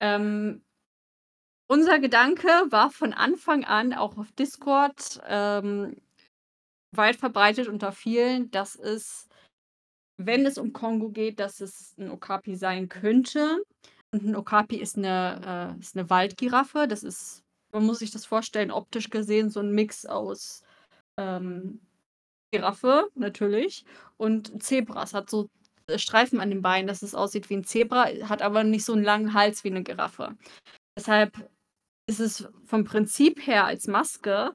Ähm 0.00 0.62
unser 1.70 1.98
Gedanke 1.98 2.46
war 2.70 2.90
von 2.90 3.12
Anfang 3.12 3.64
an 3.64 3.92
auch 3.92 4.16
auf 4.18 4.30
Discord, 4.32 5.20
ähm, 5.26 5.96
weit 6.92 7.16
verbreitet 7.16 7.68
unter 7.68 7.92
vielen, 7.92 8.50
dass 8.52 8.76
es, 8.76 9.25
wenn 10.18 10.46
es 10.46 10.58
um 10.58 10.72
Kongo 10.72 11.10
geht, 11.10 11.40
dass 11.40 11.60
es 11.60 11.94
'n 11.98 12.10
Okapi 12.10 12.56
sein 12.56 12.88
könnte. 12.88 13.58
Und 14.12 14.24
'n 14.24 14.36
Okapi 14.36 14.76
ist 14.76 14.96
'ne 14.96 15.74
äh, 15.76 15.80
ist 15.80 15.96
'ne 15.96 16.10
Waldgiraffe. 16.10 16.86
Das 16.88 17.02
ist 17.04 17.42
man 17.72 17.84
muss 17.86 17.98
sich 18.00 18.10
das 18.12 18.26
vorstellen, 18.26 18.70
optisch 18.70 19.10
gesehen 19.10 19.50
so 19.50 19.60
'n 19.60 19.72
Mix 19.72 20.06
aus, 20.06 20.62
ähm, 21.18 21.80
Giraffe 22.52 23.08
natürlich 23.16 23.84
und 24.18 24.62
Zebra. 24.62 25.02
Es 25.04 25.14
hat 25.14 25.30
so 25.30 25.48
Streifen 25.96 26.40
an 26.40 26.50
den 26.50 26.62
Beinen, 26.62 26.88
dass 26.88 27.02
es 27.02 27.14
aussieht 27.16 27.50
wie 27.50 27.56
ein 27.56 27.64
Zebra, 27.64 28.06
hat 28.28 28.42
aber 28.42 28.64
nicht 28.64 28.84
so 28.86 28.94
einen 28.94 29.04
langen 29.04 29.34
Hals 29.34 29.64
wie 29.64 29.70
eine 29.70 29.82
Giraffe. 29.84 30.36
Deshalb 30.98 31.50
ist 32.08 32.20
es 32.20 32.48
vom 32.66 32.84
Prinzip 32.84 33.46
her 33.46 33.66
als 33.66 33.88
Maske 33.88 34.54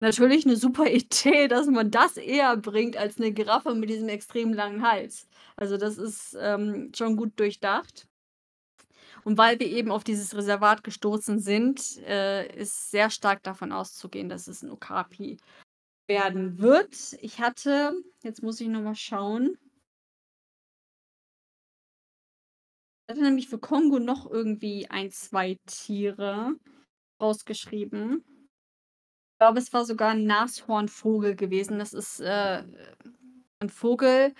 natürlich 0.00 0.46
eine 0.46 0.56
super 0.56 0.86
Idee, 0.90 1.48
dass 1.48 1.66
man 1.66 1.90
das 1.90 2.16
eher 2.16 2.56
bringt 2.56 2.96
als 2.96 3.18
eine 3.18 3.32
Giraffe 3.32 3.74
mit 3.74 3.90
diesem 3.90 4.08
extrem 4.08 4.52
langen 4.52 4.82
Hals. 4.82 5.28
Also, 5.56 5.76
das 5.76 5.98
ist, 5.98 6.36
ähm, 6.40 6.92
schon 6.94 7.16
gut 7.16 7.38
durchdacht. 7.38 8.06
Und 9.24 9.36
weil 9.38 9.58
wir 9.60 9.66
eben 9.66 9.90
auf 9.90 10.04
dieses 10.04 10.34
Reservat 10.34 10.82
gestoßen 10.82 11.40
sind, 11.40 11.98
äh, 12.06 12.46
ist 12.56 12.90
sehr 12.90 13.10
stark 13.10 13.42
davon 13.42 13.72
auszugehen, 13.72 14.28
dass 14.28 14.48
es 14.48 14.62
ein 14.62 14.70
Okapi 14.70 15.36
werden 16.08 16.58
wird. 16.58 17.16
Ich 17.20 17.40
hatte 17.40 17.94
jetzt 18.22 18.42
muss 18.42 18.60
ich 18.60 18.68
noch 18.68 18.82
mal 18.82 18.94
schauen 18.94 19.56
Ich 23.10 23.12
hatte 23.12 23.24
nämlich 23.24 23.48
für 23.48 23.58
Kongo 23.58 23.98
noch 23.98 24.30
irgendwie 24.30 24.88
ein, 24.88 25.10
zwei 25.10 25.56
Tiere 25.66 26.54
rausgeschrieben. 27.20 28.24
Ich 29.40 29.42
glaube, 29.46 29.58
es 29.58 29.72
war 29.72 29.86
sogar 29.86 30.10
ein 30.10 30.24
Nashornvogel 30.26 31.34
gewesen. 31.34 31.78
Das 31.78 31.94
ist, 31.94 32.20
äh, 32.20 32.62
'n 33.62 33.70
Vogel, 33.70 34.34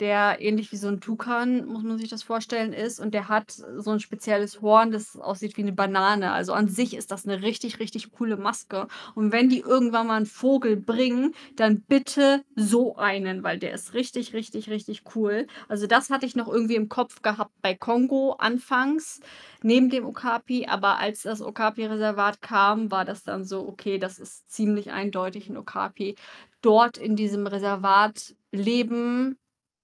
der 0.00 0.40
ähnlich 0.40 0.72
wie 0.72 0.76
so 0.76 0.88
ein 0.88 1.00
Tukan, 1.00 1.66
muss 1.66 1.82
man 1.84 1.98
sich 1.98 2.08
das 2.08 2.22
vorstellen, 2.22 2.72
ist 2.72 3.00
und 3.00 3.14
der 3.14 3.28
hat 3.28 3.52
so 3.52 3.90
ein 3.90 4.00
spezielles 4.00 4.60
Horn, 4.60 4.90
das 4.90 5.16
aussieht 5.16 5.56
wie 5.56 5.62
eine 5.62 5.72
Banane. 5.72 6.32
Also, 6.32 6.52
an 6.52 6.68
sich 6.68 6.94
ist 6.96 7.10
das 7.10 7.26
eine 7.26 7.42
richtig, 7.42 7.78
richtig 7.80 8.10
coole 8.12 8.36
Maske 8.36 8.88
und 9.14 9.32
wenn 9.32 9.48
die 9.48 9.60
irgendwann 9.60 10.06
mal 10.08 10.16
einen 10.16 10.26
Vogel 10.26 10.76
bringen, 10.76 11.34
dann 11.56 11.82
bitte 11.82 12.42
so 12.56 12.96
einen, 12.96 13.42
weil 13.44 13.58
der 13.58 13.72
ist 13.72 13.94
richtig, 13.94 14.32
richtig, 14.34 14.68
richtig 14.70 15.02
cool. 15.14 15.46
Also, 15.68 15.86
das 15.86 16.10
hatte 16.10 16.26
ich 16.26 16.36
noch 16.36 16.48
irgendwie 16.48 16.76
im 16.76 16.88
Kopf 16.88 17.22
gehabt 17.22 17.52
bei 17.62 17.74
Kongo 17.74 18.32
anfangs 18.38 19.20
neben 19.62 19.90
dem 19.90 20.04
Okapi, 20.06 20.66
aber 20.66 20.98
als 20.98 21.22
das 21.22 21.40
Okapi-Reservat 21.40 22.42
kam, 22.42 22.90
war 22.90 23.04
das 23.04 23.22
dann 23.22 23.44
so: 23.44 23.66
„Okay, 23.68 23.98
das 23.98 24.18
ist 24.18 24.50
ziemlich 24.50 24.90
eindeutig 24.92 25.48
ein 25.48 25.56
Okapi.“ 25.56 26.16
Dort 26.62 26.96
in 26.98 27.16
diesem 27.16 27.46
Reservat 27.46 28.34
leben 28.52 29.36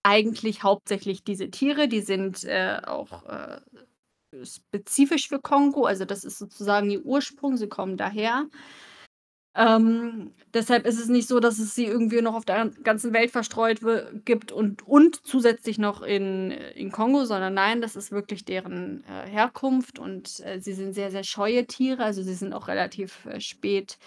eigentlich 0.04 0.62
hauptsächlich 0.62 1.24
diese 1.24 1.50
Tiere, 1.50 1.88
die 1.88 2.00
sind, 2.02 2.44
äh, 2.44 2.80
auch, 2.86 3.24
äh, 3.26 3.60
spezifisch 4.44 5.28
für 5.28 5.40
Kongo, 5.40 5.86
also 5.86 6.04
das 6.04 6.24
ist 6.24 6.38
sozusagen 6.38 6.90
ihr 6.90 7.04
Ursprung, 7.04 7.56
sie 7.56 7.68
kommen 7.68 7.96
daher. 7.96 8.46
Ähm, 9.56 10.32
deshalb 10.54 10.86
ist 10.86 11.00
es 11.00 11.08
nicht 11.08 11.26
so, 11.26 11.40
dass 11.40 11.58
es 11.58 11.74
sie 11.74 11.84
irgendwie 11.86 12.22
noch 12.22 12.34
auf 12.34 12.44
der 12.44 12.70
ganzen 12.84 13.12
Welt 13.12 13.32
verstreut 13.32 13.80
gibt 14.24 14.52
und 14.52 14.86
und 14.86 15.26
zusätzlich 15.26 15.76
noch 15.76 16.02
in 16.02 16.52
in 16.52 16.92
Kongo, 16.92 17.24
sondern 17.24 17.54
nein, 17.54 17.80
das 17.80 17.96
ist 17.96 18.12
wirklich 18.12 18.44
deren, 18.44 19.02
äh, 19.08 19.28
Herkunft 19.28 19.98
und, 19.98 20.38
äh, 20.46 20.60
sie 20.60 20.72
sind 20.72 20.94
sehr, 20.94 21.10
sehr 21.10 21.24
scheue 21.24 21.66
Tiere, 21.66 22.04
also 22.04 22.22
sie 22.22 22.34
sind 22.34 22.52
auch 22.52 22.68
relativ, 22.68 23.26
äh, 23.26 23.40
spät 23.40 23.98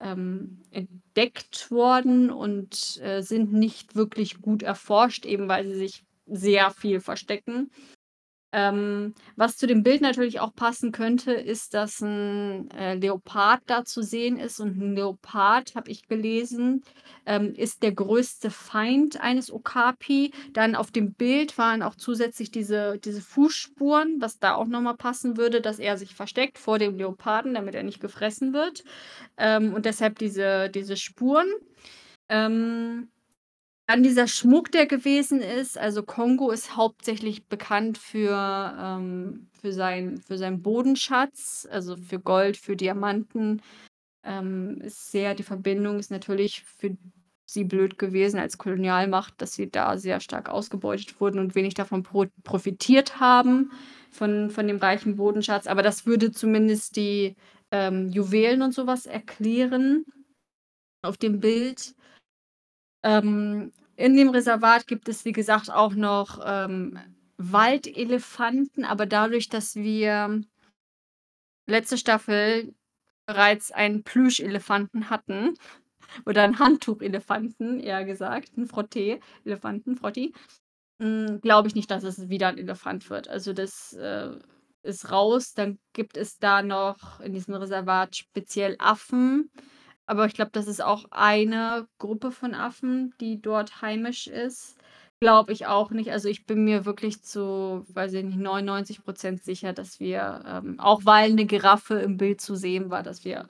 ähm, 0.00 0.62
entdeckt 0.70 1.70
worden 1.70 2.30
und, 2.30 3.00
äh, 3.02 3.22
sind 3.22 3.52
nicht 3.52 3.96
wirklich 3.96 4.40
gut 4.40 4.62
erforscht, 4.62 5.26
eben 5.26 5.48
weil 5.48 5.66
sie 5.68 5.74
sich 5.74 6.04
sehr 6.26 6.70
viel 6.70 7.00
verstecken. 7.00 7.70
Ähm, 8.50 9.14
was 9.36 9.58
zu 9.58 9.66
dem 9.66 9.82
Bild 9.82 10.00
natürlich 10.00 10.40
auch 10.40 10.54
passen 10.54 10.90
könnte, 10.90 11.32
ist, 11.32 11.74
dass 11.74 12.00
ein 12.00 12.70
äh, 12.70 12.94
Leopard 12.94 13.60
da 13.66 13.84
zu 13.84 14.02
sehen 14.02 14.38
ist 14.38 14.58
und 14.58 14.78
ein 14.78 14.94
Leopard, 14.94 15.74
habe 15.74 15.90
ich 15.90 16.08
gelesen, 16.08 16.82
ähm, 17.26 17.52
ist 17.54 17.82
der 17.82 17.92
größte 17.92 18.50
Feind 18.50 19.20
eines 19.20 19.52
Okapi. 19.52 20.32
Dann 20.54 20.76
auf 20.76 20.90
dem 20.90 21.12
Bild 21.12 21.58
waren 21.58 21.82
auch 21.82 21.94
zusätzlich 21.94 22.50
diese 22.50 22.98
diese 22.98 23.20
Fußspuren, 23.20 24.16
was 24.20 24.38
da 24.38 24.54
auch 24.54 24.66
noch 24.66 24.80
mal 24.80 24.96
passen 24.96 25.36
würde, 25.36 25.60
dass 25.60 25.78
er 25.78 25.98
sich 25.98 26.14
versteckt 26.14 26.56
vor 26.58 26.78
dem 26.78 26.96
Leoparden, 26.96 27.52
damit 27.52 27.74
er 27.74 27.82
nicht 27.82 28.00
gefressen 28.00 28.54
wird. 28.54 28.82
Ähm, 29.36 29.74
und 29.74 29.84
deshalb 29.84 30.18
diese 30.18 30.70
diese 30.70 30.96
Spuren. 30.96 31.48
Ähm 32.30 33.08
dann 33.88 34.02
dieser 34.02 34.28
Schmuck, 34.28 34.70
der 34.72 34.86
gewesen 34.86 35.40
ist. 35.40 35.78
Also, 35.78 36.02
Kongo 36.02 36.50
ist 36.50 36.76
hauptsächlich 36.76 37.46
bekannt 37.46 37.98
für, 37.98 38.76
ähm 38.78 39.48
für 39.60 39.72
sein 39.72 40.20
für 40.26 40.38
seinen 40.38 40.62
Bodenschatz, 40.62 41.66
also 41.70 41.96
für 41.96 42.20
Gold, 42.20 42.56
für 42.56 42.76
Diamanten. 42.76 43.62
Ähm, 44.24 44.80
ist 44.82 45.10
sehr 45.12 45.34
die 45.34 45.42
Verbindung 45.44 45.98
ist 45.98 46.10
natürlich 46.10 46.64
für 46.64 46.96
sie 47.46 47.64
blöd 47.64 47.98
gewesen 47.98 48.38
als 48.40 48.58
Kolonialmacht, 48.58 49.40
dass 49.40 49.54
sie 49.54 49.70
da 49.70 49.96
sehr 49.98 50.20
stark 50.20 50.50
ausgebeutet 50.50 51.20
wurden 51.20 51.38
und 51.40 51.54
wenig 51.54 51.74
davon 51.74 52.02
pro 52.02 52.26
profitiert 52.44 53.20
haben, 53.20 53.72
von 54.10 54.50
von 54.50 54.68
dem 54.68 54.78
reichen 54.78 55.16
Bodenschatz. 55.16 55.66
Aber 55.66 55.82
das 55.82 56.06
würde 56.06 56.30
zumindest 56.32 56.96
die, 56.96 57.36
ähm, 57.70 58.08
Juwelen 58.10 58.62
und 58.62 58.72
sowas 58.74 59.06
erklären 59.06 60.04
auf 61.02 61.16
dem 61.16 61.40
Bild. 61.40 61.94
Ähm, 63.04 63.72
in 63.96 64.16
dem 64.16 64.30
Reservat 64.30 64.86
gibt 64.86 65.08
es, 65.08 65.24
wie 65.24 65.32
gesagt, 65.32 65.70
auch 65.70 65.94
noch, 65.94 66.40
ähm, 66.44 66.98
Waldelefanten, 67.36 68.84
aber 68.84 69.06
dadurch, 69.06 69.48
dass 69.48 69.76
wir 69.76 70.40
letzte 71.68 71.98
Staffel 71.98 72.74
bereits 73.26 73.72
einen 73.72 74.04
Plüschelefanten 74.04 75.10
hatten 75.10 75.54
oder 76.26 76.44
einen 76.44 76.58
Handtuchelefanten, 76.58 77.80
eher 77.80 78.04
gesagt, 78.04 78.56
'n 78.58 78.66
Frottee-Elefanten, 78.66 79.96
Frotti, 79.96 80.34
hm, 81.00 81.40
glaube 81.42 81.68
ich 81.68 81.74
nicht, 81.76 81.90
dass 81.90 82.04
es 82.04 82.28
wieder 82.30 82.48
ein 82.48 82.58
Elefant 82.58 83.10
wird. 83.10 83.28
Also, 83.28 83.52
das, 83.54 83.94
äh, 83.94 84.30
ist 84.84 85.10
raus. 85.12 85.54
Dann 85.54 85.78
gibt 85.94 86.16
es 86.16 86.38
da 86.38 86.62
noch 86.62 87.20
in 87.20 87.32
diesem 87.34 87.54
Reservat 87.54 88.16
speziell 88.16 88.76
Affen. 88.80 89.50
Aber 90.08 90.24
ich 90.24 90.32
glaube, 90.32 90.50
das 90.54 90.66
ist 90.68 90.82
auch 90.82 91.04
eine 91.10 91.86
Gruppe 91.98 92.32
von 92.32 92.54
Affen, 92.54 93.14
die 93.20 93.42
dort 93.42 93.82
heimisch 93.82 94.26
ist. 94.26 94.78
Glaube 95.20 95.52
ich 95.52 95.66
auch 95.66 95.90
nicht. 95.90 96.10
Also, 96.10 96.28
ich 96.30 96.46
bin 96.46 96.64
mir 96.64 96.86
wirklich 96.86 97.22
zu, 97.22 97.84
weiß 97.88 98.14
ich 98.14 98.24
nicht, 98.24 98.38
99% 98.38 99.42
sicher, 99.44 99.74
dass 99.74 100.00
wir, 100.00 100.42
ähm, 100.46 100.80
auch 100.80 101.04
weil 101.04 101.30
eine 101.32 101.44
Giraffe 101.44 101.96
im 102.00 102.16
Bild 102.16 102.40
zu 102.40 102.54
sehen 102.56 102.88
war, 102.90 103.02
dass 103.02 103.24
wir 103.26 103.48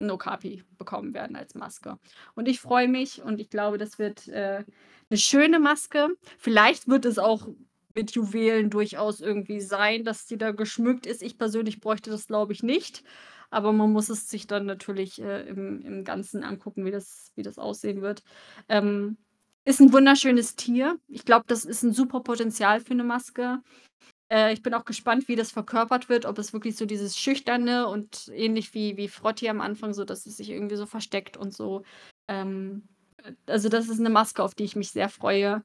'n 0.00 0.10
Okapi 0.10 0.64
bekommen 0.78 1.14
werden 1.14 1.36
als 1.36 1.54
Maske. 1.54 1.98
Und 2.34 2.48
ich 2.48 2.60
freue 2.60 2.88
mich 2.88 3.22
und 3.22 3.40
ich 3.40 3.50
glaube, 3.50 3.78
das 3.78 3.98
wird, 3.98 4.28
äh, 4.28 4.64
'ne 5.10 5.18
schöne 5.18 5.60
Maske. 5.60 6.08
Vielleicht 6.38 6.88
wird 6.88 7.04
es 7.06 7.18
auch 7.18 7.48
mit 7.94 8.12
Juwelen 8.12 8.70
durchaus 8.70 9.20
irgendwie 9.20 9.60
sein, 9.60 10.04
dass 10.04 10.26
die 10.26 10.38
da 10.38 10.52
geschmückt 10.52 11.06
ist. 11.06 11.22
Ich 11.22 11.38
persönlich 11.38 11.80
bräuchte 11.80 12.10
das, 12.10 12.26
glaube 12.28 12.52
ich, 12.52 12.62
nicht 12.62 13.04
aber 13.54 13.72
man 13.72 13.92
muss 13.92 14.08
es 14.10 14.28
sich 14.28 14.46
dann 14.46 14.66
natürlich, 14.66 15.20
äh, 15.22 15.42
im 15.48 15.80
im 15.82 16.04
Ganzen 16.04 16.44
angucken, 16.44 16.84
wie 16.84 16.90
das 16.90 17.32
wie 17.36 17.42
das 17.42 17.58
aussehen 17.58 18.02
wird. 18.02 18.22
Ähm, 18.68 19.16
ist 19.64 19.80
ein 19.80 19.92
wunderschönes 19.92 20.56
Tier. 20.56 20.98
Ich 21.08 21.24
glaube, 21.24 21.44
das 21.48 21.64
ist 21.64 21.82
ein 21.82 21.92
super 21.94 22.20
Potenzial 22.20 22.80
für 22.80 22.92
eine 22.92 23.04
Maske. 23.04 23.60
Äh, 24.30 24.52
ich 24.54 24.62
bin 24.62 24.74
auch 24.74 24.84
gespannt, 24.84 25.28
wie 25.28 25.36
das 25.36 25.52
verkörpert 25.52 26.08
wird, 26.08 26.26
ob 26.26 26.38
es 26.38 26.52
wirklich 26.52 26.76
so 26.76 26.86
dieses 26.86 27.16
Schüchterne 27.18 27.88
und 27.88 28.28
ähnlich 28.34 28.74
wie 28.74 28.96
wie 28.96 29.08
Frotti 29.08 29.48
am 29.48 29.60
Anfang, 29.60 29.94
so 29.94 30.04
dass 30.04 30.26
es 30.26 30.36
sich 30.38 30.50
irgendwie 30.50 30.76
so 30.76 30.86
versteckt 30.86 31.36
und 31.36 31.54
so. 31.54 31.82
Ähm, 32.28 32.88
äh, 33.22 33.32
also, 33.46 33.68
das 33.68 33.88
ist 33.88 34.00
eine 34.00 34.10
Maske, 34.10 34.42
auf 34.42 34.54
die 34.54 34.64
ich 34.64 34.76
mich 34.76 34.90
sehr 34.90 35.08
freue. 35.08 35.62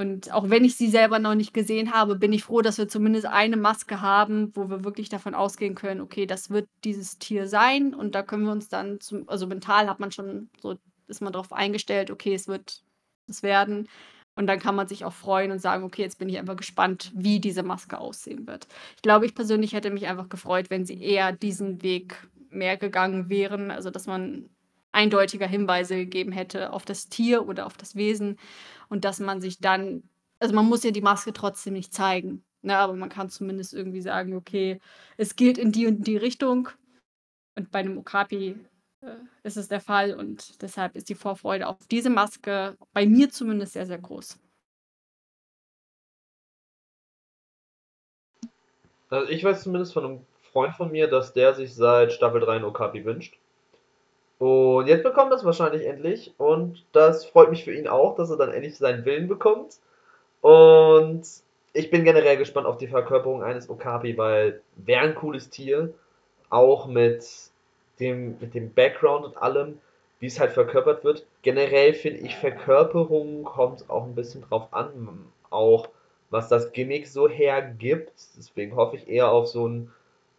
Und 0.00 0.32
auch 0.32 0.48
wenn 0.48 0.64
ich 0.64 0.76
sie 0.76 0.88
selber 0.88 1.18
noch 1.18 1.34
nicht 1.34 1.52
gesehen 1.52 1.92
habe, 1.92 2.16
bin 2.16 2.32
ich 2.32 2.44
froh, 2.44 2.62
dass 2.62 2.78
wir 2.78 2.88
zumindest 2.88 3.26
eine 3.26 3.58
Maske 3.58 4.00
haben, 4.00 4.50
wo 4.56 4.70
wir 4.70 4.82
wirklich 4.82 5.10
davon 5.10 5.34
ausgehen 5.34 5.74
können, 5.74 6.00
okay, 6.00 6.24
das 6.24 6.48
wird 6.48 6.70
dieses 6.84 7.18
Tier 7.18 7.46
sein 7.46 7.92
und 7.94 8.14
da 8.14 8.22
können 8.22 8.44
wir 8.44 8.52
uns 8.52 8.70
dann 8.70 8.98
zum 9.00 9.28
also 9.28 9.46
mental 9.46 9.88
hat 9.90 10.00
man 10.00 10.10
schon 10.10 10.48
so 10.58 10.76
ist 11.06 11.20
man 11.20 11.34
darauf 11.34 11.52
eingestellt, 11.52 12.10
okay, 12.10 12.32
es 12.32 12.48
wird 12.48 12.82
es 13.28 13.42
werden. 13.42 13.88
Und 14.36 14.46
dann 14.46 14.58
kann 14.58 14.74
man 14.74 14.88
sich 14.88 15.04
auch 15.04 15.12
freuen 15.12 15.50
und 15.50 15.58
sagen: 15.60 15.84
„Okay, 15.84 16.00
jetzt 16.02 16.18
bin 16.18 16.30
ich 16.30 16.38
einfach 16.38 16.56
gespannt, 16.56 17.12
wie 17.14 17.38
diese 17.40 17.62
Maske 17.62 17.98
aussehen 17.98 18.46
wird.“ 18.46 18.68
Ich 18.96 19.02
glaube, 19.02 19.26
ich 19.26 19.34
persönlich 19.34 19.74
hätte 19.74 19.90
mich 19.90 20.06
einfach 20.06 20.30
gefreut, 20.30 20.70
wenn 20.70 20.86
sie 20.86 21.02
eher 21.02 21.32
diesen 21.32 21.82
Weg 21.82 22.26
mehr 22.48 22.78
gegangen 22.78 23.28
wären, 23.28 23.70
also 23.70 23.90
dass 23.90 24.06
man 24.06 24.48
eindeutiger 24.92 25.46
Hinweise 25.48 25.96
gegeben 25.96 26.32
hätte 26.32 26.72
auf 26.72 26.84
das 26.84 27.08
Tier 27.08 27.46
oder 27.48 27.66
auf 27.66 27.76
das 27.76 27.96
Wesen 27.96 28.38
und 28.88 29.04
dass 29.04 29.20
man 29.20 29.40
sich 29.40 29.60
dann 29.60 30.04
also, 30.40 30.54
man 30.54 30.66
muss 30.68 30.84
ja 30.84 30.90
die 30.92 31.02
Maske 31.02 31.32
trotzdem 31.34 31.74
nicht 31.74 31.92
zeigen, 31.94 32.44
ne, 32.62 32.76
aber 32.78 32.94
man 32.96 33.10
kann 33.10 33.28
zumindest 33.30 33.74
irgendwie 33.74 34.00
sagen: 34.02 34.34
„Okay, 34.36 34.80
es 35.18 35.36
geht 35.36 35.58
in 35.58 35.72
die 35.72 35.86
und 35.86 36.06
die 36.06 36.16
Richtung.“ 36.16 36.70
Und 37.56 37.70
bei 37.72 37.82
'nem 37.82 37.98
Okapi, 37.98 38.56
äh, 39.02 39.16
ist 39.44 39.56
es 39.58 39.68
der 39.68 39.80
Fall 39.82 40.14
und 40.14 40.62
deshalb 40.62 40.96
ist 40.96 41.08
die 41.10 41.14
Vorfreude 41.16 41.68
auf 41.68 41.78
diese 41.90 42.10
Maske 42.10 42.76
bei 42.94 43.06
mir 43.06 43.30
zumindest 43.30 43.74
sehr, 43.74 43.86
sehr 43.86 43.98
groß. 43.98 44.38
Also, 49.10 49.28
ich 49.30 49.44
weiß 49.44 49.64
zumindest 49.64 49.92
von 49.92 50.04
einem 50.04 50.26
Freund 50.52 50.74
von 50.76 50.92
mir, 50.92 51.08
dass 51.08 51.32
der 51.32 51.54
sich 51.54 51.74
seit 51.74 52.12
Staffel 52.12 52.40
3 52.40 52.56
'n 52.58 52.64
Okapi 52.64 53.04
wünscht. 53.04 53.38
Und 54.40 54.86
jetzt 54.86 55.02
bekommt 55.02 55.32
er 55.32 55.36
es 55.36 55.44
wahrscheinlich 55.44 55.86
endlich 55.86 56.32
und 56.38 56.82
das 56.92 57.26
freut 57.26 57.50
mich 57.50 57.62
für 57.62 57.74
ihn 57.74 57.86
auch, 57.86 58.16
dass 58.16 58.30
er 58.30 58.38
dann 58.38 58.54
endlich 58.54 58.78
seinen 58.78 59.04
Willen 59.04 59.28
bekommt. 59.28 59.74
Und 60.40 61.24
ich 61.74 61.90
bin 61.90 62.04
generell 62.04 62.38
gespannt 62.38 62.66
auf 62.66 62.78
die 62.78 62.86
Verkörperung 62.86 63.42
eines 63.42 63.68
Okapi, 63.68 64.16
weil 64.16 64.62
wäre 64.76 65.02
ein 65.02 65.14
cooles 65.14 65.50
Tier, 65.50 65.92
auch 66.48 66.86
mit 66.86 67.22
dem, 68.00 68.38
mit 68.40 68.54
dem 68.54 68.72
Background 68.72 69.26
und 69.26 69.36
allem, 69.36 69.78
wie 70.20 70.26
es 70.28 70.40
halt 70.40 70.52
verkörpert 70.52 71.04
wird. 71.04 71.26
Generell 71.42 71.92
finde 71.92 72.20
ich, 72.20 72.34
Verkörperung 72.34 73.44
kommt 73.44 73.90
auch 73.90 74.04
ein 74.04 74.14
bisschen 74.14 74.40
drauf 74.48 74.68
an, 74.70 75.26
auch 75.50 75.90
was 76.30 76.48
das 76.48 76.72
Gimmick 76.72 77.08
so 77.08 77.28
hergibt. 77.28 78.14
Deswegen 78.38 78.74
hoffe 78.74 78.96
ich 78.96 79.06
eher 79.06 79.30
auf 79.30 79.48
so 79.48 79.68
ein 79.68 79.92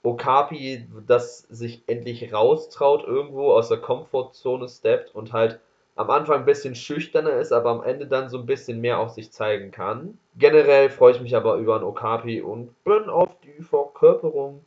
Okapi, 0.04 0.88
das 1.06 1.40
sich 1.50 1.84
endlich 1.88 2.34
raustraut, 2.34 3.04
irgendwo 3.06 3.52
aus 3.52 3.70
der 3.70 3.78
Komfortzone 3.78 4.68
steppt 4.68 5.14
und 5.14 5.32
halt 5.34 5.60
am 5.96 6.10
Anfang 6.10 6.40
ein 6.40 6.46
bisschen 6.46 6.74
schüchterner 6.74 7.34
ist, 7.34 7.52
aber 7.52 7.70
am 7.70 7.84
Ende 7.84 8.08
dann 8.08 8.30
so 8.30 8.40
ein 8.40 8.46
bisschen 8.46 8.82
mehr 8.82 9.00
auf 9.00 9.12
sich 9.12 9.32
zeigen 9.32 9.72
kann. 9.72 10.18
Generell 10.38 10.90
freue 10.90 11.14
ich 11.14 11.22
mich 11.22 11.36
aber 11.36 11.56
über 11.56 11.76
ein 11.76 11.84
Okapi 11.84 12.42
und 12.42 12.84
bin 12.84 13.10
auf 13.10 13.30
die 13.44 13.62
Verkörperung 13.62 14.64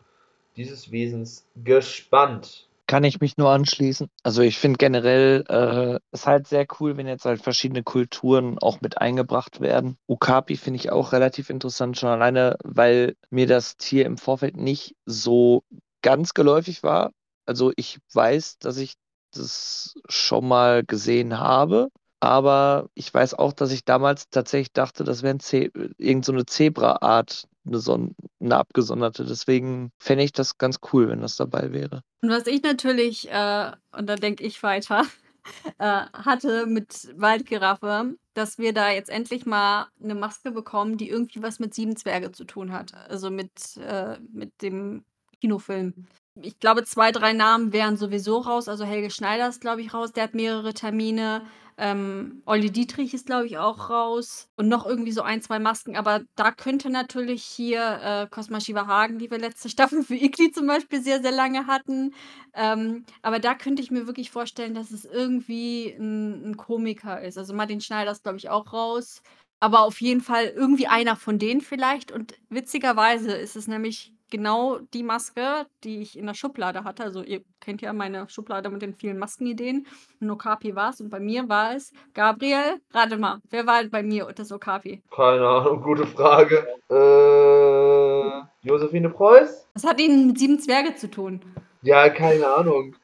dieses 0.56 0.92
Wesens 0.92 1.48
gespannt. 1.64 2.68
Kann 2.86 3.04
ich 3.04 3.20
mich 3.20 3.38
nur 3.38 3.50
anschließen. 3.50 4.08
Also 4.22 4.42
ich 4.42 4.58
finde 4.58 4.76
generell 4.76 5.44
äh, 5.48 5.98
ist 6.12 6.26
halt 6.26 6.46
sehr 6.46 6.66
cool, 6.78 6.96
wenn 6.98 7.06
jetzt 7.06 7.24
halt 7.24 7.42
verschiedene 7.42 7.82
Kulturen 7.82 8.58
auch 8.58 8.82
mit 8.82 8.98
eingebracht 8.98 9.60
werden. 9.60 9.96
Okapi 10.06 10.56
finde 10.56 10.76
ich 10.76 10.92
auch 10.92 11.12
relativ 11.12 11.48
interessant, 11.48 11.96
schon 11.96 12.10
alleine, 12.10 12.56
weil 12.62 13.16
mir 13.30 13.46
das 13.46 13.78
Tier 13.78 14.04
im 14.04 14.18
Vorfeld 14.18 14.56
nicht 14.56 14.96
so 15.06 15.64
ganz 16.02 16.34
geläufig 16.34 16.82
war. 16.82 17.12
Also 17.46 17.72
ich 17.76 17.98
weiß, 18.12 18.58
dass 18.58 18.76
ich 18.76 18.94
das 19.32 19.94
schon 20.08 20.46
mal 20.46 20.84
gesehen 20.84 21.38
habe, 21.38 21.88
aber 22.20 22.88
ich 22.94 23.12
weiß 23.12 23.34
auch, 23.34 23.52
dass 23.54 23.72
ich 23.72 23.84
damals 23.84 24.28
tatsächlich 24.28 24.72
dachte, 24.72 25.04
das 25.04 25.22
wäre 25.22 25.34
ein 25.36 25.92
irgend 25.98 26.24
so 26.24 26.32
eine 26.32 26.46
Zebra-Art, 26.46 27.44
eine, 27.66 27.78
Son 27.78 28.14
eine 28.40 28.56
abgesonderte. 28.56 29.24
Deswegen 29.24 29.90
fände 29.98 30.24
ich 30.24 30.32
das 30.32 30.58
ganz 30.58 30.78
cool, 30.92 31.08
wenn 31.08 31.20
das 31.20 31.36
dabei 31.36 31.72
wäre. 31.72 32.02
Und 32.22 32.30
was 32.30 32.46
ich 32.46 32.62
natürlich, 32.62 33.30
äh, 33.30 33.72
und 33.96 34.06
da 34.08 34.16
denke 34.16 34.44
ich 34.44 34.62
weiter, 34.62 35.04
äh, 35.78 36.02
hatte 36.12 36.66
mit 36.66 37.12
Waldgiraffe, 37.16 38.16
dass 38.34 38.58
wir 38.58 38.72
da 38.72 38.90
jetzt 38.90 39.10
endlich 39.10 39.46
mal 39.46 39.88
eine 40.02 40.14
Maske 40.14 40.50
bekommen, 40.50 40.96
die 40.96 41.08
irgendwie 41.08 41.42
was 41.42 41.58
mit 41.58 41.74
Sieben 41.74 41.96
Zwerge 41.96 42.32
zu 42.32 42.44
tun 42.44 42.72
hat. 42.72 42.94
Also 43.08 43.30
mit, 43.30 43.76
äh, 43.76 44.18
mit 44.32 44.62
dem 44.62 45.04
Kinofilm 45.40 46.06
ich 46.40 46.58
glaube, 46.58 46.84
zwei, 46.84 47.12
drei 47.12 47.32
Namen 47.32 47.72
wären 47.72 47.96
sowieso 47.96 48.38
raus. 48.38 48.68
Also 48.68 48.84
Helge 48.84 49.10
Schneider 49.10 49.48
ist, 49.48 49.60
glaube 49.60 49.82
ich, 49.82 49.94
raus. 49.94 50.12
Der 50.12 50.24
hat 50.24 50.34
mehrere 50.34 50.74
Termine. 50.74 51.42
Ähm, 51.76 52.42
Olli 52.46 52.70
Dietrich 52.70 53.14
ist, 53.14 53.26
glaube 53.26 53.46
ich, 53.46 53.58
auch 53.58 53.90
raus. 53.90 54.48
Und 54.56 54.68
noch 54.68 54.86
irgendwie 54.86 55.12
so 55.12 55.22
ein, 55.22 55.42
zwei 55.42 55.58
Masken. 55.58 55.96
Aber 55.96 56.22
da 56.36 56.52
könnte 56.52 56.90
natürlich 56.90 57.42
hier 57.44 58.00
äh, 58.02 58.26
Cosma 58.30 58.60
Shiva 58.60 58.86
Hagen, 58.86 59.18
die 59.18 59.30
wir 59.30 59.38
letzte 59.38 59.68
Staffel 59.70 60.02
für 60.02 60.14
Igli 60.14 60.52
zum 60.52 60.66
Beispiel 60.66 61.02
sehr, 61.02 61.20
sehr 61.20 61.32
lange 61.32 61.66
hatten. 61.66 62.14
Ähm, 62.54 63.04
aber 63.22 63.38
da 63.40 63.54
könnte 63.54 63.82
ich 63.82 63.90
mir 63.90 64.06
wirklich 64.06 64.30
vorstellen, 64.30 64.74
dass 64.74 64.90
es 64.90 65.04
irgendwie 65.04 65.88
ein, 65.98 66.50
ein 66.50 66.56
Komiker 66.56 67.20
ist. 67.20 67.38
Also 67.38 67.54
Martin 67.54 67.80
Schneider 67.80 68.12
ist, 68.12 68.22
glaube 68.22 68.38
ich, 68.38 68.50
auch 68.50 68.72
raus. 68.72 69.22
Aber 69.60 69.80
auf 69.80 70.00
jeden 70.00 70.20
Fall 70.20 70.46
irgendwie 70.46 70.86
einer 70.86 71.16
von 71.16 71.38
denen 71.38 71.60
vielleicht. 71.60 72.12
Und 72.12 72.34
witzigerweise 72.50 73.32
ist 73.32 73.56
es 73.56 73.66
nämlich 73.66 74.12
genau 74.34 74.80
die 74.92 75.04
Maske, 75.04 75.66
die 75.84 76.02
ich 76.02 76.18
in 76.18 76.26
der 76.26 76.34
Schublade 76.34 76.82
hatte. 76.82 77.04
Also 77.04 77.22
ihr 77.22 77.42
kennt 77.60 77.82
ja 77.82 77.92
meine 77.92 78.28
Schublade 78.28 78.68
mit 78.68 78.82
den 78.82 78.92
vielen 78.92 79.16
Maskenideen. 79.16 79.86
Und 80.20 80.28
Okapi 80.28 80.74
war 80.74 80.90
es. 80.90 81.00
Und 81.00 81.08
bei 81.08 81.20
mir 81.20 81.48
war 81.48 81.76
es 81.76 81.92
Gabriel. 82.14 82.80
Rate 82.92 83.16
mal, 83.16 83.38
wer 83.50 83.64
war 83.64 83.84
bei 83.84 84.02
mir 84.02 84.26
das 84.34 84.50
Okapi? 84.50 85.02
Keine 85.14 85.46
Ahnung, 85.46 85.82
gute 85.82 86.04
Frage. 86.04 86.66
Äh, 86.90 88.66
Josephine 88.68 89.08
Preuß? 89.08 89.68
Was 89.74 89.84
hat 89.84 90.00
ihnen 90.00 90.26
mit 90.26 90.38
sieben 90.40 90.58
Zwerge 90.58 90.96
zu 90.96 91.08
tun? 91.08 91.40
Ja, 91.82 92.08
keine 92.08 92.48
Ahnung. 92.56 92.96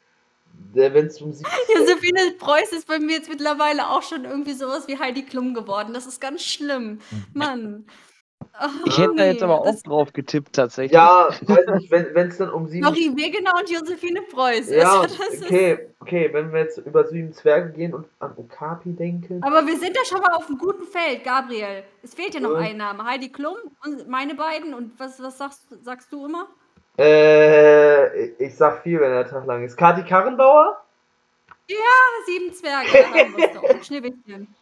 Wenn 0.72 1.06
es 1.06 1.22
um 1.22 1.30
Josephine 1.76 2.32
Preuß 2.40 2.72
ist 2.72 2.88
bei 2.88 2.98
mir 2.98 3.18
jetzt 3.18 3.28
mittlerweile 3.28 3.88
auch 3.88 4.02
schon 4.02 4.24
irgendwie 4.24 4.54
sowas 4.54 4.88
wie 4.88 4.98
Heidi 4.98 5.22
Klum 5.22 5.54
geworden. 5.54 5.94
Das 5.94 6.06
ist 6.06 6.20
ganz 6.20 6.42
schlimm. 6.42 6.98
Mann. 7.34 7.86
Ich 8.84 8.98
hätte 8.98 9.14
da 9.16 9.24
jetzt 9.24 9.42
aber 9.42 9.60
auch 9.60 9.82
drauf 9.82 10.12
getippt, 10.12 10.54
tatsächlich. 10.54 10.92
Ja, 10.92 11.28
weiß 11.42 11.66
nicht, 11.78 11.90
wenn 11.90 12.28
es 12.28 12.38
dann 12.38 12.50
um 12.50 12.66
sieben. 12.66 12.84
Marie 12.84 13.10
Wegener 13.16 13.52
und 13.58 13.70
Josephine 13.70 14.22
Preuß. 14.22 14.70
Ja, 14.70 15.02
okay, 15.02 15.88
okay, 16.00 16.28
wenn 16.32 16.52
wir 16.52 16.60
jetzt 16.60 16.78
über 16.78 17.06
sieben 17.06 17.32
Zwerge 17.32 17.72
gehen 17.72 17.94
und 17.94 18.06
an 18.18 18.34
Okapi 18.36 18.92
denken. 18.92 19.42
Aber 19.42 19.66
wir 19.66 19.78
sind 19.78 19.96
da 19.96 20.04
schon 20.04 20.20
mal 20.20 20.34
auf 20.34 20.46
einem 20.46 20.58
guten 20.58 20.84
Feld, 20.84 21.24
Gabriel. 21.24 21.84
Es 22.02 22.14
fehlt 22.14 22.34
ja 22.34 22.40
noch 22.40 22.60
äh. 22.60 22.70
ein 22.70 22.76
Name. 22.76 23.04
Heidi 23.04 23.30
Klum 23.30 23.56
und 23.84 24.08
meine 24.08 24.34
beiden. 24.34 24.74
Und 24.74 24.98
was, 24.98 25.22
was 25.22 25.38
sagst, 25.38 25.68
sagst 25.82 26.12
du 26.12 26.26
immer? 26.26 26.48
Äh, 26.98 28.26
ich 28.44 28.54
sag 28.54 28.82
viel, 28.82 29.00
wenn 29.00 29.10
der 29.10 29.26
Tag 29.26 29.46
lang 29.46 29.64
ist. 29.64 29.76
Kati 29.76 30.04
Karrenbauer? 30.04 30.84
Ja, 31.68 31.76
sieben 32.26 32.52
Zwerge. 32.52 32.88
Haben 32.88 33.36
wir 33.36 33.48
doch. 33.54 33.82
Schneewittchen. 33.84 34.54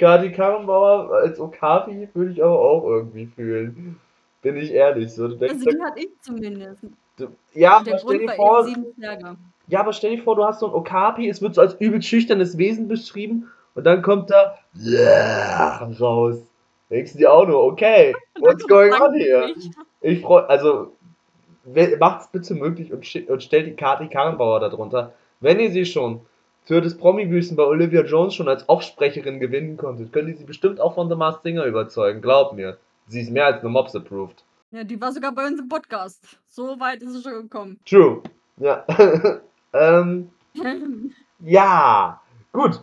Kati 0.00 0.32
Karrenbauer 0.32 1.12
als 1.12 1.38
Okapi 1.38 2.08
würde 2.14 2.32
ich 2.32 2.42
aber 2.42 2.58
auch 2.58 2.84
irgendwie 2.84 3.26
fühlen. 3.26 4.00
Bin 4.40 4.56
ich 4.56 4.72
ehrlich. 4.72 5.12
So, 5.12 5.28
denkst, 5.28 5.52
also 5.52 5.70
die 5.70 5.82
hatte 5.82 6.00
ich 6.00 6.20
zumindest. 6.22 6.84
Du, 7.18 7.28
ja, 7.52 7.76
aber 7.76 7.98
stell 7.98 8.18
dir 8.18 8.30
vor. 8.30 8.66
Ja, 9.68 9.80
aber 9.80 9.92
stell 9.92 10.16
dir 10.16 10.22
vor, 10.22 10.36
du 10.36 10.44
hast 10.44 10.60
so 10.60 10.68
ein 10.68 10.72
Okapi, 10.72 11.28
es 11.28 11.42
wird 11.42 11.54
so 11.54 11.60
als 11.60 11.74
übel 11.74 12.00
schüchternes 12.00 12.56
Wesen 12.56 12.88
beschrieben 12.88 13.50
und 13.74 13.84
dann 13.84 14.00
kommt 14.00 14.30
da 14.30 14.56
yeah, 14.74 15.84
raus. 16.00 16.38
Denkst 16.88 17.12
du 17.12 17.18
dir 17.18 17.32
auch 17.32 17.46
nur, 17.46 17.62
okay, 17.62 18.14
what's 18.40 18.66
going 18.66 18.94
on 18.94 19.12
here? 19.12 19.54
Ich 20.00 20.22
freue, 20.22 20.48
also 20.48 20.92
macht's 21.98 22.28
bitte 22.32 22.54
möglich 22.54 22.90
und, 22.90 23.04
und 23.28 23.42
stellt 23.42 23.66
die 23.66 23.76
Kati 23.76 24.08
Karrenbauer 24.08 24.60
darunter. 24.60 25.12
Wenn 25.40 25.60
ihr 25.60 25.70
sie 25.70 25.84
schon 25.84 26.22
für 26.64 26.80
das 26.80 26.96
Promi-Büßen 26.96 27.56
bei 27.56 27.64
Olivia 27.64 28.02
Jones 28.02 28.34
schon 28.34 28.48
als 28.48 28.68
Offsprecherin 28.68 29.40
gewinnen 29.40 29.76
konntet, 29.76 30.12
könnt 30.12 30.28
ihr 30.28 30.36
sie 30.36 30.44
bestimmt 30.44 30.80
auch 30.80 30.94
von 30.94 31.08
The 31.08 31.16
Masked 31.16 31.42
Singer 31.42 31.64
überzeugen. 31.64 32.20
Glaubt 32.20 32.54
mir. 32.54 32.76
Sie 33.08 33.20
ist 33.20 33.30
mehr 33.30 33.46
als 33.46 33.62
nur 33.62 33.72
Mobs 33.72 33.96
approved. 33.96 34.44
Ja, 34.70 34.84
die 34.84 35.00
war 35.00 35.10
sogar 35.10 35.32
bei 35.32 35.46
uns 35.46 35.58
im 35.58 35.68
Podcast. 35.68 36.38
So 36.46 36.78
weit 36.78 37.02
ist 37.02 37.12
sie 37.12 37.22
schon 37.22 37.42
gekommen. 37.42 37.80
True. 37.84 38.22
Ja. 38.58 38.84
ähm, 39.72 40.30
ja. 41.40 42.20
Gut. 42.52 42.80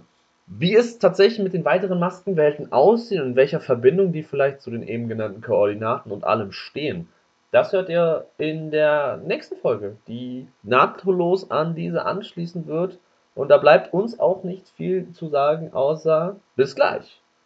Wie 0.47 0.75
es 0.75 0.99
tatsächlich 0.99 1.43
mit 1.43 1.53
den 1.53 1.65
weiteren 1.65 1.99
Maskenwelten 1.99 2.71
aussehen 2.71 3.21
und 3.21 3.30
in 3.30 3.36
welcher 3.36 3.59
Verbindung 3.59 4.13
die 4.13 4.23
vielleicht 4.23 4.61
zu 4.61 4.71
den 4.71 4.84
eben 4.84 5.09
genannten 5.09 5.41
Koordinaten 5.41 6.11
und 6.11 6.23
allem 6.23 6.51
stehen, 6.53 7.09
das 7.51 7.71
hört 7.73 7.89
ihr 7.89 8.28
in 8.38 8.71
der 8.71 9.17
nächsten 9.25 9.57
Folge, 9.57 9.97
die 10.07 10.47
nahtlos 10.63 11.51
an 11.51 11.75
diese 11.75 12.05
anschließen 12.05 12.67
wird 12.67 12.99
und 13.38 13.49
da 13.49 13.57
bleibt 13.57 13.93
uns 13.93 14.19
auch 14.19 14.43
nicht 14.43 14.67
viel 14.69 15.11
zu 15.11 15.29
sagen, 15.29 15.71
außer 15.71 16.38
bis 16.55 16.75
gleich. 16.75 17.21